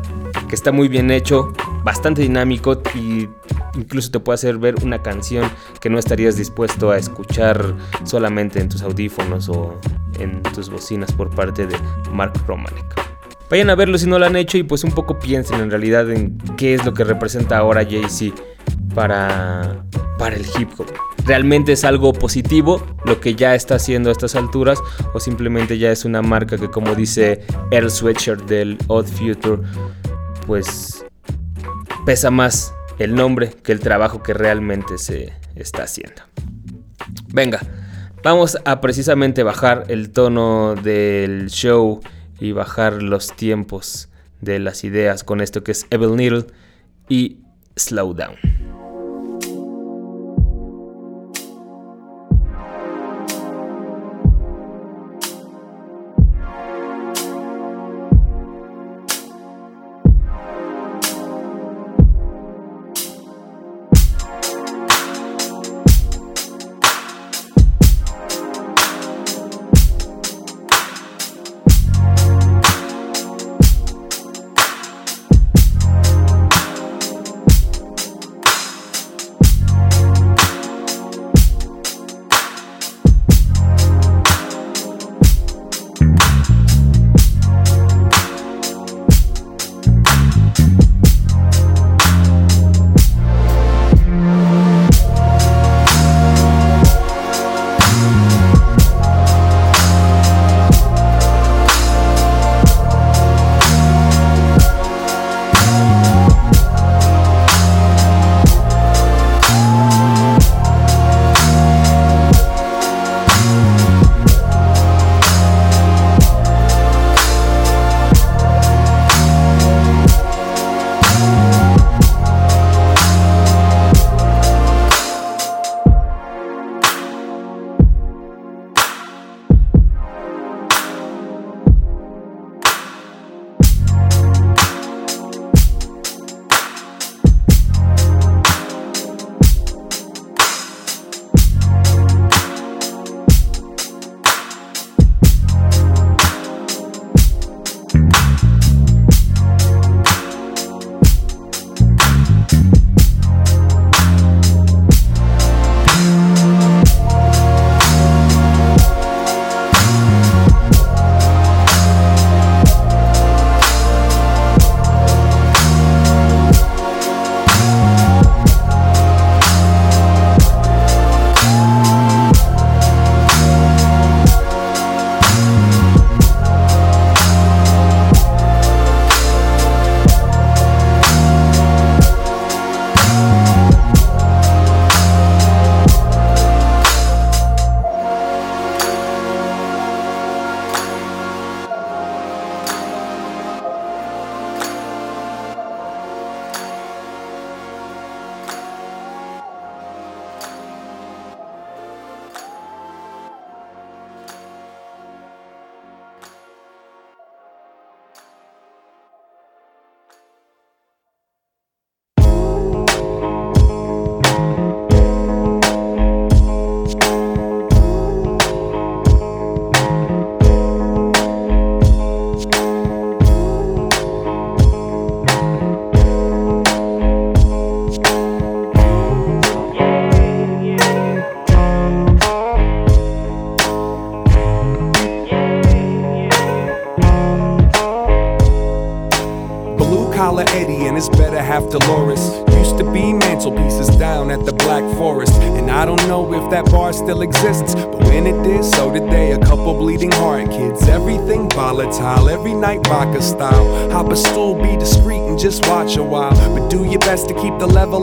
que 0.48 0.54
está 0.54 0.70
muy 0.70 0.88
bien 0.88 1.10
hecho, 1.10 1.52
bastante 1.82 2.20
dinámico 2.22 2.82
y 2.94 3.28
incluso 3.74 4.10
te 4.10 4.20
puede 4.20 4.34
hacer 4.34 4.58
ver 4.58 4.74
una 4.82 5.02
canción 5.02 5.50
que 5.80 5.88
no 5.88 5.98
estarías 5.98 6.36
dispuesto 6.36 6.90
a 6.90 6.98
escuchar 6.98 7.74
solamente 8.04 8.60
en 8.60 8.68
tus 8.68 8.82
audífonos 8.82 9.48
o 9.48 9.80
en 10.18 10.42
tus 10.42 10.68
bocinas 10.68 11.10
por 11.12 11.30
parte 11.30 11.66
de 11.66 11.76
Mark 12.10 12.34
Romanek. 12.46 13.11
Vayan 13.52 13.68
a 13.68 13.74
verlo 13.74 13.98
si 13.98 14.06
no 14.06 14.18
lo 14.18 14.24
han 14.24 14.36
hecho 14.36 14.56
y 14.56 14.62
pues 14.62 14.82
un 14.82 14.92
poco 14.92 15.18
piensen 15.18 15.60
en 15.60 15.68
realidad 15.68 16.10
en 16.10 16.38
qué 16.56 16.72
es 16.72 16.86
lo 16.86 16.94
que 16.94 17.04
representa 17.04 17.58
ahora 17.58 17.84
Jay-Z 17.84 18.34
para, 18.94 19.84
para 20.16 20.36
el 20.36 20.46
hip 20.58 20.70
hop. 20.78 20.86
¿Realmente 21.26 21.72
es 21.72 21.84
algo 21.84 22.14
positivo 22.14 22.82
lo 23.04 23.20
que 23.20 23.34
ya 23.34 23.54
está 23.54 23.74
haciendo 23.74 24.08
a 24.08 24.12
estas 24.12 24.36
alturas 24.36 24.78
o 25.12 25.20
simplemente 25.20 25.76
ya 25.76 25.92
es 25.92 26.06
una 26.06 26.22
marca 26.22 26.56
que 26.56 26.70
como 26.70 26.94
dice 26.94 27.42
Earl 27.70 27.90
Sweatshirt 27.90 28.46
del 28.46 28.78
Odd 28.86 29.04
Future 29.08 29.60
pues 30.46 31.04
pesa 32.06 32.30
más 32.30 32.72
el 32.98 33.14
nombre 33.14 33.50
que 33.62 33.72
el 33.72 33.80
trabajo 33.80 34.22
que 34.22 34.32
realmente 34.32 34.96
se 34.96 35.30
está 35.56 35.82
haciendo. 35.82 36.22
Venga, 37.34 37.60
vamos 38.24 38.56
a 38.64 38.80
precisamente 38.80 39.42
bajar 39.42 39.84
el 39.88 40.10
tono 40.10 40.74
del 40.74 41.50
show 41.50 42.00
y 42.42 42.50
bajar 42.50 43.02
los 43.04 43.36
tiempos 43.36 44.08
de 44.40 44.58
las 44.58 44.82
ideas 44.82 45.22
con 45.22 45.40
esto 45.40 45.62
que 45.62 45.70
es 45.70 45.86
Evil 45.90 46.16
Needle 46.16 46.46
y 47.08 47.38
Slow 47.76 48.14
Down. 48.14 48.81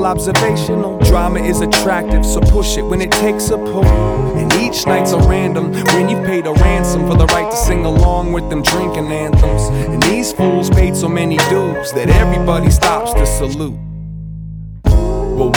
Observational. 0.09 0.97
Drama 1.01 1.39
is 1.39 1.61
attractive, 1.61 2.25
so 2.25 2.41
push 2.41 2.77
it 2.77 2.81
when 2.81 2.99
it 2.99 3.11
takes 3.11 3.51
a 3.51 3.57
pull. 3.57 3.85
And 3.85 4.51
each 4.53 4.87
night's 4.87 5.11
a 5.11 5.19
random 5.19 5.71
when 5.93 6.09
you 6.09 6.17
paid 6.25 6.47
a 6.47 6.53
ransom 6.53 7.07
for 7.07 7.15
the 7.15 7.27
right 7.27 7.49
to 7.51 7.55
sing 7.57 7.85
along 7.85 8.33
with 8.33 8.49
them 8.49 8.63
drinking 8.63 9.11
anthems. 9.11 9.63
And 9.93 10.01
these 10.01 10.33
fools 10.33 10.71
paid 10.71 10.95
so 10.95 11.07
many 11.07 11.37
dues 11.49 11.91
that 11.91 12.09
everybody 12.09 12.71
stops 12.71 13.13
to 13.13 13.25
salute. 13.27 13.88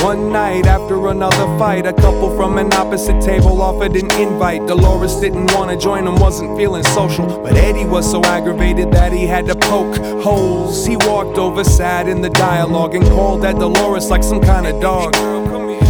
One 0.02 0.32
night 0.32 0.66
after 0.66 1.06
another 1.06 1.46
fight, 1.58 1.86
a 1.86 1.92
couple 1.92 2.34
from 2.36 2.58
an 2.58 2.72
opposite 2.74 3.22
table 3.22 3.62
offered 3.62 3.94
an 3.94 4.10
invite. 4.20 4.66
Dolores 4.66 5.14
didn't 5.20 5.54
want 5.54 5.70
to 5.70 5.76
join 5.76 6.06
them, 6.06 6.16
wasn't 6.16 6.56
feeling 6.58 6.82
social. 6.82 7.24
But 7.40 7.54
Eddie 7.54 7.84
was 7.84 8.10
so 8.10 8.20
aggravated 8.24 8.90
that 8.90 9.12
he 9.12 9.28
had 9.28 9.46
to 9.46 9.54
poke 9.54 9.96
holes. 10.20 10.84
He 10.84 10.96
walked 10.96 11.38
over, 11.38 11.62
sat 11.62 12.08
in 12.08 12.20
the 12.20 12.30
dialogue, 12.30 12.96
and 12.96 13.04
called 13.04 13.44
at 13.44 13.60
Dolores 13.60 14.10
like 14.10 14.24
some 14.24 14.40
kind 14.40 14.66
of 14.66 14.80
dog. 14.82 15.14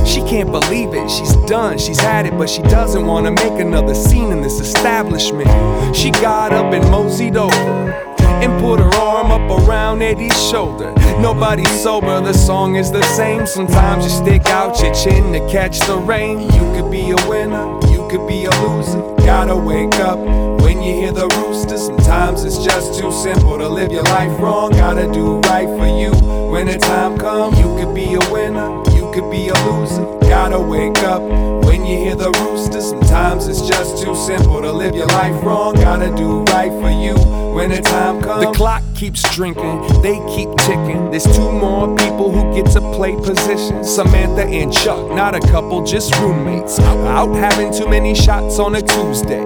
She 0.06 0.20
can't 0.20 0.50
believe 0.50 0.92
it, 0.92 1.08
she's 1.08 1.34
done, 1.48 1.78
she's 1.78 2.00
had 2.00 2.26
it, 2.26 2.36
but 2.36 2.50
she 2.50 2.60
doesn't 2.62 3.06
wanna 3.06 3.30
make 3.30 3.58
another 3.60 3.94
scene 3.94 4.30
in 4.30 4.42
this 4.42 4.60
establishment. 4.60 5.48
She 5.96 6.10
got 6.10 6.52
up 6.52 6.74
and 6.74 6.84
moseyed 6.90 7.36
over 7.38 8.11
and 8.42 8.60
put 8.60 8.80
her 8.80 8.94
arm 8.96 9.30
up 9.30 9.60
around 9.60 10.02
Eddie's 10.02 10.36
shoulder. 10.50 10.92
Nobody's 11.20 11.70
sober, 11.80 12.20
the 12.20 12.32
song 12.32 12.74
is 12.74 12.90
the 12.90 13.02
same. 13.14 13.46
Sometimes 13.46 14.04
you 14.04 14.10
stick 14.10 14.46
out 14.46 14.80
your 14.82 14.92
chin 14.92 15.32
to 15.32 15.38
catch 15.48 15.78
the 15.80 15.96
rain. 15.96 16.40
You 16.40 16.64
could 16.74 16.90
be 16.90 17.12
a 17.12 17.28
winner, 17.28 17.78
you 17.92 18.08
could 18.10 18.26
be 18.26 18.44
a 18.46 18.50
loser. 18.62 19.00
Gotta 19.24 19.56
wake 19.56 19.94
up 20.00 20.18
when 20.60 20.82
you 20.82 20.92
hear 20.92 21.12
the 21.12 21.28
rooster. 21.28 21.78
Sometimes 21.78 22.42
it's 22.42 22.58
just 22.64 22.98
too 22.98 23.12
simple 23.12 23.58
to 23.58 23.68
live 23.68 23.92
your 23.92 24.02
life 24.04 24.36
wrong. 24.40 24.72
Gotta 24.72 25.10
do 25.12 25.38
right 25.42 25.68
for 25.78 25.86
you 25.86 26.10
when 26.50 26.66
the 26.66 26.78
time 26.78 27.16
comes. 27.18 27.56
You 27.60 27.76
could 27.76 27.94
be 27.94 28.14
a 28.14 28.32
winner, 28.32 28.81
could 29.12 29.30
be 29.30 29.48
a 29.48 29.54
loser. 29.66 30.04
Gotta 30.28 30.58
wake 30.58 30.98
up 30.98 31.20
when 31.64 31.84
you 31.84 31.98
hear 31.98 32.16
the 32.16 32.30
rooster. 32.40 32.80
Sometimes 32.80 33.46
it's 33.46 33.60
just 33.60 34.02
too 34.02 34.14
simple 34.14 34.62
to 34.62 34.72
live 34.72 34.94
your 34.94 35.06
life 35.08 35.42
wrong. 35.44 35.74
Gotta 35.74 36.14
do 36.16 36.42
right 36.44 36.72
for 36.80 36.90
you 36.90 37.14
when 37.54 37.70
the 37.70 37.82
time 37.82 38.22
comes. 38.22 38.46
The 38.46 38.52
clock 38.52 38.82
keeps 38.94 39.22
drinking, 39.34 39.82
they 40.00 40.18
keep 40.34 40.48
ticking. 40.58 41.10
There's 41.10 41.24
two 41.24 41.52
more 41.52 41.94
people 41.96 42.32
who 42.32 42.54
get 42.54 42.70
to 42.72 42.80
play 42.80 43.14
position 43.16 43.84
Samantha 43.84 44.44
and 44.44 44.72
Chuck, 44.72 45.10
not 45.10 45.34
a 45.34 45.40
couple, 45.40 45.84
just 45.84 46.14
roommates. 46.18 46.78
Out 46.78 47.34
having 47.34 47.72
too 47.72 47.88
many 47.88 48.14
shots 48.14 48.58
on 48.58 48.74
a 48.76 48.80
Tuesday. 48.80 49.42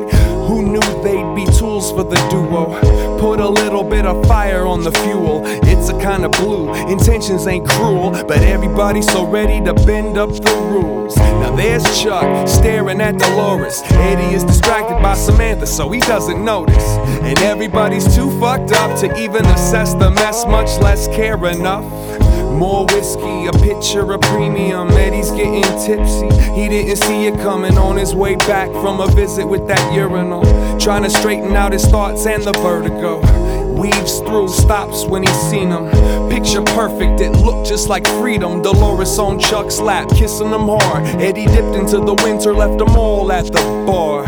Who 0.46 0.62
knew 0.62 0.80
they'd 1.02 1.34
be 1.34 1.44
tools 1.58 1.90
for 1.90 2.04
the 2.04 2.16
duo? 2.30 3.18
Put 3.18 3.40
a 3.40 3.48
little 3.48 3.82
bit 3.82 4.06
of 4.06 4.24
fire 4.26 4.64
on 4.64 4.84
the 4.84 4.92
fuel. 4.92 5.42
It's 5.44 5.88
a 5.88 6.00
kind 6.00 6.24
of 6.24 6.30
blue. 6.32 6.72
Intentions 6.90 7.46
ain't 7.46 7.68
cruel, 7.68 8.10
but 8.10 8.38
everybody's 8.38 9.10
so 9.10 9.26
ready 9.26 9.64
to 9.64 9.74
bend 9.74 10.16
up 10.16 10.30
the 10.30 10.54
rules. 10.70 11.16
Now 11.16 11.54
there's 11.56 11.84
Chuck 12.00 12.46
staring 12.48 13.00
at 13.00 13.18
Dolores. 13.18 13.82
Eddie 13.86 14.34
is 14.34 14.44
distracted 14.44 15.02
by 15.02 15.14
Samantha, 15.14 15.66
so 15.66 15.90
he 15.90 16.00
doesn't 16.00 16.44
notice. 16.44 16.86
And 17.26 17.38
everybody's 17.40 18.14
too 18.14 18.30
fucked 18.38 18.72
up 18.72 18.98
to 19.00 19.06
even 19.20 19.44
assess 19.46 19.94
the 19.94 20.10
mess, 20.10 20.46
much 20.46 20.78
less 20.80 21.08
care 21.08 21.44
enough. 21.46 21.84
More 22.56 22.86
whiskey, 22.86 23.46
a 23.46 23.52
pitcher 23.52 24.12
of 24.12 24.20
premium. 24.22 24.88
Eddie's 24.92 25.30
getting 25.30 25.62
tipsy. 25.84 26.34
He 26.54 26.70
didn't 26.70 26.96
see 26.96 27.26
it 27.26 27.34
coming 27.40 27.76
on 27.76 27.98
his 27.98 28.14
way 28.14 28.36
back 28.36 28.70
from 28.70 29.00
a 29.00 29.06
visit 29.08 29.46
with 29.46 29.68
that 29.68 29.92
urinal. 29.92 30.42
Trying 30.78 31.02
to 31.02 31.10
straighten 31.10 31.54
out 31.54 31.72
his 31.72 31.84
thoughts 31.84 32.26
and 32.26 32.42
the 32.42 32.52
vertigo. 32.52 33.20
Weaves 33.74 34.20
through, 34.20 34.48
stops 34.48 35.04
when 35.04 35.22
he's 35.22 35.40
seen 35.50 35.68
him. 35.68 35.90
Picture 36.30 36.62
perfect, 36.62 37.20
it 37.20 37.32
looked 37.32 37.68
just 37.68 37.90
like 37.90 38.06
freedom. 38.06 38.62
Dolores 38.62 39.18
on 39.18 39.38
Chuck's 39.38 39.78
lap, 39.78 40.08
kissing 40.08 40.48
him 40.48 40.66
hard. 40.66 41.04
Eddie 41.20 41.44
dipped 41.44 41.76
into 41.76 41.98
the 41.98 42.14
winter, 42.24 42.54
left 42.54 42.78
them 42.78 42.96
all 42.96 43.30
at 43.32 43.44
the 43.46 43.84
bar. 43.86 44.24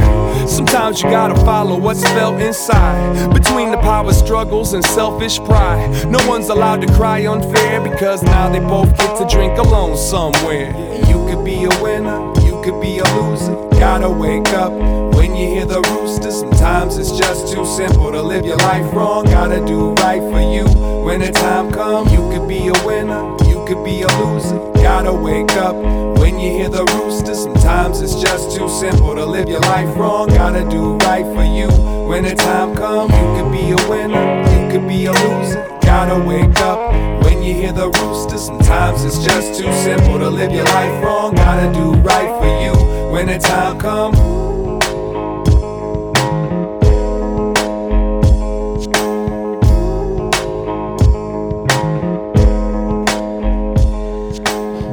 Sometimes 0.49 1.03
you 1.03 1.11
gotta 1.11 1.36
follow 1.44 1.78
what's 1.78 2.03
felt 2.03 2.40
inside. 2.40 3.32
Between 3.34 3.70
the 3.70 3.76
power 3.78 4.12
struggles 4.12 4.72
and 4.72 4.82
selfish 4.82 5.38
pride. 5.40 6.11
No 6.11 6.18
one's 6.26 6.49
allowed 6.49 6.80
to 6.80 6.92
cry 6.94 7.26
unfair 7.26 7.80
because 7.82 8.22
now 8.22 8.49
they 8.49 8.59
both 8.61 8.96
get 8.99 9.18
to 9.18 9.26
drink 9.26 9.59
alone 9.59 9.96
somewhere. 9.96 10.70
You 11.07 11.26
could 11.28 11.44
be 11.44 11.64
a 11.64 11.82
winner, 11.82 12.32
you 12.40 12.61
could 12.64 12.80
be 12.80 12.99
a 12.99 13.05
loser. 13.14 13.55
Gotta 13.78 14.09
wake 14.09 14.49
up 14.49 14.72
when 15.14 15.36
you 15.36 15.46
hear 15.46 15.66
the 15.66 15.82
rooster. 15.82 16.30
Sometimes 16.30 16.96
it's 16.96 17.16
just 17.16 17.53
too 17.53 17.66
simple 17.66 18.11
to 18.11 18.22
live 18.22 18.46
your 18.46 18.57
life 18.57 18.92
wrong. 18.94 19.26
Gotta 19.26 19.64
do 19.66 19.92
right 19.94 20.22
for 20.22 20.40
you 20.40 20.64
when 21.05 21.20
the 21.20 21.30
time 21.30 21.70
comes. 21.70 22.11
You 22.11 22.20
could 22.30 22.49
be 22.49 22.68
a 22.68 22.86
winner, 22.86 23.36
you 23.44 23.64
could 23.66 23.84
be 23.84 24.03
a 24.03 24.09
loser. 24.18 24.78
Gotta 24.89 25.12
wake 25.12 25.53
up 25.53 25.76
when 26.18 26.41
you 26.41 26.51
hear 26.51 26.70
the 26.70 26.82
rooster. 26.97 27.34
Sometimes 27.34 28.01
it's 28.01 28.14
just 28.14 28.57
too 28.57 28.70
simple 28.70 29.14
to 29.14 29.26
live 29.26 29.47
your 29.47 29.61
life 29.61 29.95
wrong. 29.99 30.28
Gotta 30.28 30.66
do 30.66 30.97
right 31.07 31.26
for 31.36 31.45
you 31.45 31.68
when 32.09 32.24
the 32.24 32.34
time 32.34 32.74
comes. 32.74 33.12
You 33.12 33.26
could 33.36 33.53
be 33.53 33.70
a 33.70 33.91
winner, 33.91 34.41
you 34.49 34.72
could 34.72 34.89
be 34.89 35.05
a 35.05 35.12
loser. 35.12 35.78
Gotta 35.82 36.18
wake 36.26 36.59
up 36.61 36.91
when 37.22 37.43
you 37.43 37.53
hear 37.53 37.72
the 37.72 37.91
rooster. 38.01 38.39
Sometimes 38.39 39.05
it's 39.05 39.18
just 39.18 39.61
too 39.61 39.70
simple 39.74 40.18
to 40.20 40.30
live 40.30 40.53
your 40.53 40.64
life 40.64 41.05
wrong. 41.05 41.34
Gotta 41.34 41.70
do 41.74 41.93
right 42.01 42.32
for 42.41 42.49
you 42.64 43.12
when 43.12 43.26
the 43.26 43.39
time 43.39 43.78
comes. 43.78 44.58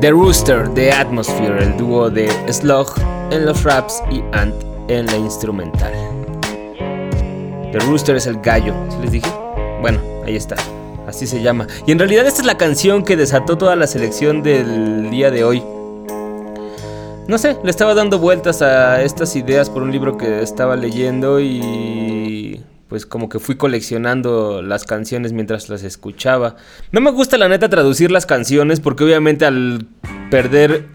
The 0.06 0.12
Rooster, 0.12 0.72
The 0.76 0.92
Atmosphere, 0.92 1.64
el 1.64 1.78
dúo 1.78 2.12
de 2.12 2.30
Slug 2.54 2.94
en 3.32 3.44
los 3.44 3.64
raps 3.64 4.04
y 4.12 4.22
Ant 4.34 4.54
en 4.88 5.08
la 5.08 5.18
instrumental. 5.18 5.92
The 7.72 7.80
Rooster 7.80 8.16
es 8.16 8.28
el 8.28 8.40
gallo, 8.40 8.76
¿sí 8.92 8.98
les 9.02 9.12
dije? 9.14 9.28
Bueno, 9.82 10.00
ahí 10.24 10.36
está, 10.36 10.58
así 11.08 11.26
se 11.26 11.42
llama. 11.42 11.66
Y 11.88 11.92
en 11.92 11.98
realidad 11.98 12.28
esta 12.28 12.42
es 12.42 12.46
la 12.46 12.56
canción 12.56 13.04
que 13.04 13.18
desató 13.18 13.58
toda 13.58 13.76
la 13.76 13.88
selección 13.88 14.44
del 14.44 15.10
día 15.10 15.32
de 15.32 15.44
hoy. 15.44 15.64
No 17.28 17.40
sé, 17.40 17.58
le 17.64 17.72
estaba 17.72 17.96
dando 17.96 18.20
vueltas 18.20 18.62
a 18.62 19.02
estas 19.02 19.36
ideas 19.36 19.72
por 19.72 19.82
un 19.82 19.92
libro 19.92 20.18
que 20.18 20.44
estaba 20.44 20.76
leyendo 20.76 21.40
y 21.40 22.62
pues 22.88 23.06
como 23.06 23.30
que 23.30 23.40
fui 23.40 23.56
coleccionando 23.56 24.62
las 24.62 24.84
canciones 24.84 25.34
mientras 25.34 25.70
las 25.70 25.84
escuchaba. 25.84 26.56
No 26.92 27.02
me 27.02 27.12
gusta 27.12 27.38
la 27.38 27.50
neta 27.50 27.70
traducir 27.70 28.12
las 28.12 28.26
canciones 28.26 28.80
porque 28.80 29.04
obviamente 29.04 29.46
al 29.46 29.88
perder 30.30 30.88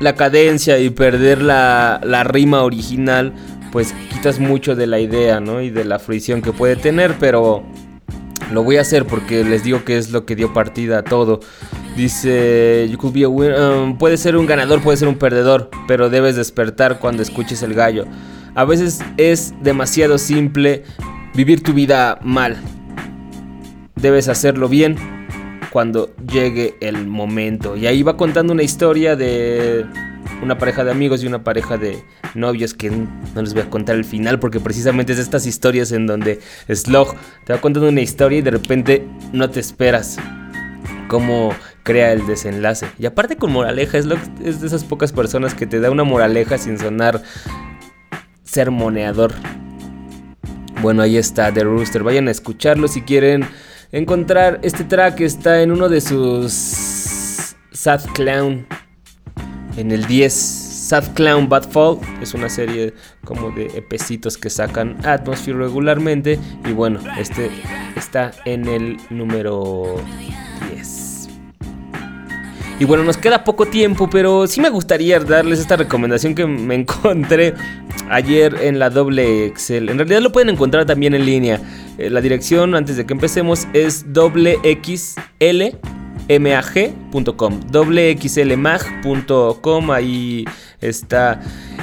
la 0.00 0.14
cadencia 0.14 0.78
y 0.78 0.90
perder 0.90 1.42
la, 1.42 2.00
la 2.02 2.24
rima 2.24 2.62
original, 2.62 3.32
pues 3.72 3.94
quitas 4.10 4.38
mucho 4.38 4.74
de 4.74 4.86
la 4.86 4.98
idea, 4.98 5.40
¿no? 5.40 5.60
Y 5.60 5.70
de 5.70 5.84
la 5.84 5.98
fruición 5.98 6.42
que 6.42 6.52
puede 6.52 6.76
tener, 6.76 7.16
pero 7.18 7.64
lo 8.52 8.64
voy 8.64 8.78
a 8.78 8.80
hacer 8.80 9.06
porque 9.06 9.44
les 9.44 9.62
digo 9.62 9.84
que 9.84 9.96
es 9.96 10.10
lo 10.10 10.26
que 10.26 10.34
dio 10.34 10.52
partida 10.52 10.98
a 10.98 11.02
todo. 11.02 11.40
Dice, 11.96 12.88
you 12.90 12.98
could 12.98 13.14
be 13.14 13.24
a 13.24 13.28
um, 13.28 13.98
puede 13.98 14.16
ser 14.16 14.36
un 14.36 14.46
ganador, 14.46 14.80
puede 14.80 14.96
ser 14.96 15.08
un 15.08 15.16
perdedor, 15.16 15.70
pero 15.86 16.08
debes 16.08 16.36
despertar 16.36 16.98
cuando 16.98 17.22
escuches 17.22 17.62
el 17.62 17.74
gallo. 17.74 18.06
A 18.54 18.64
veces 18.64 19.00
es 19.16 19.54
demasiado 19.62 20.18
simple 20.18 20.84
vivir 21.34 21.62
tu 21.62 21.72
vida 21.72 22.18
mal. 22.22 22.56
Debes 23.96 24.28
hacerlo 24.28 24.68
bien 24.68 24.96
cuando 25.70 26.14
llegue 26.26 26.76
el 26.80 27.06
momento. 27.06 27.76
Y 27.76 27.86
ahí 27.86 28.02
va 28.02 28.16
contando 28.16 28.52
una 28.52 28.62
historia 28.62 29.16
de 29.16 29.86
una 30.42 30.58
pareja 30.58 30.84
de 30.84 30.90
amigos 30.90 31.22
y 31.22 31.26
una 31.26 31.44
pareja 31.44 31.76
de 31.76 32.02
novios 32.34 32.74
que 32.74 32.90
no 32.90 33.42
les 33.42 33.52
voy 33.52 33.62
a 33.62 33.70
contar 33.70 33.96
el 33.96 34.04
final 34.04 34.38
porque 34.38 34.60
precisamente 34.60 35.12
es 35.12 35.18
de 35.18 35.24
estas 35.24 35.46
historias 35.46 35.92
en 35.92 36.06
donde 36.06 36.40
Slog 36.68 37.14
te 37.44 37.52
va 37.52 37.60
contando 37.60 37.88
una 37.88 38.00
historia 38.00 38.38
y 38.38 38.42
de 38.42 38.50
repente 38.50 39.06
no 39.32 39.50
te 39.50 39.60
esperas 39.60 40.18
cómo 41.08 41.52
crea 41.82 42.12
el 42.12 42.26
desenlace. 42.26 42.86
Y 42.98 43.06
aparte 43.06 43.36
con 43.36 43.52
moraleja, 43.52 44.00
Slug 44.00 44.18
es 44.44 44.60
de 44.60 44.66
esas 44.66 44.84
pocas 44.84 45.12
personas 45.12 45.54
que 45.54 45.66
te 45.66 45.80
da 45.80 45.90
una 45.90 46.04
moraleja 46.04 46.56
sin 46.56 46.78
sonar 46.78 47.22
sermoneador. 48.44 49.32
Bueno, 50.82 51.02
ahí 51.02 51.18
está 51.18 51.52
The 51.52 51.64
Rooster. 51.64 52.02
Vayan 52.02 52.28
a 52.28 52.30
escucharlo 52.30 52.88
si 52.88 53.02
quieren 53.02 53.46
encontrar 53.92 54.60
este 54.62 54.84
track. 54.84 55.20
Está 55.20 55.62
en 55.62 55.72
uno 55.72 55.90
de 55.90 56.00
sus 56.00 57.54
Sad 57.72 58.00
Clown. 58.14 58.66
En 59.76 59.90
el 59.90 60.06
10. 60.06 60.32
Sad 60.32 61.12
Clown 61.12 61.50
Bad 61.50 61.70
Fall. 61.70 61.98
Es 62.22 62.32
una 62.32 62.48
serie 62.48 62.94
como 63.24 63.50
de 63.50 63.66
epecitos 63.76 64.38
que 64.38 64.48
sacan 64.48 64.96
Atmosphere 65.04 65.58
regularmente. 65.58 66.38
Y 66.66 66.72
bueno, 66.72 67.00
este 67.18 67.50
está 67.94 68.30
en 68.46 68.66
el 68.66 68.96
número 69.10 70.02
10. 70.74 71.28
Y 72.78 72.86
bueno, 72.86 73.04
nos 73.04 73.18
queda 73.18 73.44
poco 73.44 73.66
tiempo, 73.66 74.08
pero 74.08 74.46
sí 74.46 74.62
me 74.62 74.70
gustaría 74.70 75.20
darles 75.20 75.58
esta 75.58 75.76
recomendación 75.76 76.34
que 76.34 76.46
me 76.46 76.74
encontré 76.76 77.52
ayer 78.10 78.54
en 78.60 78.78
la 78.78 78.90
doble 78.90 79.46
Excel. 79.46 79.88
En 79.88 79.98
realidad 79.98 80.20
lo 80.20 80.32
pueden 80.32 80.50
encontrar 80.50 80.84
también 80.84 81.14
en 81.14 81.24
línea. 81.24 81.60
Eh, 81.98 82.10
la 82.10 82.20
dirección, 82.20 82.74
antes 82.74 82.96
de 82.96 83.06
que 83.06 83.14
empecemos, 83.14 83.66
es 83.72 84.12
doble 84.12 84.58
XL 84.82 85.76
mag.com, 86.38 87.60
xlmag.com, 88.20 89.90
ahí 89.90 90.44
está 90.80 91.40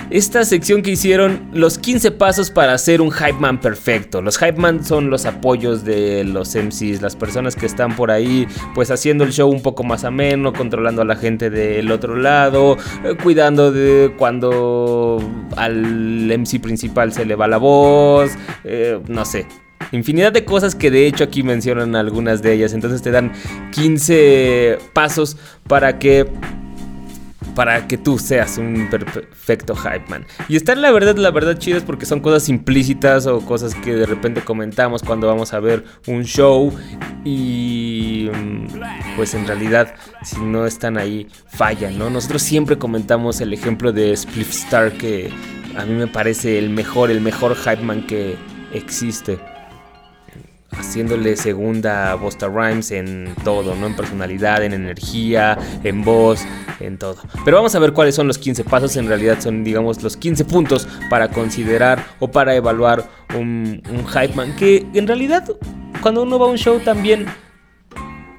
esta 0.10 0.45
sección 0.45 0.82
que 0.82 0.91
hicieron 0.91 1.50
los 1.52 1.78
15 1.78 2.12
pasos 2.12 2.50
para 2.50 2.74
hacer 2.74 3.02
un 3.02 3.12
hype 3.12 3.34
man 3.34 3.60
perfecto. 3.60 4.22
Los 4.22 4.38
hype 4.38 4.54
man 4.54 4.86
son 4.86 5.10
los 5.10 5.26
apoyos 5.26 5.84
de 5.84 6.24
los 6.24 6.56
MCs, 6.56 7.02
las 7.02 7.16
personas 7.16 7.56
que 7.56 7.66
están 7.66 7.95
por 7.95 8.12
ahí 8.12 8.48
pues 8.74 8.89
haciendo 8.89 9.24
el 9.24 9.34
show 9.34 9.50
un 9.50 9.62
poco 9.62 9.84
más 9.84 10.04
ameno, 10.04 10.54
controlando 10.54 11.02
a 11.02 11.06
la 11.06 11.16
gente 11.16 11.50
del 11.50 11.91
otro 11.91 12.16
lado, 12.16 12.78
eh, 13.04 13.16
cuidando 13.22 13.72
de 13.72 14.14
cuando 14.18 15.20
al 15.58 16.32
MC 16.32 16.60
principal 16.62 17.12
se 17.12 17.26
le 17.26 17.36
va 17.36 17.48
la 17.48 17.58
voz, 17.58 18.32
eh, 18.64 19.00
no 19.08 19.26
sé, 19.26 19.45
Infinidad 19.91 20.34
de 20.34 20.43
cosas 20.43 20.76
que 20.76 20.91
de 20.91 21.08
hecho 21.08 21.24
aquí 21.24 21.43
mencionan 21.43 21.95
algunas 21.95 22.41
de 22.41 22.54
ellas. 22.54 22.74
Entonces 22.74 23.02
te 23.02 23.12
dan 23.12 23.32
15 23.72 24.80
pasos 24.93 25.38
para 25.68 25.98
que 25.98 26.28
para 27.58 27.88
que 27.88 27.97
tú 27.97 28.20
seas 28.20 28.60
un 28.60 28.88
perfecto 28.88 29.76
hype 29.76 30.05
man. 30.10 30.28
Y 30.47 30.58
están 30.58 30.80
la 30.80 30.91
verdad, 30.91 31.16
la 31.16 31.32
verdad 31.32 31.58
chidas 31.58 31.82
porque 31.82 32.05
son 32.05 32.20
cosas 32.20 32.49
implícitas 32.49 33.26
o 33.26 33.41
cosas 33.41 33.74
que 33.74 33.95
de 33.95 34.05
repente 34.05 34.41
comentamos 34.41 35.01
cuando 35.01 35.26
vamos 35.26 35.55
a 35.55 35.60
ver 35.60 35.84
un 36.05 36.24
show 36.24 36.72
y 37.26 38.30
mm, 38.32 38.68
pues 39.16 39.34
en 39.34 39.47
realidad 39.47 39.95
si 40.22 40.39
no 40.39 40.68
están 40.68 40.99
ahí 40.99 41.28
fallan, 41.47 41.97
¿no? 41.97 42.12
Nosotros 42.12 42.43
siempre 42.43 42.78
comentamos 42.78 43.41
el 43.41 43.51
ejemplo 43.51 43.91
de 43.91 44.16
Spliff 44.16 44.51
Star 44.51 44.91
que 44.91 45.32
a 45.76 45.84
mí 45.84 45.93
me 45.95 46.05
parece 46.05 46.60
el 46.60 46.70
mejor, 46.70 47.10
el 47.10 47.22
mejor 47.22 47.55
hype 47.55 47.82
man 47.82 48.05
que 48.05 48.36
existe 48.72 49.39
haciéndole 50.72 51.36
segunda 51.36 52.11
a 52.11 52.15
Busta 52.15 52.47
Rhymes 52.47 52.91
en 52.91 53.34
todo, 53.43 53.76
¿no? 53.76 53.88
En 53.88 53.95
personalidad, 53.95 54.63
en 54.63 54.74
energía, 54.74 55.57
en 55.84 56.03
voz, 56.03 56.45
en 56.80 56.97
todo. 56.97 57.18
Pero 57.45 57.57
vamos 57.57 57.74
a 57.76 57.80
ver 57.80 57.93
cuáles 57.93 58.15
son 58.15 58.28
los 58.28 58.38
15 58.38 58.63
pasos. 58.63 58.95
En 58.97 59.07
realidad 59.07 59.39
son, 59.39 59.63
digamos, 59.63 60.01
los 60.03 60.18
15 60.18 60.45
puntos 60.45 60.88
para 61.09 61.30
considerar 61.30 62.03
o 62.20 62.30
para 62.30 62.55
evaluar 62.55 63.07
un, 63.38 63.82
hype 64.07 64.34
man. 64.36 64.55
Que 64.55 64.86
en 64.93 65.07
realidad, 65.07 65.45
cuando 66.01 66.24
uno 66.24 66.39
va 66.39 66.47
a 66.47 66.49
un 66.49 66.57
show 66.57 66.80
también 66.80 67.26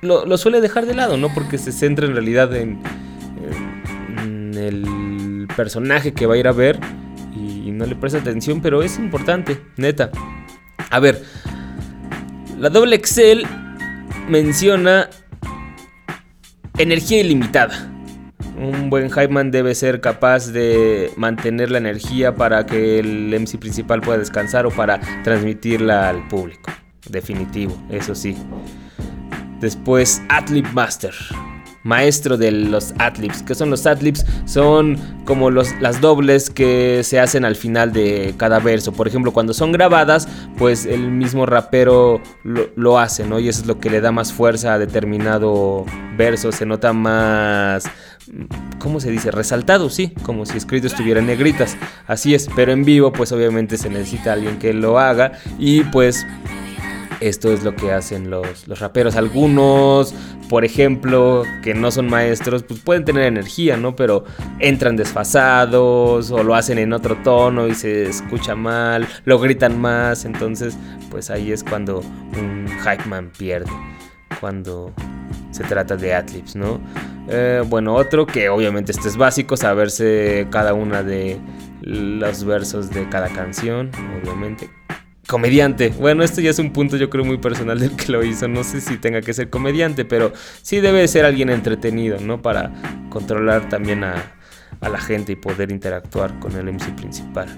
lo, 0.03 0.37
suele 0.37 0.61
dejar 0.61 0.87
de 0.87 0.95
lado, 0.95 1.17
¿no? 1.17 1.33
Porque 1.35 1.59
se 1.59 1.73
centra 1.73 2.07
en 2.07 2.13
realidad 2.13 2.55
en, 2.55 2.81
en 4.23 4.55
el 4.55 5.49
personaje 5.57 6.13
que 6.13 6.27
va 6.27 6.35
a 6.35 6.39
ir 6.39 6.47
a 6.47 6.53
ver 6.53 6.79
y 7.35 7.71
no 7.73 7.87
le 7.87 7.97
presta 7.97 8.19
atención, 8.19 8.61
pero 8.61 8.83
es 8.83 8.99
importante, 8.99 9.61
neta. 9.77 10.11
A 10.91 11.01
ver, 11.01 11.23
la 12.59 12.71
doble 12.71 12.97
Excel 12.97 13.47
menciona 14.29 15.09
energía 16.77 17.21
ilimitada. 17.21 17.91
Un 18.57 18.91
buen 18.91 19.09
man 19.31 19.53
debe 19.53 19.75
ser 19.77 20.01
capaz 20.01 20.49
de 20.49 21.13
mantener 21.17 21.71
la 21.71 21.79
energía 21.79 22.35
para 22.35 22.67
que 22.67 22.99
el 22.99 23.33
MC 23.39 23.59
principal 23.59 24.01
pueda 24.01 24.19
descansar 24.19 24.67
o 24.67 24.71
para 24.71 25.01
transmitirla 25.23 26.09
al 26.09 26.27
público. 26.27 26.73
Definitivo, 27.09 27.81
eso 27.91 28.17
sí. 28.17 28.37
Después, 29.61 30.21
Atlip 30.29 30.67
Master 30.73 31.15
maestro 31.83 32.37
de 32.37 32.51
los 32.51 32.93
adlibs. 32.99 33.43
¿Qué 33.43 33.55
son 33.55 33.71
los 33.71 33.87
adlibs? 33.87 34.25
Son 34.47 34.97
como 35.25 35.51
los, 35.51 35.73
las 35.81 36.01
dobles 36.01 36.51
que 36.51 37.03
se 37.05 37.21
hacen 37.21 37.45
al 37.45 37.57
final 37.57 37.93
de 37.93 38.35
cada 38.37 38.59
verso. 38.59 38.93
Por 38.93 39.09
ejemplo, 39.09 39.33
cuando 39.33 39.55
son 39.55 39.73
grabadas, 39.73 40.29
pues 40.57 40.87
el 40.87 41.11
mismo 41.11 41.47
rapero 41.47 42.21
lo, 42.45 42.99
hace, 42.99 43.25
¿no? 43.25 43.39
Y 43.39 43.49
eso 43.49 43.63
es 43.63 43.67
lo 43.67 43.79
que 43.79 43.91
le 43.91 44.01
da 44.01 44.13
más 44.13 44.33
fuerza 44.33 44.75
a 44.75 44.79
determinado 44.79 45.85
verso. 46.17 46.53
Se 46.53 46.67
nota 46.67 46.93
más... 46.93 47.85
¿Cómo 48.79 49.01
se 49.01 49.11
dice? 49.11 49.31
Resaltado, 49.31 49.89
sí, 49.89 50.13
como 50.23 50.45
si 50.45 50.59
escrito 50.59 50.87
estuviera 50.87 51.21
en 51.21 51.27
negritas. 51.27 51.77
Así 52.07 52.35
es, 52.35 52.49
pero 52.55 52.73
en 52.73 52.85
vivo 52.85 53.11
pues 53.11 53.33
obviamente 53.33 53.79
se 53.79 53.89
necesita 53.89 54.35
alguien 54.35 54.59
que 54.59 54.75
lo 54.75 54.99
haga 54.99 55.33
y 55.59 55.85
pues 55.85 56.27
esto 57.21 57.53
es 57.53 57.65
lo 57.65 57.75
que 57.75 57.93
hacen 57.93 58.31
los, 58.31 58.69
los, 58.69 58.81
raperos. 58.81 59.17
Algunos, 59.17 60.15
por 60.49 60.65
ejemplo, 60.65 61.43
que 61.63 61.75
no 61.75 61.91
son 61.91 62.09
maestros, 62.09 62.63
pues 62.63 62.81
pueden 62.81 63.05
tener 63.05 63.25
energía, 63.25 63.77
¿no? 63.77 63.97
Pero 63.97 64.25
entran 64.59 64.97
desfasados 64.97 66.31
o 66.31 66.43
lo 66.43 66.55
hacen 66.55 66.79
en 66.79 66.93
otro 66.93 67.17
tono 67.23 67.67
y 67.67 67.75
se 67.75 68.09
escucha 68.09 68.55
mal, 68.55 69.07
lo 69.25 69.39
gritan 69.39 69.81
más. 69.81 70.25
Entonces, 70.25 70.77
pues 71.11 71.31
ahí 71.31 71.53
es 71.53 71.65
cuando 71.65 72.01
un 72.01 72.67
hype 72.83 73.05
man 73.07 73.31
pierde. 73.37 73.71
Cuando 74.41 74.93
se 75.51 75.65
trata 75.65 75.97
de 75.97 76.15
adlibs, 76.15 76.55
¿no? 76.55 76.81
Eh, 77.29 77.63
bueno, 77.67 77.95
otro 77.95 78.27
que 78.27 78.49
obviamente 78.49 78.93
este 78.93 79.09
es 79.09 79.17
básico, 79.17 79.57
saberse 79.57 80.47
cada 80.51 80.75
una 80.75 81.03
de 81.03 81.39
los 81.83 82.45
versos 82.45 82.91
de 82.91 83.09
cada 83.09 83.29
canción, 83.29 83.91
obviamente 84.23 84.71
comediante. 85.29 85.91
Bueno, 85.91 86.25
esto 86.25 86.41
ya 86.41 86.51
es 86.51 86.59
un 86.59 86.73
punto 86.73 86.97
yo 86.97 87.11
creo 87.11 87.25
muy 87.25 87.37
personal 87.37 87.79
del 87.79 87.95
que 87.95 88.11
lo 88.11 88.25
hizo. 88.25 88.49
No 88.49 88.65
sé 88.65 88.81
si 88.81 88.97
tenga 88.97 89.21
que 89.21 89.35
ser 89.35 89.51
comediante, 89.51 90.05
pero 90.05 90.33
sí 90.63 90.81
debe 90.81 91.07
ser 91.07 91.25
alguien 91.27 91.51
entretenido, 91.51 92.19
¿no? 92.19 92.41
Para 92.43 92.73
controlar 93.11 93.69
también 93.69 94.03
a, 94.03 94.35
la 94.81 94.99
gente 94.99 95.33
y 95.33 95.37
poder 95.37 95.71
interactuar 95.71 96.39
con 96.39 96.57
el 96.57 96.73
MC 96.73 96.95
principal. 96.97 97.49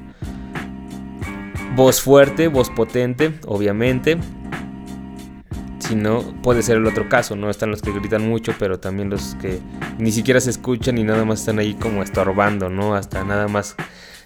Voz 1.76 2.00
fuerte, 2.00 2.48
voz 2.48 2.70
potente, 2.70 3.38
obviamente. 3.46 4.18
Si 5.78 5.94
no, 5.94 6.22
puede 6.42 6.62
ser 6.62 6.78
el 6.78 6.86
otro 6.86 7.08
caso, 7.08 7.36
¿no? 7.36 7.50
Están 7.50 7.70
los 7.70 7.82
que 7.82 7.92
gritan 7.92 8.28
mucho, 8.28 8.52
pero 8.58 8.80
también 8.80 9.10
los 9.10 9.36
que 9.36 9.60
ni 9.98 10.10
siquiera 10.10 10.40
se 10.40 10.50
escuchan 10.50 10.98
y 10.98 11.04
nada 11.04 11.24
más 11.24 11.40
están 11.40 11.58
ahí 11.60 11.74
como 11.74 12.02
estorbando, 12.02 12.68
¿no? 12.68 12.96
Hasta 12.96 13.22
nada 13.22 13.46
más 13.46 13.76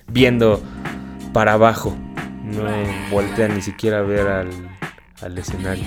viendo 0.06 0.62
para 1.32 1.54
abajo 1.54 1.96
no 2.44 2.64
voltea 3.10 3.48
ni 3.48 3.62
siquiera 3.62 3.98
a 3.98 4.02
ver 4.02 4.26
al, 4.26 5.38
escenario. 5.38 5.84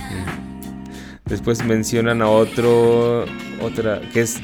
Después 1.26 1.64
mencionan 1.64 2.22
a 2.22 2.30
otro, 2.30 3.26
otra, 3.62 4.02
que 4.14 4.22
es 4.22 4.42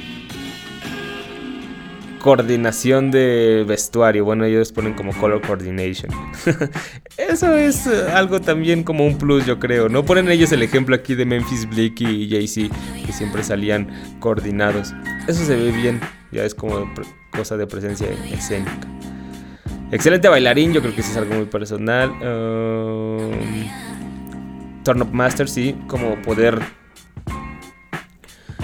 coordinación 2.20 3.12
de 3.12 3.66
vestuario. 3.68 4.26
Bueno, 4.26 4.46
ellos 4.46 4.72
ponen 4.72 4.94
como 4.94 5.14
color 5.14 5.42
coordination. 5.42 6.12
Eso 7.18 7.56
es 7.58 7.88
eh, 7.88 8.12
algo 8.14 8.42
también 8.42 8.84
como 8.84 9.06
un 9.06 9.18
plus, 9.18 9.46
yo 9.46 9.60
creo. 9.60 9.90
No 9.90 10.06
ponen 10.06 10.30
ellos 10.30 10.52
el 10.52 10.64
ejemplo 10.64 10.96
aquí 10.96 11.16
de 11.16 11.26
Memphis 11.26 11.68
Bleak 11.70 12.02
y 12.02 12.30
Jay-Z, 12.30 12.74
que 13.06 13.12
siempre 13.12 13.44
salían 13.44 13.90
coordinados. 14.20 14.94
Eso 15.28 15.46
se 15.46 15.56
ve 15.56 15.72
bien, 15.72 16.00
ya 16.32 16.44
es 16.44 16.54
como 16.56 16.90
cosa 17.32 17.58
de 17.58 17.68
presencia 17.68 18.08
escénica. 18.32 18.88
Excelente 19.94 20.28
bailarín, 20.28 20.74
yo 20.74 20.82
creo 20.82 20.96
que 20.96 21.02
eso 21.02 21.12
es 21.12 21.18
algo 21.18 21.36
muy 21.36 21.46
personal. 21.46 22.10
Um, 22.10 23.30
Turn 24.84 25.04
Up 25.04 25.14
Master, 25.14 25.48
sí, 25.48 25.76
como 25.86 26.20
poder 26.24 26.60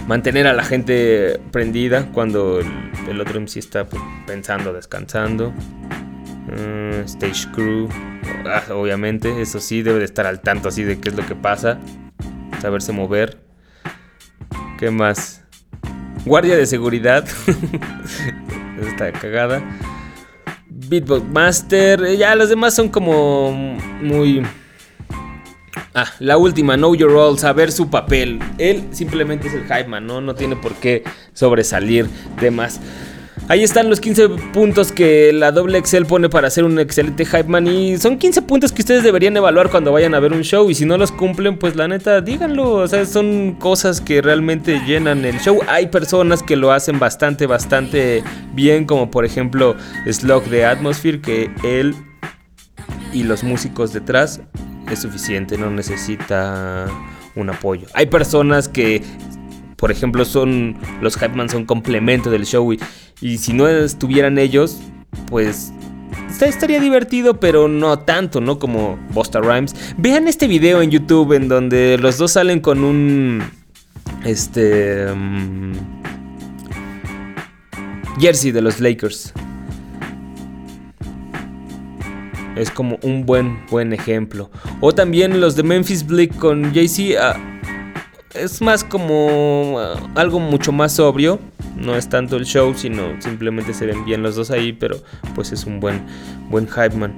mantener 0.08 0.48
a 0.48 0.54
la 0.54 0.64
gente 0.64 1.40
prendida 1.52 2.08
cuando 2.14 2.62
el, 2.62 3.22
otro 3.22 3.40
MC 3.40 3.58
está 3.58 3.86
pues, 3.86 4.02
pensando, 4.26 4.74
descansando. 4.74 5.54
Uh, 6.48 7.04
stage 7.06 7.48
Crew, 7.54 7.88
ah, 8.48 8.64
obviamente, 8.74 9.40
eso 9.40 9.60
sí, 9.60 9.84
debe 9.84 10.00
de 10.00 10.06
estar 10.06 10.26
al 10.26 10.42
tanto 10.42 10.70
así 10.70 10.82
de 10.82 11.00
qué 11.00 11.10
es 11.10 11.16
lo 11.16 11.24
que 11.28 11.36
pasa, 11.36 11.78
saberse 12.60 12.92
mover. 12.92 13.38
¿Qué 14.80 14.90
más? 14.90 15.44
Guardia 16.26 16.58
de 16.58 16.66
seguridad. 16.66 17.24
está 18.82 19.12
cagada. 19.12 19.62
Beatbox 20.90 21.24
Master. 21.30 22.04
Eh, 22.04 22.18
ya 22.18 22.36
los 22.36 22.50
demás 22.50 22.76
son 22.76 22.90
como 22.90 23.52
muy... 24.02 24.44
Ah, 25.94 26.08
la 26.20 26.38
última, 26.38 26.76
Know 26.76 26.96
Your 26.96 27.12
Role, 27.12 27.38
saber 27.38 27.72
su 27.72 27.90
papel. 27.90 28.40
Él 28.58 28.88
simplemente 28.92 29.48
es 29.48 29.54
el 29.54 29.64
hype 29.64 29.86
man, 29.86 30.06
¿no? 30.06 30.22
No 30.22 30.36
tiene 30.36 30.56
por 30.56 30.74
qué 30.76 31.04
sobresalir 31.34 32.08
de 32.40 32.52
más. 32.52 32.80
Ahí 33.50 33.64
están 33.64 33.90
los 33.90 34.00
15 34.00 34.30
puntos 34.54 34.92
que 34.92 35.34
la 35.34 35.52
doble 35.52 35.80
Excel 35.80 36.06
pone 36.06 36.30
para 36.30 36.52
ser 36.52 36.66
un 36.66 36.78
excelente 36.78 37.26
hype 37.26 37.46
man. 37.46 37.66
Y 37.66 37.98
son 37.98 38.20
15 38.20 38.44
puntos 38.44 38.72
que 38.72 38.84
ustedes 38.84 39.02
deberían 39.02 39.36
evaluar 39.36 39.72
cuando 39.72 39.92
vayan 39.92 40.14
a 40.14 40.20
ver 40.20 40.34
un 40.34 40.44
show. 40.44 40.70
Y 40.70 40.76
si 40.76 40.86
no 40.86 41.00
los 41.00 41.12
cumplen, 41.12 41.58
pues 41.58 41.76
la 41.76 41.88
neta, 41.88 42.22
díganlo. 42.22 42.74
O 42.74 42.88
sea, 42.88 43.08
son 43.08 43.54
cosas 43.54 44.02
que 44.02 44.22
realmente 44.22 44.80
llenan 44.86 45.26
el 45.26 45.40
show. 45.40 45.62
Hay 45.68 45.88
personas 45.88 46.44
que 46.44 46.56
lo 46.56 46.72
hacen 46.72 47.00
bastante, 47.00 47.48
bastante 47.48 48.24
bien. 48.54 48.86
Como 48.86 49.10
por 49.10 49.26
ejemplo 49.26 49.76
Slug 50.06 50.44
de 50.44 50.66
Atmosphere, 50.66 51.20
que 51.20 51.50
él 51.64 51.96
y 53.14 53.24
los 53.24 53.44
músicos 53.44 53.94
detrás 53.94 54.42
es 54.92 55.00
suficiente. 55.00 55.58
No 55.58 55.72
necesita 55.72 56.86
un 57.36 57.50
apoyo. 57.50 57.88
Hay 57.96 58.06
personas 58.06 58.70
que 58.70 59.02
por 59.80 59.92
ejemplo, 59.92 60.26
son 60.26 60.76
los 61.02 61.16
Hypeman 61.16 61.50
son 61.50 61.66
complemento 61.66 62.30
del 62.30 62.46
show 62.46 62.74
y, 62.74 63.38
si 63.38 63.54
no 63.54 63.68
estuvieran 63.68 64.38
ellos, 64.38 64.80
pues 65.28 65.72
estaría 66.42 66.80
divertido, 66.80 67.40
pero 67.40 67.68
no 67.68 68.00
tanto, 68.00 68.42
¿no? 68.42 68.60
Como 68.60 68.98
Busta 69.12 69.40
Rhymes. 69.40 69.74
Vean 69.98 70.28
este 70.28 70.48
video 70.48 70.82
en 70.82 70.92
YouTube 70.92 71.34
en 71.34 71.48
donde 71.48 71.98
los 71.98 72.18
dos 72.18 72.34
salen 72.34 72.60
con 72.60 72.84
un. 72.84 73.42
Este. 74.26 75.12
Um, 75.12 75.74
jersey 78.20 78.52
de 78.52 78.62
los 78.62 78.80
Lakers. 78.80 79.34
Es 82.56 82.70
como 82.70 83.00
un 83.04 83.26
buen, 83.26 83.66
buen 83.70 83.94
ejemplo. 83.94 84.52
O 84.82 84.94
también 84.94 85.40
los 85.40 85.56
de 85.56 85.64
Memphis 85.64 86.06
Bleak 86.06 86.36
con 86.36 86.74
Jay-Z. 86.74 87.18
Ah, 87.22 87.59
es 88.34 88.62
más 88.62 88.84
como 88.84 89.78
ah, 89.80 90.00
algo 90.16 90.40
mucho 90.40 90.72
más 90.72 90.94
sobrio. 90.94 91.40
No 91.76 91.96
es 91.96 92.10
tanto 92.10 92.36
el 92.36 92.46
show, 92.46 92.74
sino 92.76 93.22
simplemente 93.22 93.74
se 93.74 93.86
ven 93.86 94.06
bien 94.06 94.22
los 94.22 94.36
dos 94.36 94.52
ahí, 94.52 94.74
pero 94.74 94.98
pues 95.36 95.52
es 95.52 95.66
un 95.66 95.80
buen, 95.80 96.06
buen 96.50 96.68
hype 96.68 96.96
man. 96.96 97.14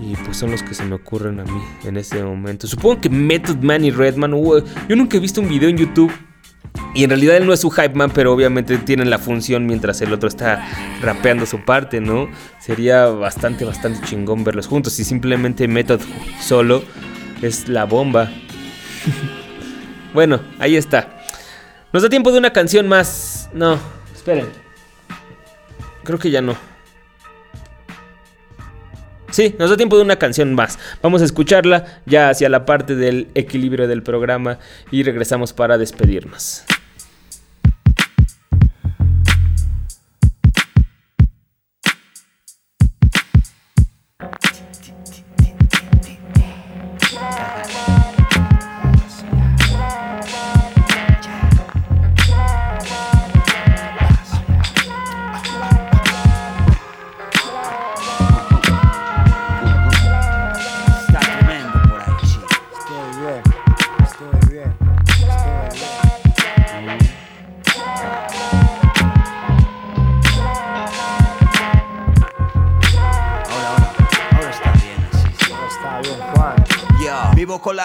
Y 0.00 0.16
pues 0.16 0.36
son 0.36 0.50
los 0.50 0.62
que 0.62 0.74
se 0.74 0.84
me 0.84 0.96
ocurren 0.96 1.40
a 1.40 1.44
mí 1.44 1.62
en 1.84 1.96
este 1.96 2.22
momento. 2.22 2.66
Supongo 2.66 3.00
que 3.00 3.08
Method 3.08 3.62
Man 3.62 3.84
y 3.84 3.90
Redman. 3.90 4.32
yo 4.32 4.96
nunca 4.96 5.16
he 5.16 5.20
visto 5.20 5.40
un 5.40 5.48
video 5.48 5.68
en 5.68 5.78
YouTube. 5.78 6.12
Y 6.94 7.04
en 7.04 7.10
realidad 7.10 7.36
él 7.36 7.46
no 7.46 7.52
es 7.52 7.60
su 7.60 7.70
hype 7.70 7.94
man, 7.94 8.10
pero 8.12 8.32
obviamente 8.32 8.76
tienen 8.78 9.08
la 9.08 9.18
función 9.18 9.66
mientras 9.66 10.00
el 10.00 10.12
otro 10.12 10.28
está 10.28 10.68
rapeando 11.00 11.46
su 11.46 11.64
parte, 11.64 12.00
¿no? 12.00 12.28
Sería 12.58 13.06
bastante, 13.06 13.64
bastante 13.64 14.04
chingón 14.06 14.44
verlos 14.44 14.66
juntos. 14.66 14.98
Y 14.98 15.04
simplemente 15.04 15.66
Method 15.68 16.00
solo 16.40 16.82
es 17.42 17.68
la 17.68 17.84
bomba. 17.84 18.30
bueno, 20.14 20.40
ahí 20.58 20.76
está. 20.76 21.18
Nos 21.92 22.02
da 22.02 22.08
tiempo 22.08 22.32
de 22.32 22.38
una 22.38 22.52
canción 22.52 22.88
más. 22.88 23.50
No, 23.52 23.78
esperen. 24.14 24.48
Creo 26.04 26.18
que 26.18 26.30
ya 26.30 26.40
no. 26.40 26.56
Sí, 29.30 29.54
nos 29.58 29.68
da 29.68 29.76
tiempo 29.76 29.96
de 29.96 30.02
una 30.02 30.16
canción 30.16 30.54
más. 30.54 30.78
Vamos 31.02 31.20
a 31.20 31.24
escucharla 31.24 32.00
ya 32.06 32.30
hacia 32.30 32.48
la 32.48 32.64
parte 32.64 32.94
del 32.94 33.28
equilibrio 33.34 33.88
del 33.88 34.02
programa 34.04 34.60
y 34.92 35.02
regresamos 35.02 35.52
para 35.52 35.76
despedirnos. 35.76 36.64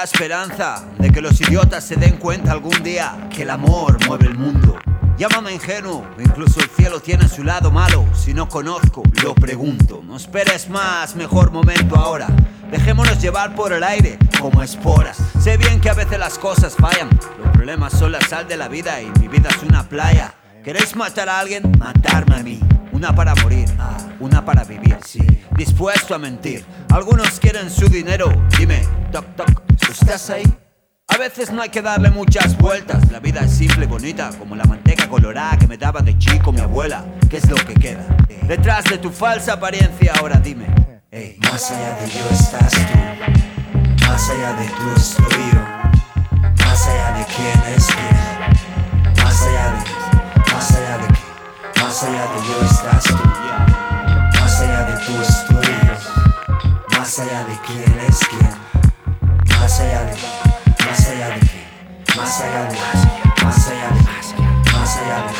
Esperanza 0.04 0.86
de 0.97 1.12
que 1.12 1.22
los 1.22 1.39
idiotas 1.41 1.84
se 1.84 1.95
den 1.95 2.18
cuenta 2.18 2.52
algún 2.52 2.84
día 2.84 3.30
que 3.34 3.43
el 3.43 3.50
amor 3.50 3.97
mueve 4.08 4.28
el 4.28 4.38
mundo. 4.38 4.78
Llámame 5.18 5.54
ingenuo, 5.54 6.06
incluso 6.18 6.62
el 6.62 6.70
cielo 6.70 7.02
tiene 7.02 7.28
su 7.28 7.43
lado 7.43 7.72
malo. 7.72 8.06
Si 8.14 8.34
no 8.34 8.47
conozco, 8.47 9.04
lo 9.22 9.36
pregunto. 9.36 10.02
No 10.06 10.16
esperes 10.16 10.70
más, 10.70 11.16
mejor 11.16 11.52
momento 11.52 11.97
ahora. 11.97 12.28
Dejémonos 12.72 13.22
llevar 13.22 13.54
por 13.56 13.74
el 13.74 13.84
aire 13.84 14.18
como 14.39 14.64
esporas. 14.64 15.18
Sé 15.41 15.58
bien 15.58 15.82
que 15.82 15.89
a 15.89 15.93
veces 15.93 16.18
las 16.18 16.39
cosas 16.39 16.76
fallan. 16.76 17.10
Los 17.43 17.50
problemas 17.52 17.93
son 17.93 18.14
la 18.14 18.22
sal 18.22 18.47
de 18.47 18.56
la 18.56 18.70
vida 18.70 19.02
y 19.02 19.12
mi 19.20 19.28
vida 19.28 19.50
es 19.50 19.62
una 19.64 19.84
playa. 19.89 20.34
¿Queréis 20.64 20.95
matar 20.95 21.28
a 21.28 21.39
alguien? 21.39 21.70
Matarme 21.78 22.36
a 22.36 22.43
mí. 22.43 22.60
Una 22.91 23.14
para 23.14 23.36
morir, 23.36 23.70
una 24.20 24.43
para 24.45 24.64
vivir. 24.64 24.97
Sí. 25.06 25.20
Dispuesto 25.56 26.16
a 26.16 26.18
mentir. 26.18 26.66
Algunos 26.89 27.39
quieren 27.39 27.70
su 27.70 27.89
dinero. 27.89 28.32
Dime, 28.58 28.82
toc 29.12 29.26
toc, 29.36 29.68
¿Estás 29.89 30.29
ahí? 30.29 30.43
A 31.07 31.17
veces 31.17 31.51
no 31.51 31.63
hay 31.63 31.69
que 31.69 31.81
darle 31.81 32.11
muchas 32.11 32.55
vueltas. 32.57 33.11
La 33.11 33.19
vida 33.19 33.41
es 33.41 33.51
simple 33.51 33.85
y 33.85 33.87
bonita, 33.87 34.29
como 34.37 34.55
la 34.55 34.63
manteca 34.65 35.09
colorada 35.09 35.57
que 35.57 35.67
me 35.67 35.77
daba 35.77 36.01
de 36.01 36.15
chico 36.19 36.51
mi 36.51 36.59
abuela. 36.59 37.03
¿Qué 37.27 37.37
es 37.37 37.49
lo 37.49 37.55
que 37.55 37.73
queda? 37.73 38.05
Detrás 38.47 38.85
de 38.85 38.99
tu 38.99 39.09
falsa 39.09 39.53
apariencia, 39.53 40.13
ahora 40.19 40.37
dime. 40.37 40.67
Más 41.41 41.71
allá 41.71 41.95
de 42.01 42.07
yo 42.07 42.29
estás 42.29 42.71
tú. 42.71 42.99
Más 44.05 44.29
allá 44.29 44.53
de 44.53 44.67
tú 44.67 44.91
estoy 44.95 45.51
yo. 45.53 45.61
Más 46.65 46.87
allá 46.87 47.11
de 47.17 47.25
quién 47.25 47.75
es 47.75 47.87
quién. 47.87 49.23
Más 49.23 49.41
allá 49.41 49.71
de. 49.71 50.53
Más 50.53 50.71
allá 50.71 50.97
de 50.99 51.07
qué. 51.07 51.81
Más 51.81 52.03
allá 52.03 52.27
de 52.27 52.39
yo 52.47 52.61
estás 52.69 53.03
tú. 53.05 53.15
Más 54.39 54.61
allá 54.61 54.83
de 54.83 55.05
tú 55.05 55.13
estoy 55.19 55.73
yo. 55.87 56.99
Más 56.99 57.19
allá 57.19 57.43
de 57.45 57.57
quién 57.65 57.99
es 58.07 58.19
quién. 58.29 58.69
Más 59.60 59.80
allá 59.82 60.05
de, 60.05 60.14
más 60.86 61.07
allá 61.07 61.30
de 61.30 61.39
más 62.18 62.41
allá 62.41 62.70
de, 62.70 62.78
más 63.43 63.68
allá 63.68 63.89
de, 63.89 64.01
más 64.72 64.97
allá 64.97 65.18
de, 65.28 65.34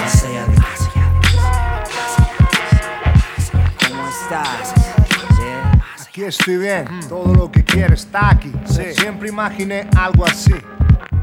más 0.00 0.24
allá 0.24 0.44
de. 0.46 0.54
¿Cómo 3.88 4.02
estás? 4.08 4.74
Aquí 6.06 6.24
estoy 6.24 6.56
bien, 6.58 6.86
todo 7.08 7.34
lo 7.34 7.50
que 7.50 7.64
quiero 7.64 7.94
está 7.94 8.30
aquí. 8.30 8.52
Siempre 8.64 9.28
imaginé 9.28 9.88
algo 9.96 10.24
así. 10.24 10.54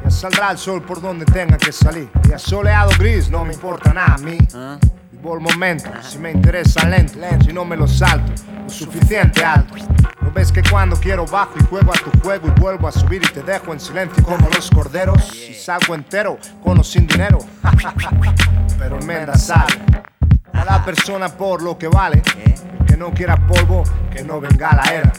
Ya 0.04 0.10
saldrá 0.10 0.52
el 0.52 0.58
sol 0.58 0.82
por 0.84 1.02
donde 1.02 1.26
tenga 1.26 1.58
que 1.58 1.72
salir. 1.72 2.10
Ya 2.30 2.38
soleado 2.38 2.92
gris, 3.00 3.30
no 3.30 3.44
me 3.44 3.54
importa 3.54 3.94
nada 3.94 4.16
a 4.16 4.18
mí. 4.18 4.38
El 5.34 5.42
momento, 5.42 5.90
si 6.04 6.20
me 6.20 6.32
interesa 6.32 6.88
lento, 6.88 7.20
si 7.44 7.52
no 7.52 7.66
me 7.66 7.76
lo 7.76 7.88
salto, 7.88 8.32
lo 8.64 8.70
suficiente 8.70 9.44
alto. 9.44 9.76
¿No 10.22 10.32
ves 10.32 10.52
que 10.52 10.62
cuando 10.62 10.96
quiero 10.96 11.26
bajo 11.26 11.54
y 11.60 11.64
juego 11.64 11.92
a 11.92 11.98
tu 11.98 12.12
juego 12.22 12.48
y 12.48 12.60
vuelvo 12.60 12.88
a 12.88 12.92
subir 12.92 13.24
y 13.24 13.34
te 13.34 13.42
dejo 13.42 13.74
en 13.74 13.80
silencio 13.80 14.24
como 14.24 14.48
los 14.50 14.70
corderos? 14.70 15.36
Y 15.36 15.56
salgo 15.56 15.96
entero, 15.96 16.38
con 16.64 16.80
o 16.80 16.84
sin 16.84 17.08
dinero. 17.08 17.40
Pero 18.78 19.00
enmenda 19.00 19.36
sale. 19.36 19.80
A 20.54 20.64
la 20.64 20.86
persona 20.86 21.28
por 21.28 21.62
lo 21.64 21.78
que 21.78 21.88
vale. 21.88 22.22
Que 22.86 22.96
no 22.96 23.12
quiera 23.12 23.36
polvo, 23.36 23.84
que 24.14 24.24
no 24.24 24.40
venga 24.40 24.76
la 24.76 24.94
era. 24.94 25.12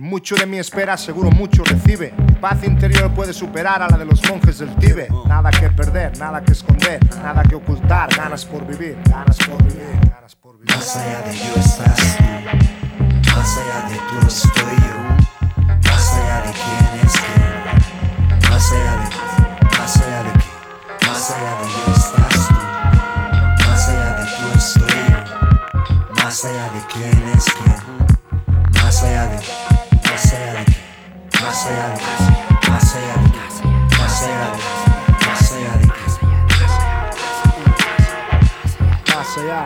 Mucho 0.00 0.36
de 0.36 0.46
mí 0.46 0.58
espera, 0.58 0.96
seguro 0.96 1.30
mucho 1.30 1.64
recibe. 1.64 2.14
Paz 2.40 2.64
interior 2.64 3.12
puede 3.14 3.32
superar 3.32 3.82
a 3.82 3.88
la 3.88 3.98
de 3.98 4.04
los 4.04 4.22
monjes 4.28 4.58
del 4.58 4.74
Tíbet. 4.76 5.10
Nada 5.26 5.50
que 5.50 5.70
perder, 5.70 6.16
nada 6.18 6.42
que 6.42 6.52
esconder, 6.52 7.00
nada 7.22 7.42
que 7.42 7.54
ocultar. 7.54 8.08
Ganas 8.16 8.44
por 8.44 8.66
vivir, 8.66 8.96
ganas 9.08 9.38
por 9.38 9.62
vivir, 9.64 10.10
ganas 10.10 10.34
por 10.36 10.58
vivir. 10.58 10.74
Más 10.74 10.96
allá 10.96 11.22
de 11.22 11.36
yo 11.36 11.54
estás 11.56 12.18
más 13.38 13.56
allá 13.56 13.88
de 13.88 13.96
tú 13.96 14.26
estoy 14.26 14.76
yo. 14.84 14.96
Más 15.90 16.12
allá 16.12 16.42
de 16.42 16.52
quién 16.52 17.06
es 17.06 17.12
quién. 17.12 18.50
Más 18.50 18.72
allá 18.72 18.94
de, 19.00 19.78
más 19.78 19.96
allá 19.96 20.22
de 20.24 20.32
qué. 20.32 21.06
Más 21.06 21.30
allá 21.30 21.52
estás. 21.96 22.50
Más 23.66 23.88
allá 23.88 24.10
de 24.18 24.24
tú 24.36 24.46
estoy 24.58 24.98
yo. 25.08 26.22
Más 26.22 26.44
allá 26.44 26.64
de 26.74 26.80
quién 26.92 27.28
es 27.36 27.44
quién. 27.44 28.82
Más 28.82 29.02
allá 29.02 29.26
de, 29.26 29.67
Más 31.48 31.64
allá 31.64 31.88
de, 31.88 32.02
más 32.68 32.94
allá 32.94 33.16
de 33.22 33.30
qué. 33.32 33.40
Más 33.96 34.22
allá 34.22 34.44
de, 34.52 34.58
más 35.26 35.52
allá 35.52 35.72
de 35.78 35.86
qué. 35.88 36.04
Más 39.14 39.32
allá, 39.38 39.62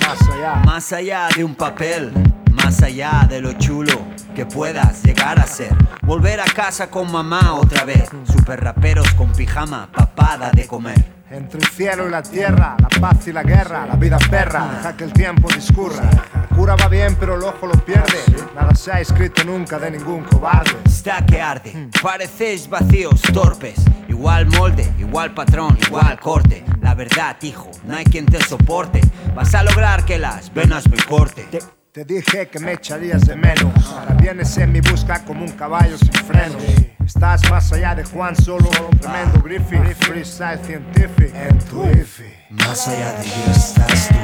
más 0.00 0.22
allá. 0.30 0.52
Más 0.64 0.92
allá 0.94 1.28
de 1.36 1.44
un 1.44 1.54
papel 1.54 2.32
más 2.52 2.82
allá 2.82 3.26
de 3.28 3.42
lo 3.42 3.52
chulo 3.54 4.00
que 4.34 4.46
puedas 4.46 5.02
llegar 5.02 5.38
a 5.38 5.46
ser. 5.46 5.74
Volver 6.00 6.40
a 6.40 6.44
casa 6.44 6.88
con 6.88 7.12
mamá 7.12 7.54
otra 7.54 7.84
vez. 7.84 8.08
Super 8.32 8.64
raperos 8.64 9.12
con 9.12 9.32
pijama, 9.32 9.90
papada 9.92 10.50
de 10.50 10.66
comer. 10.66 11.21
Entre 11.32 11.60
el 11.60 11.66
cielo 11.68 12.06
y 12.08 12.10
la 12.10 12.22
tierra, 12.22 12.76
la 12.78 12.88
paz 13.00 13.26
y 13.26 13.32
la 13.32 13.42
guerra, 13.42 13.86
la 13.86 13.96
vida 13.96 14.18
perra, 14.30 14.70
deja 14.76 14.94
que 14.94 15.04
el 15.04 15.14
tiempo 15.14 15.48
discurra. 15.48 16.02
La 16.34 16.46
cura 16.54 16.76
va 16.76 16.88
bien, 16.88 17.16
pero 17.18 17.36
el 17.36 17.42
ojo 17.42 17.66
lo 17.66 17.72
pierde. 17.86 18.18
Nada 18.54 18.74
se 18.74 18.92
ha 18.92 19.00
escrito 19.00 19.42
nunca 19.42 19.78
de 19.78 19.92
ningún 19.92 20.24
cobarde. 20.24 20.76
Está 20.84 21.24
que 21.24 21.40
arde, 21.40 21.88
parecéis 22.02 22.68
vacíos, 22.68 23.22
torpes. 23.32 23.82
Igual 24.08 24.44
molde, 24.44 24.92
igual 24.98 25.32
patrón, 25.32 25.78
igual 25.86 26.20
corte. 26.20 26.66
La 26.82 26.94
verdad, 26.94 27.34
hijo, 27.40 27.70
no 27.84 27.96
hay 27.96 28.04
quien 28.04 28.26
te 28.26 28.38
soporte. 28.44 29.00
Vas 29.34 29.54
a 29.54 29.62
lograr 29.62 30.04
que 30.04 30.18
las 30.18 30.52
venas 30.52 30.86
me 30.90 30.98
corten. 31.02 31.46
Te 31.92 32.06
dije 32.06 32.48
que 32.48 32.58
me 32.58 32.72
echarías 32.72 33.20
de 33.26 33.36
menos. 33.36 33.92
Ahora 33.92 34.14
vienes 34.14 34.56
en 34.56 34.72
mi 34.72 34.80
busca 34.80 35.22
como 35.26 35.44
un 35.44 35.52
caballo 35.52 35.98
sin 35.98 36.10
freno. 36.10 36.56
Estás 37.04 37.42
más 37.50 37.70
allá 37.70 37.94
de 37.94 38.02
Juan 38.02 38.34
Solo, 38.34 38.70
tremendo 38.98 39.42
Griffith, 39.42 39.94
freestyle 39.98 40.58
científico. 40.64 41.36
En 41.36 41.58
tu 41.58 41.84
IFI. 41.84 42.24
Más 42.48 42.88
allá 42.88 43.12
de 43.12 43.24
yo 43.26 43.52
estás 43.52 44.08
tú, 44.08 44.14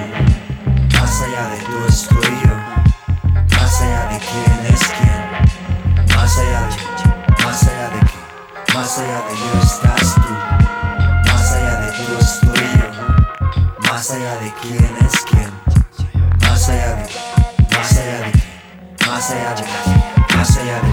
más 0.94 1.20
allá 1.20 1.48
de 1.50 1.58
tú 1.58 1.86
estoy 1.88 2.38
yo, 2.42 2.54
más 3.36 3.80
allá 3.82 4.08
de 4.12 4.18
quién 4.18 4.74
es 4.74 4.82
quién, 4.88 6.16
más 6.16 6.38
allá 6.38 6.68
de, 6.68 7.44
más 7.44 7.62
allá 7.64 7.88
de 7.90 8.00
qué, 8.00 8.74
más 8.74 8.98
allá 8.98 9.22
de 9.28 9.34
yo 9.36 9.62
estás 9.62 10.14
tú, 10.14 10.32
más 11.30 11.52
allá 11.52 11.80
de 11.82 11.92
tú 11.92 12.18
estoy 12.18 12.66
yo, 12.78 13.90
más 13.90 14.10
allá 14.10 14.34
de 14.38 14.52
quién 14.62 14.96
es 15.04 15.20
quién, 15.30 15.50
más 16.40 16.68
allá 16.70 16.94
de 16.94 17.27
qué, 19.28 19.36
más 19.36 19.36
allá 19.36 19.54
de, 19.54 19.62
más 20.36 20.56
allá 20.56 20.80
de, 20.80 20.88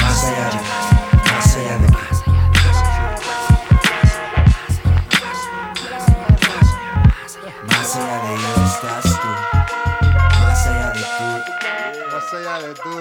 más 0.00 0.24
allá 0.24 0.46
de, 0.48 0.58
más 1.32 1.56
allá 1.56 1.78
de 1.78 1.86
qué. 1.88 1.96
Más 7.66 7.96
allá 7.96 8.16
de 8.22 8.32
yo 8.40 8.52
estás 8.66 9.06
tú. 9.20 9.30
Más 10.40 10.62
allá 10.66 10.88
de 10.92 11.02
tú. 11.18 11.28
Más 12.12 12.28
allá 12.34 12.54
de 12.60 12.70
tú. 12.74 12.94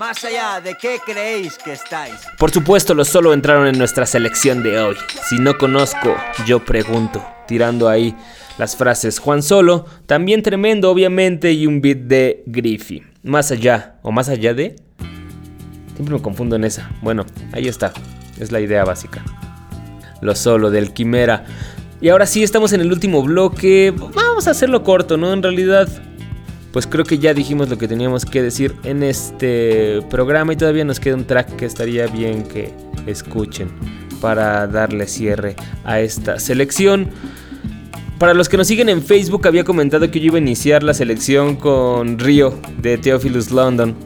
Más 0.00 0.24
allá 0.24 0.62
de 0.62 0.76
qué 0.76 0.96
creéis 1.04 1.58
que 1.58 1.72
estáis. 1.74 2.14
Por 2.38 2.50
supuesto, 2.50 2.94
los 2.94 3.06
solo 3.06 3.34
entraron 3.34 3.66
en 3.66 3.76
nuestra 3.76 4.06
selección 4.06 4.62
de 4.62 4.78
hoy. 4.78 4.96
Si 5.28 5.38
no 5.38 5.58
conozco, 5.58 6.16
yo 6.46 6.64
pregunto. 6.64 7.22
Tirando 7.46 7.86
ahí 7.86 8.16
las 8.56 8.76
frases 8.76 9.18
Juan 9.18 9.42
Solo, 9.42 9.84
también 10.06 10.42
tremendo 10.42 10.90
obviamente, 10.90 11.52
y 11.52 11.66
un 11.66 11.82
beat 11.82 11.98
de 11.98 12.42
Griffy. 12.46 13.02
Más 13.22 13.50
allá, 13.50 13.96
o 14.00 14.10
más 14.10 14.30
allá 14.30 14.54
de... 14.54 14.76
Siempre 15.96 16.14
me 16.14 16.22
confundo 16.22 16.56
en 16.56 16.64
esa. 16.64 16.90
Bueno, 17.02 17.26
ahí 17.52 17.68
está. 17.68 17.92
Es 18.38 18.52
la 18.52 18.60
idea 18.60 18.86
básica. 18.86 19.22
Lo 20.22 20.34
solo 20.34 20.70
del 20.70 20.94
Quimera. 20.94 21.44
Y 22.00 22.08
ahora 22.08 22.24
sí, 22.24 22.42
estamos 22.42 22.72
en 22.72 22.80
el 22.80 22.90
último 22.90 23.22
bloque. 23.22 23.92
Vamos 24.14 24.48
a 24.48 24.52
hacerlo 24.52 24.82
corto, 24.82 25.18
¿no? 25.18 25.34
En 25.34 25.42
realidad, 25.42 25.90
pues 26.72 26.86
creo 26.86 27.04
que 27.04 27.18
ya 27.18 27.34
dijimos 27.34 27.68
lo 27.68 27.78
que 27.78 27.88
teníamos 27.88 28.24
que 28.24 28.42
decir 28.42 28.76
en 28.84 29.02
este 29.02 30.02
programa 30.08 30.52
y 30.52 30.56
todavía 30.56 30.84
nos 30.84 31.00
queda 31.00 31.16
un 31.16 31.24
track 31.24 31.56
que 31.56 31.66
estaría 31.66 32.06
bien 32.06 32.44
que 32.44 32.72
escuchen 33.06 33.70
para 34.20 34.66
darle 34.66 35.06
cierre 35.06 35.56
a 35.84 36.00
esta 36.00 36.38
selección. 36.38 37.08
Para 38.18 38.34
los 38.34 38.48
que 38.48 38.56
nos 38.56 38.66
siguen 38.66 38.88
en 38.90 39.02
Facebook 39.02 39.46
había 39.46 39.64
comentado 39.64 40.10
que 40.10 40.20
yo 40.20 40.26
iba 40.26 40.36
a 40.36 40.40
iniciar 40.40 40.82
la 40.82 40.92
selección 40.94 41.56
con 41.56 42.18
Río 42.18 42.60
de 42.78 42.98
Theophilus 42.98 43.50
London. 43.50 43.96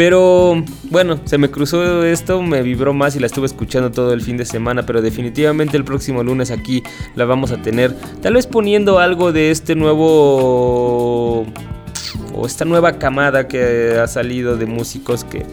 Pero 0.00 0.64
bueno, 0.84 1.20
se 1.26 1.36
me 1.36 1.50
cruzó 1.50 2.04
esto, 2.06 2.40
me 2.40 2.62
vibró 2.62 2.94
más 2.94 3.16
y 3.16 3.20
la 3.20 3.26
estuve 3.26 3.44
escuchando 3.44 3.90
todo 3.90 4.14
el 4.14 4.22
fin 4.22 4.38
de 4.38 4.46
semana, 4.46 4.86
pero 4.86 5.02
definitivamente 5.02 5.76
el 5.76 5.84
próximo 5.84 6.22
lunes 6.22 6.50
aquí 6.50 6.82
la 7.16 7.26
vamos 7.26 7.52
a 7.52 7.60
tener, 7.60 7.94
tal 8.22 8.32
vez 8.32 8.46
poniendo 8.46 8.98
algo 8.98 9.30
de 9.30 9.50
este 9.50 9.74
nuevo 9.74 11.42
o 12.32 12.46
esta 12.46 12.64
nueva 12.64 12.98
camada 12.98 13.46
que 13.46 13.98
ha 14.02 14.06
salido 14.06 14.56
de 14.56 14.64
músicos 14.64 15.22
que 15.22 15.44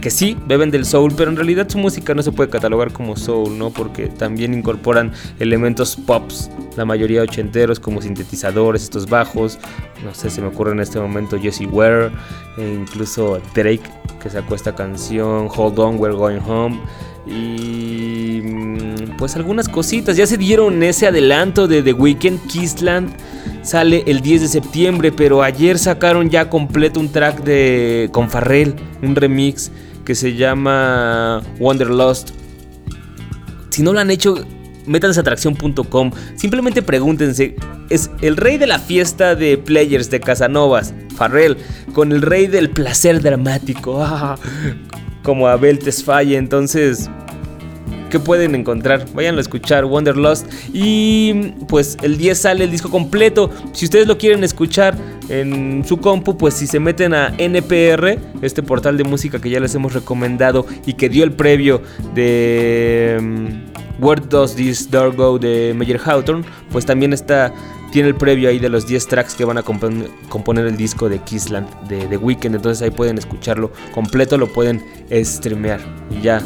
que 0.00 0.10
sí 0.10 0.36
beben 0.46 0.70
del 0.70 0.84
soul, 0.84 1.12
pero 1.16 1.30
en 1.30 1.36
realidad 1.36 1.68
su 1.68 1.78
música 1.78 2.14
no 2.14 2.22
se 2.22 2.32
puede 2.32 2.50
catalogar 2.50 2.92
como 2.92 3.16
soul, 3.16 3.58
¿no? 3.58 3.70
Porque 3.70 4.08
también 4.08 4.54
incorporan 4.54 5.12
elementos 5.40 5.96
pops, 5.96 6.50
la 6.76 6.84
mayoría 6.84 7.22
ochenteros 7.22 7.80
como 7.80 8.02
sintetizadores, 8.02 8.82
estos 8.82 9.08
bajos, 9.08 9.58
no 10.04 10.14
sé, 10.14 10.30
se 10.30 10.40
me 10.40 10.48
ocurre 10.48 10.72
en 10.72 10.80
este 10.80 11.00
momento 11.00 11.40
Jesse 11.40 11.66
Ware, 11.70 12.10
e 12.56 12.74
incluso 12.74 13.40
Drake 13.54 13.82
que 14.22 14.30
sacó 14.30 14.54
esta 14.54 14.74
canción 14.74 15.48
Hold 15.54 15.78
On 15.78 15.98
We're 15.98 16.16
Going 16.16 16.40
Home 16.46 16.80
y 17.26 18.40
mm, 18.42 19.16
pues 19.18 19.36
algunas 19.36 19.68
cositas, 19.68 20.16
ya 20.16 20.26
se 20.26 20.36
dieron 20.36 20.82
ese 20.82 21.06
adelanto 21.06 21.66
de 21.66 21.82
The 21.82 21.92
Weeknd 21.92 22.46
Kissland 22.46 23.14
sale 23.66 24.04
el 24.06 24.20
10 24.20 24.42
de 24.42 24.48
septiembre, 24.48 25.12
pero 25.12 25.42
ayer 25.42 25.78
sacaron 25.78 26.30
ya 26.30 26.48
completo 26.48 27.00
un 27.00 27.10
track 27.10 27.42
de 27.42 28.08
con 28.12 28.30
Farrell, 28.30 28.76
un 29.02 29.16
remix 29.16 29.72
que 30.04 30.14
se 30.14 30.34
llama 30.36 31.42
Wanderlust. 31.58 32.30
Si 33.70 33.82
no 33.82 33.92
lo 33.92 33.98
han 33.98 34.10
hecho, 34.10 34.46
métanse 34.86 35.18
a 35.18 35.22
atracción.com. 35.22 36.12
Simplemente 36.36 36.80
pregúntense, 36.80 37.56
es 37.90 38.10
el 38.22 38.36
rey 38.36 38.56
de 38.56 38.68
la 38.68 38.78
fiesta 38.78 39.34
de 39.34 39.58
players 39.58 40.10
de 40.10 40.20
Casanovas, 40.20 40.94
Farrell, 41.16 41.56
con 41.92 42.12
el 42.12 42.22
rey 42.22 42.46
del 42.46 42.70
placer 42.70 43.20
dramático, 43.20 44.00
ah, 44.04 44.36
como 45.22 45.48
Abel 45.48 45.78
Tesfaye, 45.78 46.36
entonces 46.36 47.10
¿Qué 48.10 48.20
pueden 48.20 48.54
encontrar? 48.54 49.04
Vayan 49.14 49.36
a 49.36 49.40
escuchar 49.40 49.84
Wanderlust. 49.84 50.46
Y 50.72 51.52
pues 51.68 51.96
el 52.02 52.16
10 52.16 52.38
sale 52.38 52.64
el 52.64 52.70
disco 52.70 52.90
completo. 52.90 53.50
Si 53.72 53.86
ustedes 53.86 54.06
lo 54.06 54.16
quieren 54.16 54.44
escuchar 54.44 54.96
en 55.28 55.84
su 55.84 55.98
compu, 55.98 56.36
pues 56.38 56.54
si 56.54 56.66
se 56.66 56.78
meten 56.78 57.14
a 57.14 57.34
NPR, 57.36 58.18
este 58.42 58.62
portal 58.62 58.96
de 58.96 59.04
música 59.04 59.40
que 59.40 59.50
ya 59.50 59.58
les 59.58 59.74
hemos 59.74 59.92
recomendado 59.92 60.66
y 60.86 60.94
que 60.94 61.08
dio 61.08 61.24
el 61.24 61.32
previo 61.32 61.82
de 62.14 63.16
um, 63.18 63.60
Where 63.98 64.22
Does 64.28 64.54
This 64.54 64.88
Door 64.90 65.16
Go 65.16 65.38
de 65.38 65.74
Major 65.76 66.00
Hawthorne, 66.04 66.44
pues 66.70 66.86
también 66.86 67.12
está 67.12 67.52
tiene 67.96 68.10
el 68.10 68.14
previo 68.14 68.50
ahí 68.50 68.58
de 68.58 68.68
los 68.68 68.86
10 68.86 69.06
tracks 69.06 69.34
que 69.34 69.46
van 69.46 69.56
a 69.56 69.62
componer, 69.62 70.66
el 70.66 70.76
disco 70.76 71.08
de 71.08 71.18
Kissland 71.20 71.88
de 71.88 72.06
The 72.06 72.18
Weeknd. 72.18 72.54
Entonces 72.54 72.82
ahí 72.82 72.90
pueden 72.90 73.16
escucharlo 73.16 73.72
completo, 73.94 74.36
lo 74.36 74.52
pueden 74.52 74.84
streamear. 75.10 75.80
Y 76.10 76.20
ya, 76.20 76.42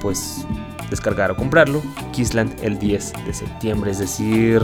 pues 0.00 0.46
descargar 0.88 1.30
o 1.30 1.36
comprarlo. 1.36 1.82
Kissland 2.12 2.54
el 2.64 2.78
10 2.78 3.12
de 3.26 3.34
septiembre, 3.34 3.90
es 3.90 3.98
decir, 3.98 4.62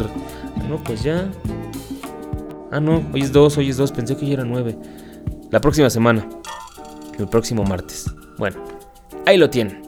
no, 0.67 0.83
pues 0.83 1.03
ya. 1.03 1.31
Ah, 2.73 2.81
no, 2.81 3.05
hoy 3.13 3.21
es 3.21 3.31
2, 3.31 3.59
hoy 3.59 3.69
es 3.69 3.77
2, 3.77 3.93
pensé 3.93 4.17
que 4.17 4.25
ya 4.25 4.33
era 4.33 4.45
9. 4.47 4.79
La 5.51 5.61
próxima 5.61 5.91
semana, 5.91 6.27
el 7.19 7.29
próximo 7.29 7.65
martes. 7.65 8.11
Bueno, 8.39 8.65
ahí 9.27 9.37
lo 9.37 9.51
tienen. 9.51 9.83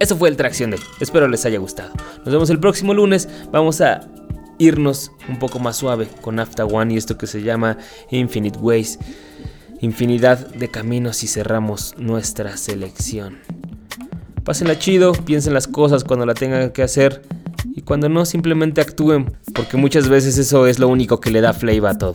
Eso 0.00 0.16
fue 0.16 0.30
el 0.30 0.36
Tracción 0.36 0.72
de 0.72 0.80
Espero 0.98 1.28
les 1.28 1.46
haya 1.46 1.60
gustado. 1.60 1.92
Nos 2.24 2.32
vemos 2.32 2.50
el 2.50 2.58
próximo 2.58 2.92
lunes. 2.92 3.28
Vamos 3.52 3.80
a 3.80 4.00
irnos 4.58 5.12
un 5.28 5.38
poco 5.38 5.58
más 5.58 5.76
suave 5.76 6.08
con 6.20 6.38
After 6.40 6.66
One 6.70 6.94
y 6.94 6.96
esto 6.96 7.18
que 7.18 7.26
se 7.26 7.42
llama 7.42 7.78
Infinite 8.10 8.58
Ways. 8.58 8.98
Infinidad 9.80 10.54
de 10.54 10.68
caminos 10.68 11.22
y 11.22 11.26
cerramos 11.26 11.94
nuestra 11.98 12.56
selección. 12.56 13.38
Pásenla 14.44 14.78
chido, 14.78 15.12
piensen 15.12 15.54
las 15.54 15.66
cosas 15.66 16.04
cuando 16.04 16.24
la 16.24 16.34
tengan 16.34 16.70
que 16.70 16.82
hacer 16.82 17.22
y 17.74 17.82
cuando 17.82 18.08
no 18.08 18.24
simplemente 18.24 18.80
actúen, 18.80 19.36
porque 19.54 19.76
muchas 19.76 20.08
veces 20.08 20.38
eso 20.38 20.66
es 20.66 20.78
lo 20.78 20.88
único 20.88 21.20
que 21.20 21.30
le 21.30 21.40
da 21.40 21.52
flavor 21.52 21.90
a 21.90 21.98
todo. 21.98 22.14